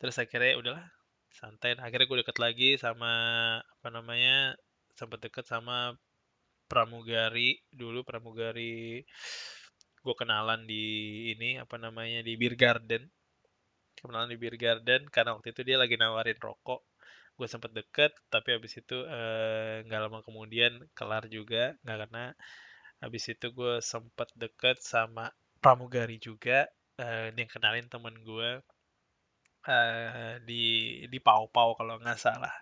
terus 0.00 0.16
akhirnya 0.16 0.56
udahlah 0.56 0.86
santai. 1.30 1.78
Akhirnya 1.78 2.06
gue 2.10 2.18
deket 2.26 2.38
lagi 2.42 2.70
sama 2.80 3.12
apa 3.60 3.88
namanya 3.92 4.56
sempat 4.98 5.22
deket 5.22 5.46
sama 5.46 5.94
pramugari 6.70 7.58
dulu 7.74 8.06
pramugari 8.06 9.02
gue 10.00 10.14
kenalan 10.16 10.64
di 10.64 10.84
ini 11.36 11.60
apa 11.60 11.76
namanya 11.76 12.20
di 12.24 12.32
beer 12.40 12.56
garden. 12.56 13.04
Kenalan 14.00 14.32
di 14.32 14.38
beer 14.40 14.56
garden 14.56 15.04
karena 15.12 15.36
waktu 15.36 15.52
itu 15.52 15.62
dia 15.68 15.76
lagi 15.76 15.94
nawarin 16.00 16.40
rokok. 16.40 16.80
Gue 17.36 17.48
sempet 17.48 17.72
deket 17.72 18.12
tapi 18.32 18.56
habis 18.56 18.72
itu 18.80 18.96
eh, 19.04 19.84
nggak 19.86 20.00
eh, 20.00 20.04
lama 20.08 20.18
kemudian 20.24 20.72
kelar 20.96 21.28
juga. 21.28 21.76
Nggak 21.84 21.98
karena 22.08 22.24
habis 23.04 23.24
itu 23.32 23.46
gue 23.52 23.74
sempet 23.84 24.28
deket 24.36 24.80
sama 24.80 25.32
pramugari 25.60 26.16
juga 26.16 26.68
eh, 26.96 27.28
yang 27.36 27.48
kenalin 27.48 27.88
temen 27.92 28.16
gue 28.24 28.50
uh, 29.66 30.40
di 30.44 30.64
di 31.08 31.18
Pau-Pau 31.20 31.76
kalau 31.76 31.98
nggak 32.00 32.20
salah. 32.20 32.52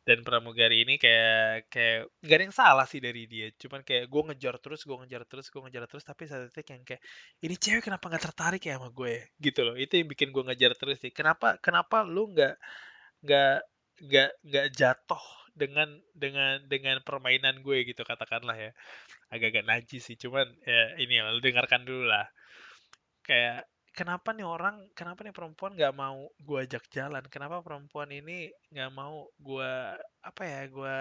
Dan 0.00 0.24
pramugari 0.24 0.82
ini 0.82 0.96
kayak 0.96 1.68
kayak 1.68 2.08
nggak 2.24 2.36
ada 2.40 2.44
yang 2.48 2.56
salah 2.56 2.86
sih 2.88 2.98
dari 3.04 3.28
dia. 3.28 3.52
Cuman 3.54 3.84
kayak 3.84 4.08
gue 4.08 4.22
ngejar 4.32 4.56
terus, 4.58 4.82
gue 4.88 4.96
ngejar 4.96 5.22
terus, 5.28 5.46
gue 5.52 5.60
ngejar 5.60 5.84
terus. 5.86 6.04
Tapi 6.08 6.22
saat 6.24 6.48
itu 6.48 6.60
yang 6.72 6.82
kayak 6.88 7.02
ini 7.44 7.54
cewek 7.54 7.84
kenapa 7.84 8.08
nggak 8.08 8.24
tertarik 8.32 8.62
ya 8.64 8.80
sama 8.80 8.88
gue? 8.90 9.28
Gitu 9.38 9.60
loh. 9.60 9.76
Itu 9.76 10.00
yang 10.00 10.08
bikin 10.08 10.32
gue 10.32 10.42
ngejar 10.50 10.72
terus 10.74 10.98
sih. 11.04 11.12
Kenapa 11.12 11.60
kenapa 11.60 12.02
lu 12.02 12.32
nggak 12.32 12.56
nggak 13.22 13.56
nggak 14.00 14.30
nggak 14.48 14.66
jatuh 14.72 15.24
dengan 15.52 15.88
dengan 16.16 16.62
dengan 16.64 16.96
permainan 17.04 17.60
gue 17.60 17.84
gitu 17.84 18.00
katakanlah 18.00 18.56
ya 18.56 18.72
agak-agak 19.28 19.68
najis 19.68 20.08
sih 20.08 20.16
cuman 20.16 20.48
ya 20.64 20.96
ini 20.96 21.20
lu 21.20 21.40
dengarkan 21.44 21.84
dulu 21.84 22.08
lah 22.08 22.26
kayak 23.20 23.68
kenapa 23.96 24.30
nih 24.36 24.46
orang, 24.46 24.76
kenapa 24.98 25.20
nih 25.26 25.34
perempuan 25.34 25.72
nggak 25.76 25.94
mau 25.96 26.28
gue 26.38 26.58
ajak 26.64 26.84
jalan? 26.92 27.24
Kenapa 27.32 27.62
perempuan 27.66 28.08
ini 28.14 28.48
nggak 28.72 28.90
mau 28.94 29.26
gue 29.38 29.72
apa 30.22 30.42
ya 30.46 30.60
gue 30.70 30.96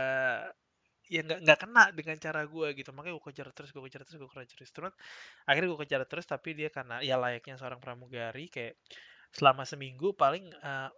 ya 1.09 1.25
nggak 1.25 1.39
nggak 1.41 1.59
kena 1.63 1.83
dengan 1.97 2.17
cara 2.21 2.41
gue 2.45 2.67
gitu. 2.77 2.89
Makanya 2.93 3.13
gue 3.17 3.25
kejar 3.33 3.47
terus 3.55 3.69
gue 3.73 3.83
kejar 3.87 4.01
terus 4.05 4.17
gue 4.21 4.29
kejar 4.29 4.47
terus 4.57 4.71
terus. 4.73 4.93
Akhirnya 5.49 5.67
gue 5.73 5.79
kejar 5.85 6.01
terus 6.09 6.25
tapi 6.29 6.49
dia 6.57 6.69
karena 6.69 7.01
ya 7.01 7.15
layaknya 7.17 7.55
seorang 7.57 7.79
pramugari 7.81 8.45
kayak 8.53 8.77
selama 9.33 9.63
seminggu 9.65 10.13
paling 10.17 10.49
uh, 10.65 10.89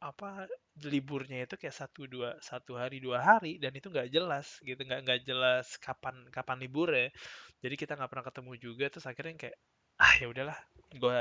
apa 0.00 0.48
liburnya 0.88 1.44
itu 1.44 1.60
kayak 1.60 1.76
satu 1.76 2.08
dua 2.08 2.32
satu 2.40 2.72
hari 2.80 3.04
dua 3.04 3.20
hari 3.20 3.60
dan 3.62 3.72
itu 3.76 3.88
nggak 3.92 4.08
jelas 4.10 4.58
gitu. 4.64 4.80
Nggak 4.82 5.00
nggak 5.06 5.20
jelas 5.28 5.66
kapan 5.78 6.16
kapan 6.34 6.58
libur 6.62 6.88
ya 6.94 7.08
jadi 7.62 7.74
kita 7.76 7.92
nggak 7.98 8.10
pernah 8.10 8.26
ketemu 8.26 8.52
juga 8.58 8.84
terus 8.92 9.06
akhirnya 9.06 9.34
kayak 9.38 9.56
ah 10.00 10.12
ya 10.16 10.26
udahlah 10.32 10.58
gue 10.94 11.18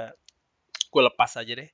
gue 0.89 1.01
lepas 1.05 1.32
aja 1.38 1.53
deh. 1.53 1.70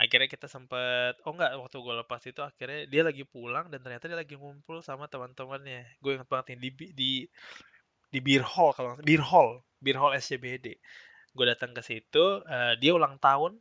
Akhirnya 0.00 0.28
kita 0.32 0.48
sempet 0.48 1.20
oh 1.28 1.32
enggak 1.36 1.52
waktu 1.60 1.76
gue 1.76 1.94
lepas 2.06 2.22
itu 2.24 2.40
akhirnya 2.40 2.88
dia 2.88 3.02
lagi 3.04 3.24
pulang 3.28 3.68
dan 3.68 3.84
ternyata 3.84 4.08
dia 4.08 4.18
lagi 4.18 4.34
ngumpul 4.38 4.80
sama 4.80 5.10
teman-temannya. 5.10 5.98
Gue 6.00 6.16
inget 6.16 6.28
banget 6.30 6.56
nih 6.56 6.58
di 6.58 6.70
di 6.94 7.10
di 8.10 8.18
beer 8.18 8.42
hall 8.42 8.72
kalau 8.74 8.96
beer 9.04 9.22
hall 9.22 9.62
beer 9.78 9.96
hall 10.00 10.10
SCBD 10.16 10.76
gue 11.30 11.46
datang 11.46 11.70
ke 11.70 11.82
situ 11.84 12.42
uh, 12.42 12.74
dia 12.78 12.92
ulang 12.94 13.16
tahun. 13.22 13.58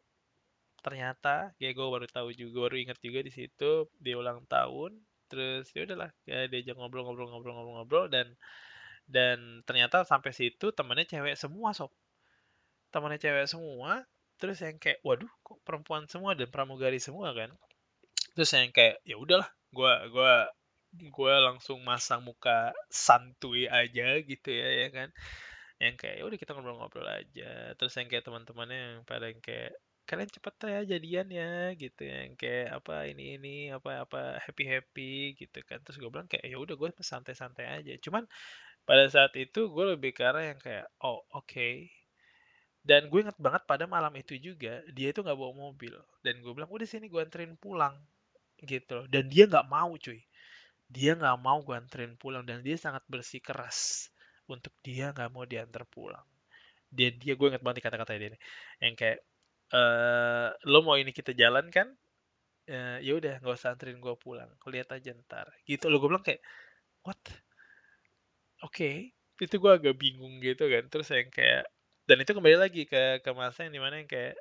Ternyata 0.79 1.53
ya 1.59 1.69
gue 1.75 1.87
baru 1.87 2.07
tahu 2.07 2.31
juga 2.33 2.69
baru 2.69 2.75
inget 2.79 2.99
juga 3.03 3.19
di 3.21 3.31
situ 3.33 3.89
dia 3.99 4.15
ulang 4.17 4.45
tahun. 4.49 4.97
Terus 5.29 5.69
ya 5.75 5.85
udahlah 5.85 6.09
ya 6.25 6.49
diajak 6.49 6.75
ngobrol-ngobrol-ngobrol-ngobrol-ngobrol 6.79 8.09
dan 8.09 8.33
dan 9.09 9.65
ternyata 9.65 10.05
sampai 10.05 10.33
situ 10.33 10.69
temannya 10.73 11.05
cewek 11.09 11.33
semua 11.37 11.73
sob 11.73 11.89
temannya 12.89 13.21
cewek 13.21 13.47
semua 13.49 14.03
terus 14.39 14.63
yang 14.63 14.79
kayak 14.79 15.03
waduh 15.03 15.27
kok 15.43 15.59
perempuan 15.67 16.07
semua 16.07 16.31
dan 16.33 16.47
pramugari 16.47 16.97
semua 16.97 17.35
kan. 17.35 17.51
Terus 18.33 18.49
yang 18.55 18.71
kayak 18.71 19.03
ya 19.03 19.19
udahlah 19.19 19.49
gue 19.75 19.93
gua 20.15 20.47
gue 20.95 21.33
langsung 21.45 21.77
masang 21.85 22.25
muka 22.25 22.73
santuy 22.89 23.69
aja 23.69 24.17
gitu 24.23 24.49
ya 24.49 24.87
ya 24.87 24.89
kan. 24.89 25.09
Yang 25.77 25.95
kayak 25.99 26.15
ya 26.19 26.23
udah 26.23 26.37
kita 26.39 26.51
ngobrol-ngobrol 26.55 27.07
aja. 27.07 27.75
Terus 27.75 27.93
yang 27.99 28.07
kayak 28.07 28.25
teman-temannya 28.25 28.79
yang 28.79 28.99
pada 29.03 29.27
yang 29.27 29.43
kayak 29.43 29.75
kalian 30.09 30.29
cepet 30.31 30.53
ya 30.65 30.81
jadian 30.97 31.27
ya 31.29 31.51
gitu. 31.75 32.01
Yang 32.07 32.39
kayak 32.39 32.69
apa 32.79 32.95
ini 33.11 33.37
ini 33.37 33.55
apa 33.75 34.07
apa 34.07 34.39
happy 34.39 34.65
happy 34.65 35.13
gitu 35.35 35.59
kan. 35.67 35.83
Terus 35.83 35.99
gue 35.99 36.09
bilang 36.09 36.31
kayak 36.31 36.47
ya 36.47 36.57
udah 36.57 36.79
gue 36.79 36.89
santai-santai 36.95 37.67
aja. 37.83 37.93
Cuman 37.99 38.23
pada 38.87 39.05
saat 39.11 39.35
itu 39.35 39.67
gue 39.67 39.85
lebih 39.93 40.15
arah 40.23 40.47
yang 40.47 40.59
kayak 40.63 40.87
oh 41.03 41.21
oke 41.35 41.45
okay, 41.45 41.91
dan 42.79 43.11
gue 43.11 43.19
inget 43.19 43.35
banget 43.35 43.63
pada 43.67 43.85
malam 43.85 44.11
itu 44.15 44.39
juga 44.39 44.79
dia 44.95 45.11
itu 45.11 45.19
nggak 45.19 45.35
bawa 45.35 45.53
mobil. 45.69 45.95
Dan 46.23 46.39
gue 46.39 46.51
bilang 46.55 46.71
udah 46.71 46.87
sini 46.87 47.11
gue 47.11 47.19
anterin 47.19 47.59
pulang 47.59 47.95
gitu 48.63 49.07
dan 49.11 49.27
dia 49.27 49.47
nggak 49.47 49.67
mau 49.67 49.91
cuy. 49.99 50.19
Dia 50.89 51.13
nggak 51.19 51.37
mau 51.43 51.59
gue 51.61 51.75
anterin 51.75 52.15
pulang 52.15 52.43
dan 52.47 52.63
dia 52.63 52.79
sangat 52.79 53.03
bersikeras 53.11 54.09
untuk 54.47 54.73
dia 54.81 55.11
nggak 55.11 55.29
mau 55.31 55.43
diantar 55.43 55.83
pulang. 55.85 56.23
Dia 56.89 57.11
dia 57.13 57.35
gue 57.35 57.47
inget 57.51 57.63
banget 57.63 57.83
kata-kata 57.85 58.15
dia 58.17 58.35
yang 58.81 58.95
kayak 58.95 59.19
eh 59.69 60.49
lo 60.65 60.79
mau 60.81 60.97
ini 60.97 61.11
kita 61.13 61.35
jalan 61.35 61.69
kan? 61.69 61.87
Eh, 62.69 63.01
ya 63.05 63.17
udah 63.17 63.41
nggak 63.41 63.55
usah 63.59 63.75
anterin 63.75 63.99
gue 63.99 64.15
pulang. 64.17 64.49
Lihat 64.65 64.89
aja 64.95 65.11
ntar 65.27 65.51
gitu 65.67 65.91
lo 65.91 65.99
gue 66.01 66.09
bilang 66.09 66.25
kayak 66.25 66.41
what? 67.03 67.19
Oke. 68.63 69.13
Itu 69.39 69.55
gue 69.61 69.71
agak 69.71 69.95
bingung 69.99 70.39
gitu 70.43 70.67
kan. 70.67 70.83
Terus 70.91 71.07
yang 71.15 71.31
kayak 71.31 71.67
dan 72.09 72.17
itu 72.25 72.33
kembali 72.33 72.57
lagi 72.57 72.89
ke 72.89 73.21
ke 73.21 73.31
masa 73.37 73.69
yang 73.69 73.77
di 73.77 73.81
mana 73.81 74.01
yang 74.01 74.09
kayak 74.09 74.33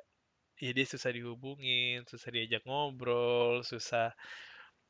ya 0.57 0.71
dia 0.73 0.85
susah 0.89 1.13
dihubungin 1.13 2.01
susah 2.09 2.29
diajak 2.33 2.65
ngobrol 2.65 3.61
susah 3.61 4.11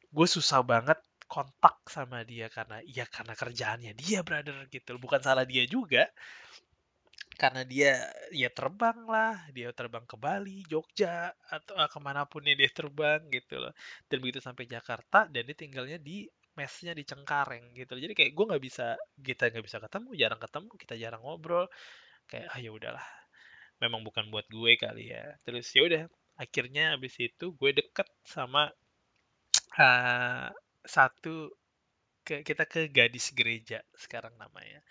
gue 0.09 0.27
susah 0.27 0.63
banget 0.63 0.97
kontak 1.29 1.77
sama 1.85 2.25
dia 2.25 2.49
karena 2.49 2.81
ya 2.89 3.05
karena 3.05 3.37
kerjaannya 3.37 3.93
dia 3.93 4.25
brother 4.25 4.65
gitu. 4.73 4.97
Bukan 4.97 5.21
salah 5.21 5.45
dia 5.45 5.63
juga. 5.69 6.09
Karena 7.39 7.63
dia 7.63 8.03
ya 8.35 8.49
terbang 8.51 9.07
lah 9.07 9.47
dia 9.55 9.71
terbang 9.71 10.03
ke 10.03 10.19
Bali 10.19 10.59
Jogja 10.67 11.31
atau 11.47 11.71
ah, 11.79 11.87
ke 11.87 11.99
mana 12.03 12.27
pun 12.27 12.43
ya 12.43 12.51
dia 12.57 12.67
terbang 12.73 13.21
gitu 13.31 13.61
loh. 13.61 13.71
Dan 14.09 14.17
begitu 14.19 14.41
sampai 14.43 14.65
Jakarta 14.67 15.29
dan 15.29 15.47
dia 15.47 15.55
tinggalnya 15.55 16.01
di 16.01 16.27
mesnya 16.57 16.91
di 16.91 17.07
Cengkareng 17.07 17.71
gitu. 17.77 17.95
Jadi 17.95 18.11
kayak 18.17 18.31
gue 18.35 18.45
nggak 18.49 18.63
bisa 18.65 18.97
kita 19.23 19.53
nggak 19.53 19.65
bisa 19.69 19.77
ketemu 19.79 20.09
jarang 20.19 20.41
ketemu 20.41 20.71
kita 20.75 20.95
jarang 20.99 21.21
ngobrol 21.23 21.69
kayak 22.29 22.47
ah 22.53 22.59
ya 22.61 22.69
udahlah 22.69 23.07
memang 23.83 24.03
bukan 24.03 24.27
buat 24.29 24.45
gue 24.51 24.75
kali 24.75 25.11
ya. 25.15 25.39
Terus 25.47 25.67
ya 25.71 25.81
udah 25.87 26.03
akhirnya 26.39 26.95
abis 26.95 27.15
itu 27.19 27.55
gue 27.55 27.71
deket 27.75 28.07
sama 28.27 28.71
uh, 29.79 30.47
satu 30.83 31.51
ke, 32.23 32.43
kita 32.43 32.67
ke 32.67 32.91
gadis 32.91 33.31
gereja 33.33 33.81
sekarang 33.95 34.35
namanya. 34.37 34.83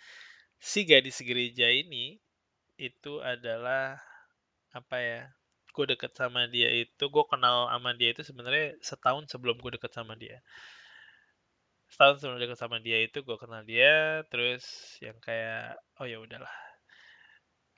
Si 0.59 0.85
gadis 0.89 1.21
gereja 1.23 1.69
ini 1.71 2.19
itu 2.81 3.21
adalah 3.23 4.01
apa 4.75 4.97
ya 5.01 5.23
gue 5.73 5.85
deket 5.95 6.13
sama 6.19 6.51
dia 6.51 6.69
itu 6.75 7.05
gue 7.07 7.25
kenal 7.31 7.71
sama 7.71 7.95
dia 7.95 8.11
itu 8.11 8.23
sebenarnya 8.27 8.75
setahun 8.83 9.31
sebelum 9.31 9.61
gue 9.61 9.79
deket 9.79 9.93
sama 9.95 10.19
dia. 10.19 10.43
Setahun 11.89 12.21
sebelum 12.21 12.41
deket 12.41 12.59
sama 12.59 12.81
dia 12.83 12.99
itu 13.05 13.21
gue 13.23 13.37
kenal 13.37 13.63
dia 13.65 14.25
terus 14.33 14.65
yang 15.05 15.17
kayak 15.23 15.79
oh 16.03 16.07
ya 16.09 16.21
udahlah 16.21 16.68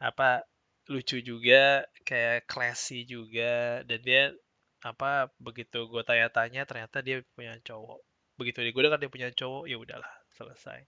apa 0.00 0.48
lucu 0.90 1.20
juga 1.22 1.86
kayak 2.08 2.48
classy 2.50 3.06
juga 3.06 3.84
dan 3.86 4.00
dia 4.02 4.34
apa 4.80 5.28
begitu 5.36 5.84
gue 5.86 6.02
tanya-tanya 6.02 6.64
ternyata 6.64 7.04
dia 7.04 7.20
punya 7.36 7.54
cowok. 7.60 8.00
Begitu 8.40 8.64
dia 8.64 8.72
gue 8.72 8.82
dengar 8.82 9.00
dia 9.00 9.12
punya 9.12 9.28
cowok 9.30 9.64
ya 9.68 9.76
udahlah 9.76 10.12
selesai. 10.32 10.82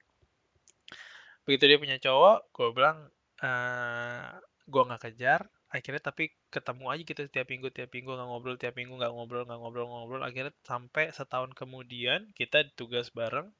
Begitu 1.45 1.65
dia 1.69 1.79
punya 1.79 1.97
cowok 2.01 2.51
gue 2.57 2.69
bilang 2.73 2.99
uh, 3.45 4.33
gue 4.65 4.83
nggak 4.83 5.03
kejar. 5.13 5.45
Akhirnya 5.73 6.03
tapi 6.05 6.33
ketemu 6.53 6.85
aja 6.93 7.03
gitu 7.05 7.23
tiap 7.33 7.49
minggu 7.49 7.69
tiap 7.73 7.89
minggu 7.93 8.11
nggak 8.13 8.29
ngobrol 8.29 8.57
tiap 8.61 8.77
minggu 8.77 8.93
nggak 8.97 9.13
ngobrol 9.13 9.45
nggak 9.45 9.61
ngobrol 9.61 9.87
ngobrol. 9.89 10.23
Akhirnya 10.25 10.53
sampai 10.65 11.13
setahun 11.13 11.53
kemudian 11.53 12.33
kita 12.33 12.65
tugas 12.77 13.13
bareng 13.13 13.53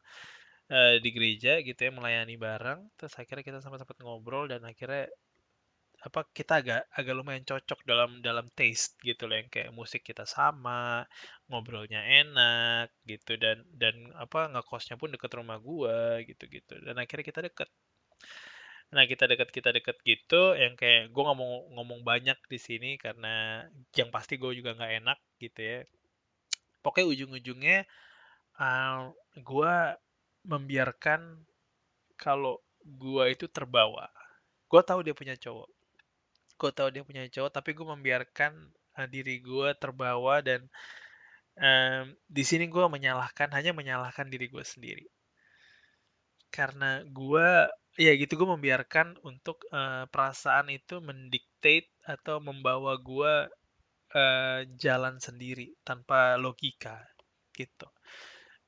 uh, 0.73 0.97
di 0.97 1.09
gereja 1.13 1.61
gitu 1.61 1.77
ya 1.77 1.93
melayani 1.93 2.41
bareng. 2.41 2.89
Terus 2.97 3.13
akhirnya 3.21 3.45
kita 3.45 3.59
sama 3.61 3.77
sempat 3.77 4.01
ngobrol 4.01 4.49
dan 4.49 4.65
akhirnya 4.65 5.13
apa 6.03 6.27
kita 6.35 6.53
agak 6.61 6.83
agak 6.99 7.15
lumayan 7.15 7.47
cocok 7.47 7.81
dalam 7.87 8.19
dalam 8.27 8.51
taste 8.59 8.99
gitu 9.07 9.31
loh 9.31 9.39
yang 9.39 9.51
kayak 9.55 9.71
musik 9.71 10.03
kita 10.03 10.27
sama 10.27 11.07
ngobrolnya 11.47 12.03
enak 12.03 12.91
gitu 13.07 13.39
dan 13.39 13.63
dan 13.71 13.95
apa 14.19 14.51
ngekosnya 14.51 14.99
pun 14.99 15.15
deket 15.15 15.31
rumah 15.39 15.63
gua 15.63 16.19
gitu 16.27 16.45
gitu 16.51 16.75
dan 16.83 16.99
akhirnya 16.99 17.27
kita 17.31 17.41
deket 17.47 17.71
Nah, 18.93 19.09
kita 19.09 19.25
deket 19.25 19.49
kita 19.49 19.73
deket 19.73 19.97
gitu, 20.05 20.53
yang 20.53 20.77
kayak 20.77 21.09
gue 21.17 21.23
nggak 21.25 21.39
mau 21.41 21.65
ngomong 21.81 22.05
banyak 22.05 22.37
di 22.53 22.59
sini 22.61 23.01
karena 23.01 23.65
yang 23.97 24.13
pasti 24.13 24.37
gue 24.37 24.53
juga 24.53 24.77
nggak 24.77 24.93
enak 25.01 25.19
gitu 25.41 25.61
ya. 25.65 25.79
Pokoknya 26.85 27.09
ujung-ujungnya 27.09 27.89
uh, 28.61 29.09
gue 29.41 29.75
membiarkan 30.45 31.41
kalau 32.21 32.61
gue 32.85 33.25
itu 33.33 33.49
terbawa. 33.49 34.13
Gue 34.69 34.85
tahu 34.85 35.01
dia 35.01 35.17
punya 35.17 35.41
cowok, 35.41 35.72
gue 36.63 36.71
tahu 36.71 36.89
dia 36.95 37.03
punya 37.03 37.27
cowok, 37.27 37.51
tapi 37.51 37.75
gue 37.75 37.87
membiarkan 37.87 38.53
uh, 39.03 39.09
diri 39.11 39.43
gue 39.43 39.75
terbawa 39.83 40.39
dan 40.39 40.71
um, 41.59 42.15
di 42.31 42.45
sini 42.47 42.71
gue 42.71 42.85
menyalahkan 42.87 43.51
hanya 43.51 43.75
menyalahkan 43.75 44.31
diri 44.31 44.47
gue 44.47 44.63
sendiri. 44.63 45.07
Karena 46.55 47.03
gue 47.03 47.49
ya 47.99 48.13
gitu 48.15 48.39
gue 48.39 48.49
membiarkan 48.49 49.19
untuk 49.27 49.67
uh, 49.75 50.07
perasaan 50.09 50.71
itu 50.71 51.03
mendiktate 51.03 51.91
atau 52.07 52.39
membawa 52.39 52.95
gue 52.97 53.35
uh, 54.15 54.61
jalan 54.79 55.19
sendiri 55.19 55.75
tanpa 55.83 56.39
logika 56.39 57.03
gitu. 57.57 57.89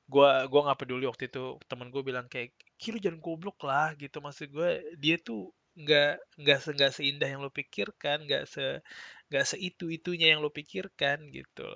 Gue 0.04 0.28
gua 0.52 0.60
nggak 0.68 0.80
peduli 0.84 1.08
waktu 1.08 1.32
itu 1.32 1.56
temen 1.64 1.88
gue 1.88 2.02
bilang 2.04 2.28
kayak 2.28 2.52
kira 2.76 3.00
jangan 3.00 3.20
goblok 3.24 3.64
lah 3.64 3.96
gitu. 3.96 4.20
Maksud 4.20 4.52
gue 4.52 4.70
dia 5.00 5.16
tuh 5.20 5.52
nggak 5.74 6.12
nggak 6.40 6.58
se 6.62 6.70
nggak 6.76 6.92
seindah 6.96 7.28
yang 7.32 7.40
lo 7.42 7.50
pikirkan 7.50 8.18
nggak 8.26 8.44
se 8.46 8.64
nggak 9.28 9.44
seitu 9.50 9.90
itunya 9.90 10.26
yang 10.32 10.40
lo 10.44 10.50
pikirkan 10.54 11.18
gitu. 11.34 11.66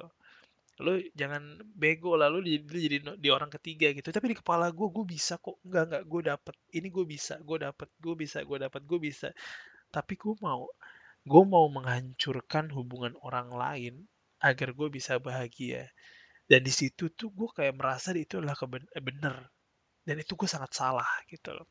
Lu 0.84 0.92
jangan 1.20 1.42
bego 1.82 2.14
lah 2.14 2.28
lu 2.30 2.38
jadi, 2.46 2.62
lu 2.62 2.78
jadi 2.86 2.96
di 3.18 3.28
orang 3.34 3.50
ketiga 3.50 3.90
gitu. 3.90 4.08
Tapi 4.14 4.26
di 4.32 4.36
kepala 4.38 4.70
gue 4.70 4.88
gue 4.96 5.06
bisa 5.14 5.34
kok. 5.42 5.58
Nggak 5.66 5.84
nggak 5.90 6.04
gue 6.12 6.22
dapet. 6.30 6.54
Ini 6.78 6.88
gue 6.94 7.04
bisa 7.14 7.34
gue 7.42 7.58
dapet 7.66 7.88
gue 7.98 8.14
bisa 8.14 8.38
gue 8.46 8.58
dapet 8.62 8.82
gue 8.86 8.98
bisa. 9.02 9.28
Tapi 9.90 10.14
gue 10.14 10.34
mau 10.38 10.70
gue 11.26 11.44
mau 11.44 11.66
menghancurkan 11.76 12.70
hubungan 12.76 13.14
orang 13.26 13.48
lain 13.50 13.94
agar 14.38 14.70
gue 14.78 14.88
bisa 14.94 15.18
bahagia. 15.18 15.90
Dan 16.50 16.62
di 16.62 16.72
situ 16.72 17.10
tuh 17.18 17.30
gue 17.34 17.48
kayak 17.50 17.74
merasa 17.74 18.14
itu 18.14 18.38
adalah 18.38 18.56
eh, 18.94 19.02
bener. 19.02 19.36
Dan 20.06 20.16
itu 20.22 20.38
gue 20.38 20.48
sangat 20.48 20.72
salah 20.72 21.10
gitu 21.26 21.52
loh 21.58 21.68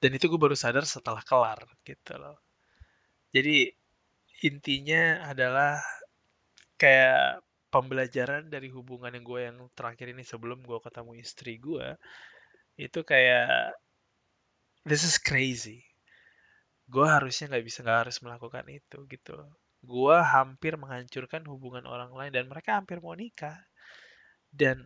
dan 0.00 0.10
itu 0.16 0.26
gue 0.32 0.40
baru 0.40 0.56
sadar 0.56 0.88
setelah 0.88 1.20
kelar 1.20 1.60
gitu 1.84 2.16
loh. 2.16 2.40
Jadi 3.30 3.68
intinya 4.42 5.28
adalah 5.28 5.76
kayak 6.80 7.44
pembelajaran 7.70 8.50
dari 8.50 8.72
hubungan 8.72 9.12
yang 9.14 9.24
gue 9.24 9.40
yang 9.46 9.56
terakhir 9.76 10.10
ini 10.10 10.24
sebelum 10.26 10.64
gue 10.64 10.78
ketemu 10.82 11.12
istri 11.20 11.60
gue 11.60 11.94
itu 12.80 13.00
kayak 13.04 13.76
this 14.88 15.04
is 15.04 15.20
crazy. 15.20 15.84
Gue 16.90 17.06
harusnya 17.06 17.52
nggak 17.52 17.64
bisa 17.68 17.84
nggak 17.84 18.00
harus 18.08 18.16
melakukan 18.24 18.66
itu 18.72 18.98
gitu. 19.06 19.36
Gue 19.84 20.16
hampir 20.16 20.80
menghancurkan 20.80 21.44
hubungan 21.46 21.84
orang 21.84 22.10
lain 22.16 22.32
dan 22.32 22.48
mereka 22.48 22.80
hampir 22.80 22.98
mau 23.04 23.14
nikah. 23.14 23.60
Dan 24.50 24.82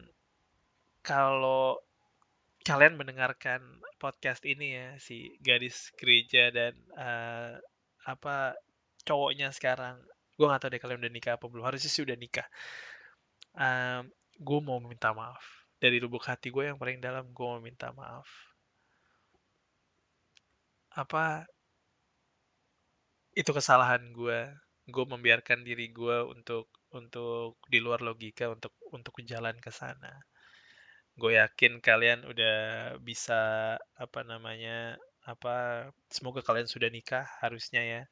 kalau 1.01 1.81
kalian 2.65 2.97
mendengarkan 2.97 3.61
podcast 4.01 4.41
ini 4.49 4.73
ya 4.73 4.89
si 4.97 5.37
gadis 5.45 5.93
gereja 6.01 6.49
dan 6.49 6.73
uh, 6.97 7.61
apa 8.09 8.57
cowoknya 9.05 9.53
sekarang. 9.53 10.01
Gue 10.35 10.51
gak 10.51 10.65
tau 10.65 10.73
deh 10.73 10.81
kalian 10.81 11.05
udah 11.05 11.13
nikah 11.13 11.37
apa 11.37 11.47
belum. 11.47 11.69
Harusnya 11.69 11.93
sih 11.93 12.03
udah 12.03 12.17
nikah. 12.17 12.49
Um, 13.55 14.09
gue 14.41 14.59
mau 14.65 14.81
minta 14.81 15.13
maaf. 15.13 15.45
Dari 15.77 16.01
lubuk 16.01 16.25
hati 16.25 16.49
gue 16.49 16.73
yang 16.73 16.81
paling 16.81 17.05
dalam 17.05 17.29
gue 17.31 17.47
mau 17.47 17.61
minta 17.61 17.93
maaf. 17.93 18.27
Apa 20.97 21.45
itu 23.37 23.51
kesalahan 23.53 24.09
gue 24.17 24.41
gue 24.89 25.05
membiarkan 25.05 25.67
diri 25.67 25.91
gue 25.91 26.23
untuk 26.33 26.71
untuk 26.95 27.59
di 27.67 27.83
luar 27.83 28.01
logika 28.01 28.47
untuk 28.47 28.73
untuk 28.95 29.17
jalan 29.27 29.59
ke 29.59 29.75
sana 29.75 30.23
gue 31.15 31.39
yakin 31.39 31.79
kalian 31.79 32.27
udah 32.27 32.57
bisa 32.99 33.75
apa 33.95 34.21
namanya 34.27 34.99
apa 35.25 35.89
semoga 36.11 36.43
kalian 36.43 36.67
sudah 36.67 36.91
nikah 36.91 37.25
harusnya 37.41 37.83
ya 37.83 38.03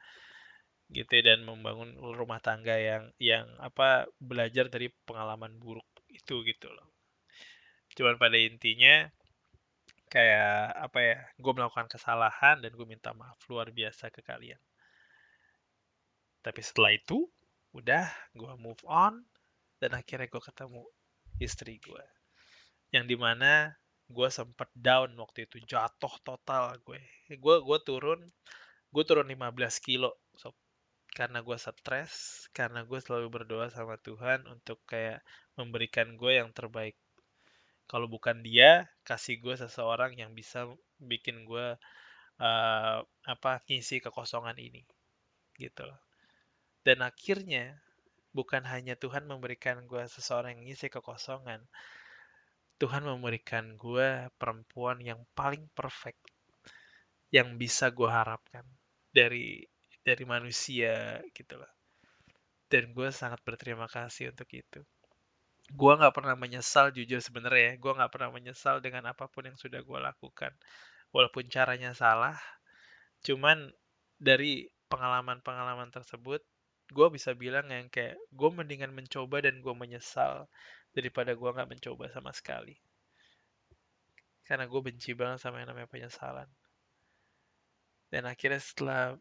gitu 0.92 1.09
ya, 1.18 1.34
dan 1.34 1.42
membangun 1.48 1.96
rumah 1.98 2.38
tangga 2.38 2.76
yang 2.76 3.11
yang 3.16 3.48
apa 3.59 4.07
belajar 4.20 4.68
dari 4.68 4.92
pengalaman 5.09 5.57
buruk 5.57 5.88
itu 6.12 6.44
gitu 6.44 6.68
loh. 6.68 6.88
Cuman 7.96 8.20
pada 8.20 8.36
intinya 8.36 9.09
kayak 10.12 10.76
apa 10.76 10.98
ya 11.00 11.18
gue 11.40 11.53
melakukan 11.57 11.88
kesalahan 11.88 12.61
dan 12.61 12.70
gue 12.76 12.84
minta 12.84 13.16
maaf 13.16 13.40
luar 13.48 13.72
biasa 13.72 14.12
ke 14.12 14.20
kalian. 14.20 14.61
Tapi 16.44 16.61
setelah 16.61 16.92
itu 16.92 17.24
udah 17.72 18.05
gue 18.36 18.53
move 18.61 18.84
on 18.84 19.24
dan 19.80 19.96
akhirnya 19.96 20.28
gue 20.28 20.42
ketemu 20.44 20.84
istri 21.40 21.80
gue 21.80 22.05
yang 22.95 23.05
di 23.09 23.16
mana 23.16 23.72
gue 24.12 24.28
sempet 24.28 24.68
down 24.76 25.16
waktu 25.16 25.49
itu 25.49 25.59
jatuh 25.64 26.14
total 26.22 26.76
gue. 26.84 27.01
Gue 27.40 27.57
gue 27.64 27.78
turun 27.82 28.20
gue 28.93 29.05
turun 29.09 29.26
15 29.26 29.86
kilo 29.86 30.14
sob. 30.36 30.55
Karena 31.12 31.45
gue 31.45 31.57
stres 31.61 32.47
karena 32.57 32.84
gue 32.88 32.99
selalu 33.01 33.28
berdoa 33.43 33.68
sama 33.68 34.01
Tuhan 34.01 34.49
untuk 34.49 34.80
kayak 34.88 35.20
memberikan 35.57 36.16
gue 36.16 36.40
yang 36.40 36.53
terbaik. 36.53 36.97
Kalau 37.88 38.09
bukan 38.09 38.40
dia 38.40 38.88
kasih 39.05 39.40
gue 39.40 39.55
seseorang 39.57 40.16
yang 40.16 40.32
bisa 40.32 40.64
bikin 40.97 41.45
gue 41.45 41.76
uh, 42.40 42.99
apa 43.28 43.53
ngisi 43.68 44.01
kekosongan 44.01 44.57
ini. 44.57 44.84
Gitu 45.61 45.88
dan 46.82 46.99
akhirnya 47.07 47.78
bukan 48.34 48.66
hanya 48.66 48.99
Tuhan 48.99 49.26
memberikan 49.26 49.86
gue 49.86 50.03
seseorang 50.11 50.59
yang 50.59 50.62
ngisi 50.66 50.90
kekosongan 50.90 51.62
Tuhan 52.83 53.07
memberikan 53.07 53.78
gue 53.78 54.26
perempuan 54.35 54.99
yang 54.99 55.22
paling 55.39 55.70
perfect 55.70 56.18
yang 57.30 57.55
bisa 57.55 57.95
gue 57.95 58.11
harapkan 58.11 58.66
dari 59.14 59.62
dari 60.03 60.26
manusia 60.26 61.22
gitu 61.30 61.62
loh. 61.62 61.70
Dan 62.66 62.91
gue 62.91 63.14
sangat 63.14 63.39
berterima 63.47 63.87
kasih 63.87 64.35
untuk 64.35 64.51
itu. 64.51 64.83
Gue 65.70 65.93
nggak 65.95 66.11
pernah 66.11 66.35
menyesal 66.35 66.91
jujur 66.91 67.22
sebenarnya 67.22 67.62
ya 67.70 67.74
gue 67.78 67.93
nggak 67.95 68.11
pernah 68.11 68.35
menyesal 68.35 68.83
dengan 68.83 69.14
apa 69.14 69.30
pun 69.30 69.47
yang 69.47 69.55
sudah 69.55 69.78
gue 69.78 69.99
lakukan. 70.03 70.51
Walaupun 71.14 71.47
caranya 71.47 71.95
salah 71.95 72.35
cuman 73.22 73.70
dari 74.18 74.66
pengalaman-pengalaman 74.91 75.95
tersebut 75.95 76.43
gue 76.91 77.07
bisa 77.14 77.30
bilang 77.39 77.70
yang 77.70 77.87
kayak 77.95 78.18
gue 78.35 78.51
mendingan 78.51 78.91
mencoba 78.91 79.39
dan 79.39 79.62
gue 79.62 79.70
menyesal 79.70 80.51
daripada 80.93 81.32
gue 81.32 81.51
nggak 81.51 81.70
mencoba 81.72 82.09
sama 82.12 82.30
sekali. 82.36 82.76
Karena 84.45 84.68
gue 84.68 84.80
benci 84.84 85.16
banget 85.16 85.40
sama 85.40 85.64
yang 85.64 85.72
namanya 85.72 85.88
penyesalan. 85.88 86.49
Dan 88.12 88.28
akhirnya 88.28 88.61
setelah 88.61 89.16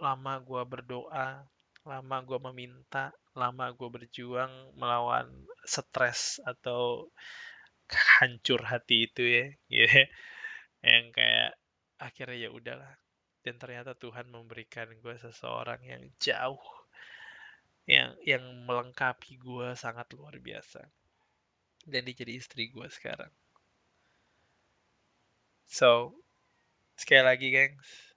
lama 0.00 0.34
gue 0.40 0.62
berdoa 0.64 1.44
lama 1.84 2.16
gue 2.24 2.38
meminta 2.52 3.12
lama 3.36 3.72
gue 3.72 3.88
berjuang 3.88 4.76
melawan 4.76 5.28
stres 5.64 6.40
atau 6.44 7.08
hancur 8.20 8.64
hati 8.64 9.08
itu 9.08 9.24
ya 9.24 9.46
gitu 9.68 10.08
yang 10.80 11.12
kayak 11.12 11.56
akhirnya 12.00 12.48
ya 12.48 12.50
udahlah. 12.52 12.92
Dan 13.40 13.56
ternyata 13.60 13.96
Tuhan 13.96 14.28
memberikan 14.28 14.88
gue 15.00 15.14
seseorang 15.20 15.80
yang 15.84 16.04
jauh 16.20 16.64
yang 17.88 18.16
yang 18.24 18.44
melengkapi 18.64 19.40
gue 19.40 19.72
sangat 19.76 20.12
luar 20.16 20.36
biasa 20.40 20.84
dan 21.88 22.04
dia 22.04 22.14
jadi 22.16 22.32
istri 22.36 22.68
gue 22.68 22.88
sekarang. 22.90 23.30
So 25.70 26.12
sekali 26.98 27.24
lagi 27.24 27.48
gengs 27.54 28.10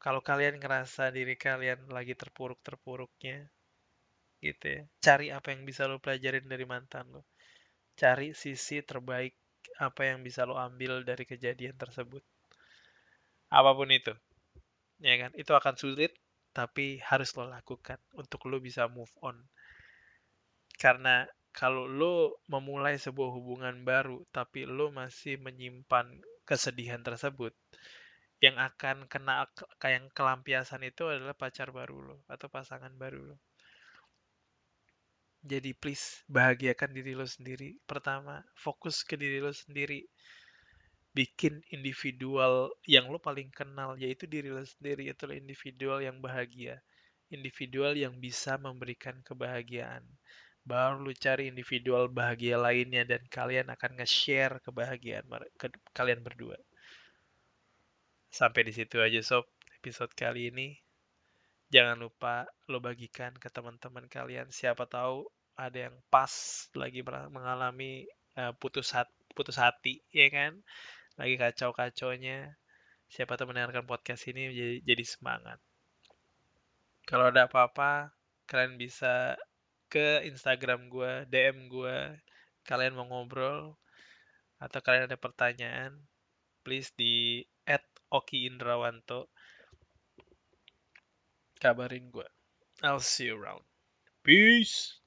kalau 0.00 0.24
kalian 0.24 0.62
ngerasa 0.62 1.12
diri 1.12 1.34
kalian 1.36 1.90
lagi 1.92 2.16
terpuruk-terpuruknya 2.16 3.50
gitu 4.40 4.64
ya 4.64 4.82
cari 5.04 5.28
apa 5.28 5.52
yang 5.52 5.68
bisa 5.68 5.84
lo 5.84 6.00
pelajarin 6.00 6.46
dari 6.48 6.64
mantan 6.64 7.08
lo. 7.12 7.26
Cari 7.96 8.32
sisi 8.32 8.80
terbaik 8.80 9.36
apa 9.76 10.08
yang 10.08 10.24
bisa 10.24 10.48
lo 10.48 10.56
ambil 10.56 11.04
dari 11.04 11.28
kejadian 11.28 11.76
tersebut. 11.76 12.24
Apa 13.52 13.76
pun 13.76 13.90
itu 13.92 14.14
ya 15.00 15.16
kan? 15.16 15.30
Itu 15.36 15.52
akan 15.56 15.74
sulit 15.76 16.12
tapi 16.50 16.98
harus 17.04 17.32
lo 17.36 17.46
lakukan 17.46 18.00
untuk 18.16 18.48
lo 18.48 18.60
bisa 18.60 18.88
move 18.88 19.12
on. 19.20 19.36
Karena 20.80 21.28
kalau 21.50 21.84
lo 21.90 22.38
memulai 22.46 22.96
sebuah 22.96 23.30
hubungan 23.34 23.82
baru, 23.82 24.22
tapi 24.30 24.66
lo 24.66 24.94
masih 24.94 25.36
menyimpan 25.42 26.06
kesedihan 26.46 27.02
tersebut, 27.02 27.52
yang 28.40 28.56
akan 28.56 29.04
kena 29.06 29.44
kayak 29.76 30.08
kelampiasan 30.16 30.80
itu 30.86 31.04
adalah 31.06 31.36
pacar 31.36 31.68
baru 31.70 32.00
lo 32.00 32.16
atau 32.26 32.48
pasangan 32.48 32.92
baru 32.96 33.34
lo. 33.34 33.36
Jadi 35.40 35.72
please 35.72 36.20
bahagiakan 36.28 36.92
diri 36.92 37.12
lo 37.16 37.24
sendiri. 37.24 37.76
Pertama, 37.84 38.44
fokus 38.56 39.04
ke 39.04 39.16
diri 39.16 39.40
lo 39.40 39.52
sendiri 39.52 40.04
bikin 41.10 41.58
individual 41.74 42.70
yang 42.86 43.10
lo 43.10 43.18
paling 43.18 43.50
kenal 43.50 43.98
yaitu 43.98 44.30
diri 44.30 44.46
lo 44.46 44.62
sendiri 44.62 45.10
itu 45.10 45.26
individual 45.34 45.98
yang 45.98 46.22
bahagia 46.22 46.78
individual 47.34 47.98
yang 47.98 48.14
bisa 48.22 48.54
memberikan 48.62 49.18
kebahagiaan 49.26 50.06
baru 50.64 51.02
lo 51.02 51.12
cari 51.16 51.48
individual 51.48 52.12
bahagia 52.12 52.60
lainnya 52.60 53.02
dan 53.08 53.22
kalian 53.32 53.72
akan 53.72 54.00
nge-share 54.00 54.60
kebahagiaan 54.60 55.24
ke 55.56 55.72
kalian 55.96 56.20
berdua. 56.20 56.58
Sampai 58.30 58.68
di 58.68 58.72
situ 58.76 59.00
aja 59.02 59.20
sob. 59.24 59.48
Episode 59.80 60.12
kali 60.12 60.52
ini 60.52 60.76
jangan 61.72 61.96
lupa 61.96 62.44
lo 62.68 62.84
bagikan 62.84 63.32
ke 63.40 63.48
teman-teman 63.48 64.04
kalian. 64.12 64.52
Siapa 64.52 64.84
tahu 64.84 65.24
ada 65.56 65.88
yang 65.88 65.96
pas 66.12 66.30
lagi 66.76 67.00
mengalami 67.06 68.04
uh, 68.36 68.52
putus 68.60 68.92
hati 68.92 69.12
putus 69.32 69.56
hati 69.56 70.04
ya 70.12 70.28
kan? 70.28 70.60
Lagi 71.16 71.40
kacau-kacaunya. 71.40 72.54
Siapa 73.10 73.34
tahu 73.34 73.50
mendengarkan 73.50 73.88
podcast 73.88 74.28
ini 74.30 74.52
jadi 74.84 75.04
semangat. 75.08 75.58
Kalau 77.08 77.32
ada 77.32 77.50
apa-apa 77.50 78.14
kalian 78.46 78.78
bisa 78.78 79.34
ke 79.90 80.22
Instagram 80.30 80.86
gue 80.86 81.26
DM 81.26 81.66
gue 81.66 81.96
kalian 82.62 82.94
mau 82.94 83.10
ngobrol 83.10 83.74
atau 84.62 84.78
kalian 84.78 85.10
ada 85.10 85.18
pertanyaan 85.18 85.98
please 86.62 86.94
di 86.94 87.42
at 87.66 87.82
Oki 88.12 88.46
Indrawanto. 88.46 89.26
Kabarin 91.58 92.14
gue 92.14 92.28
I'll 92.86 93.02
see 93.02 93.28
you 93.28 93.36
around. 93.36 93.66
Peace 94.22 94.99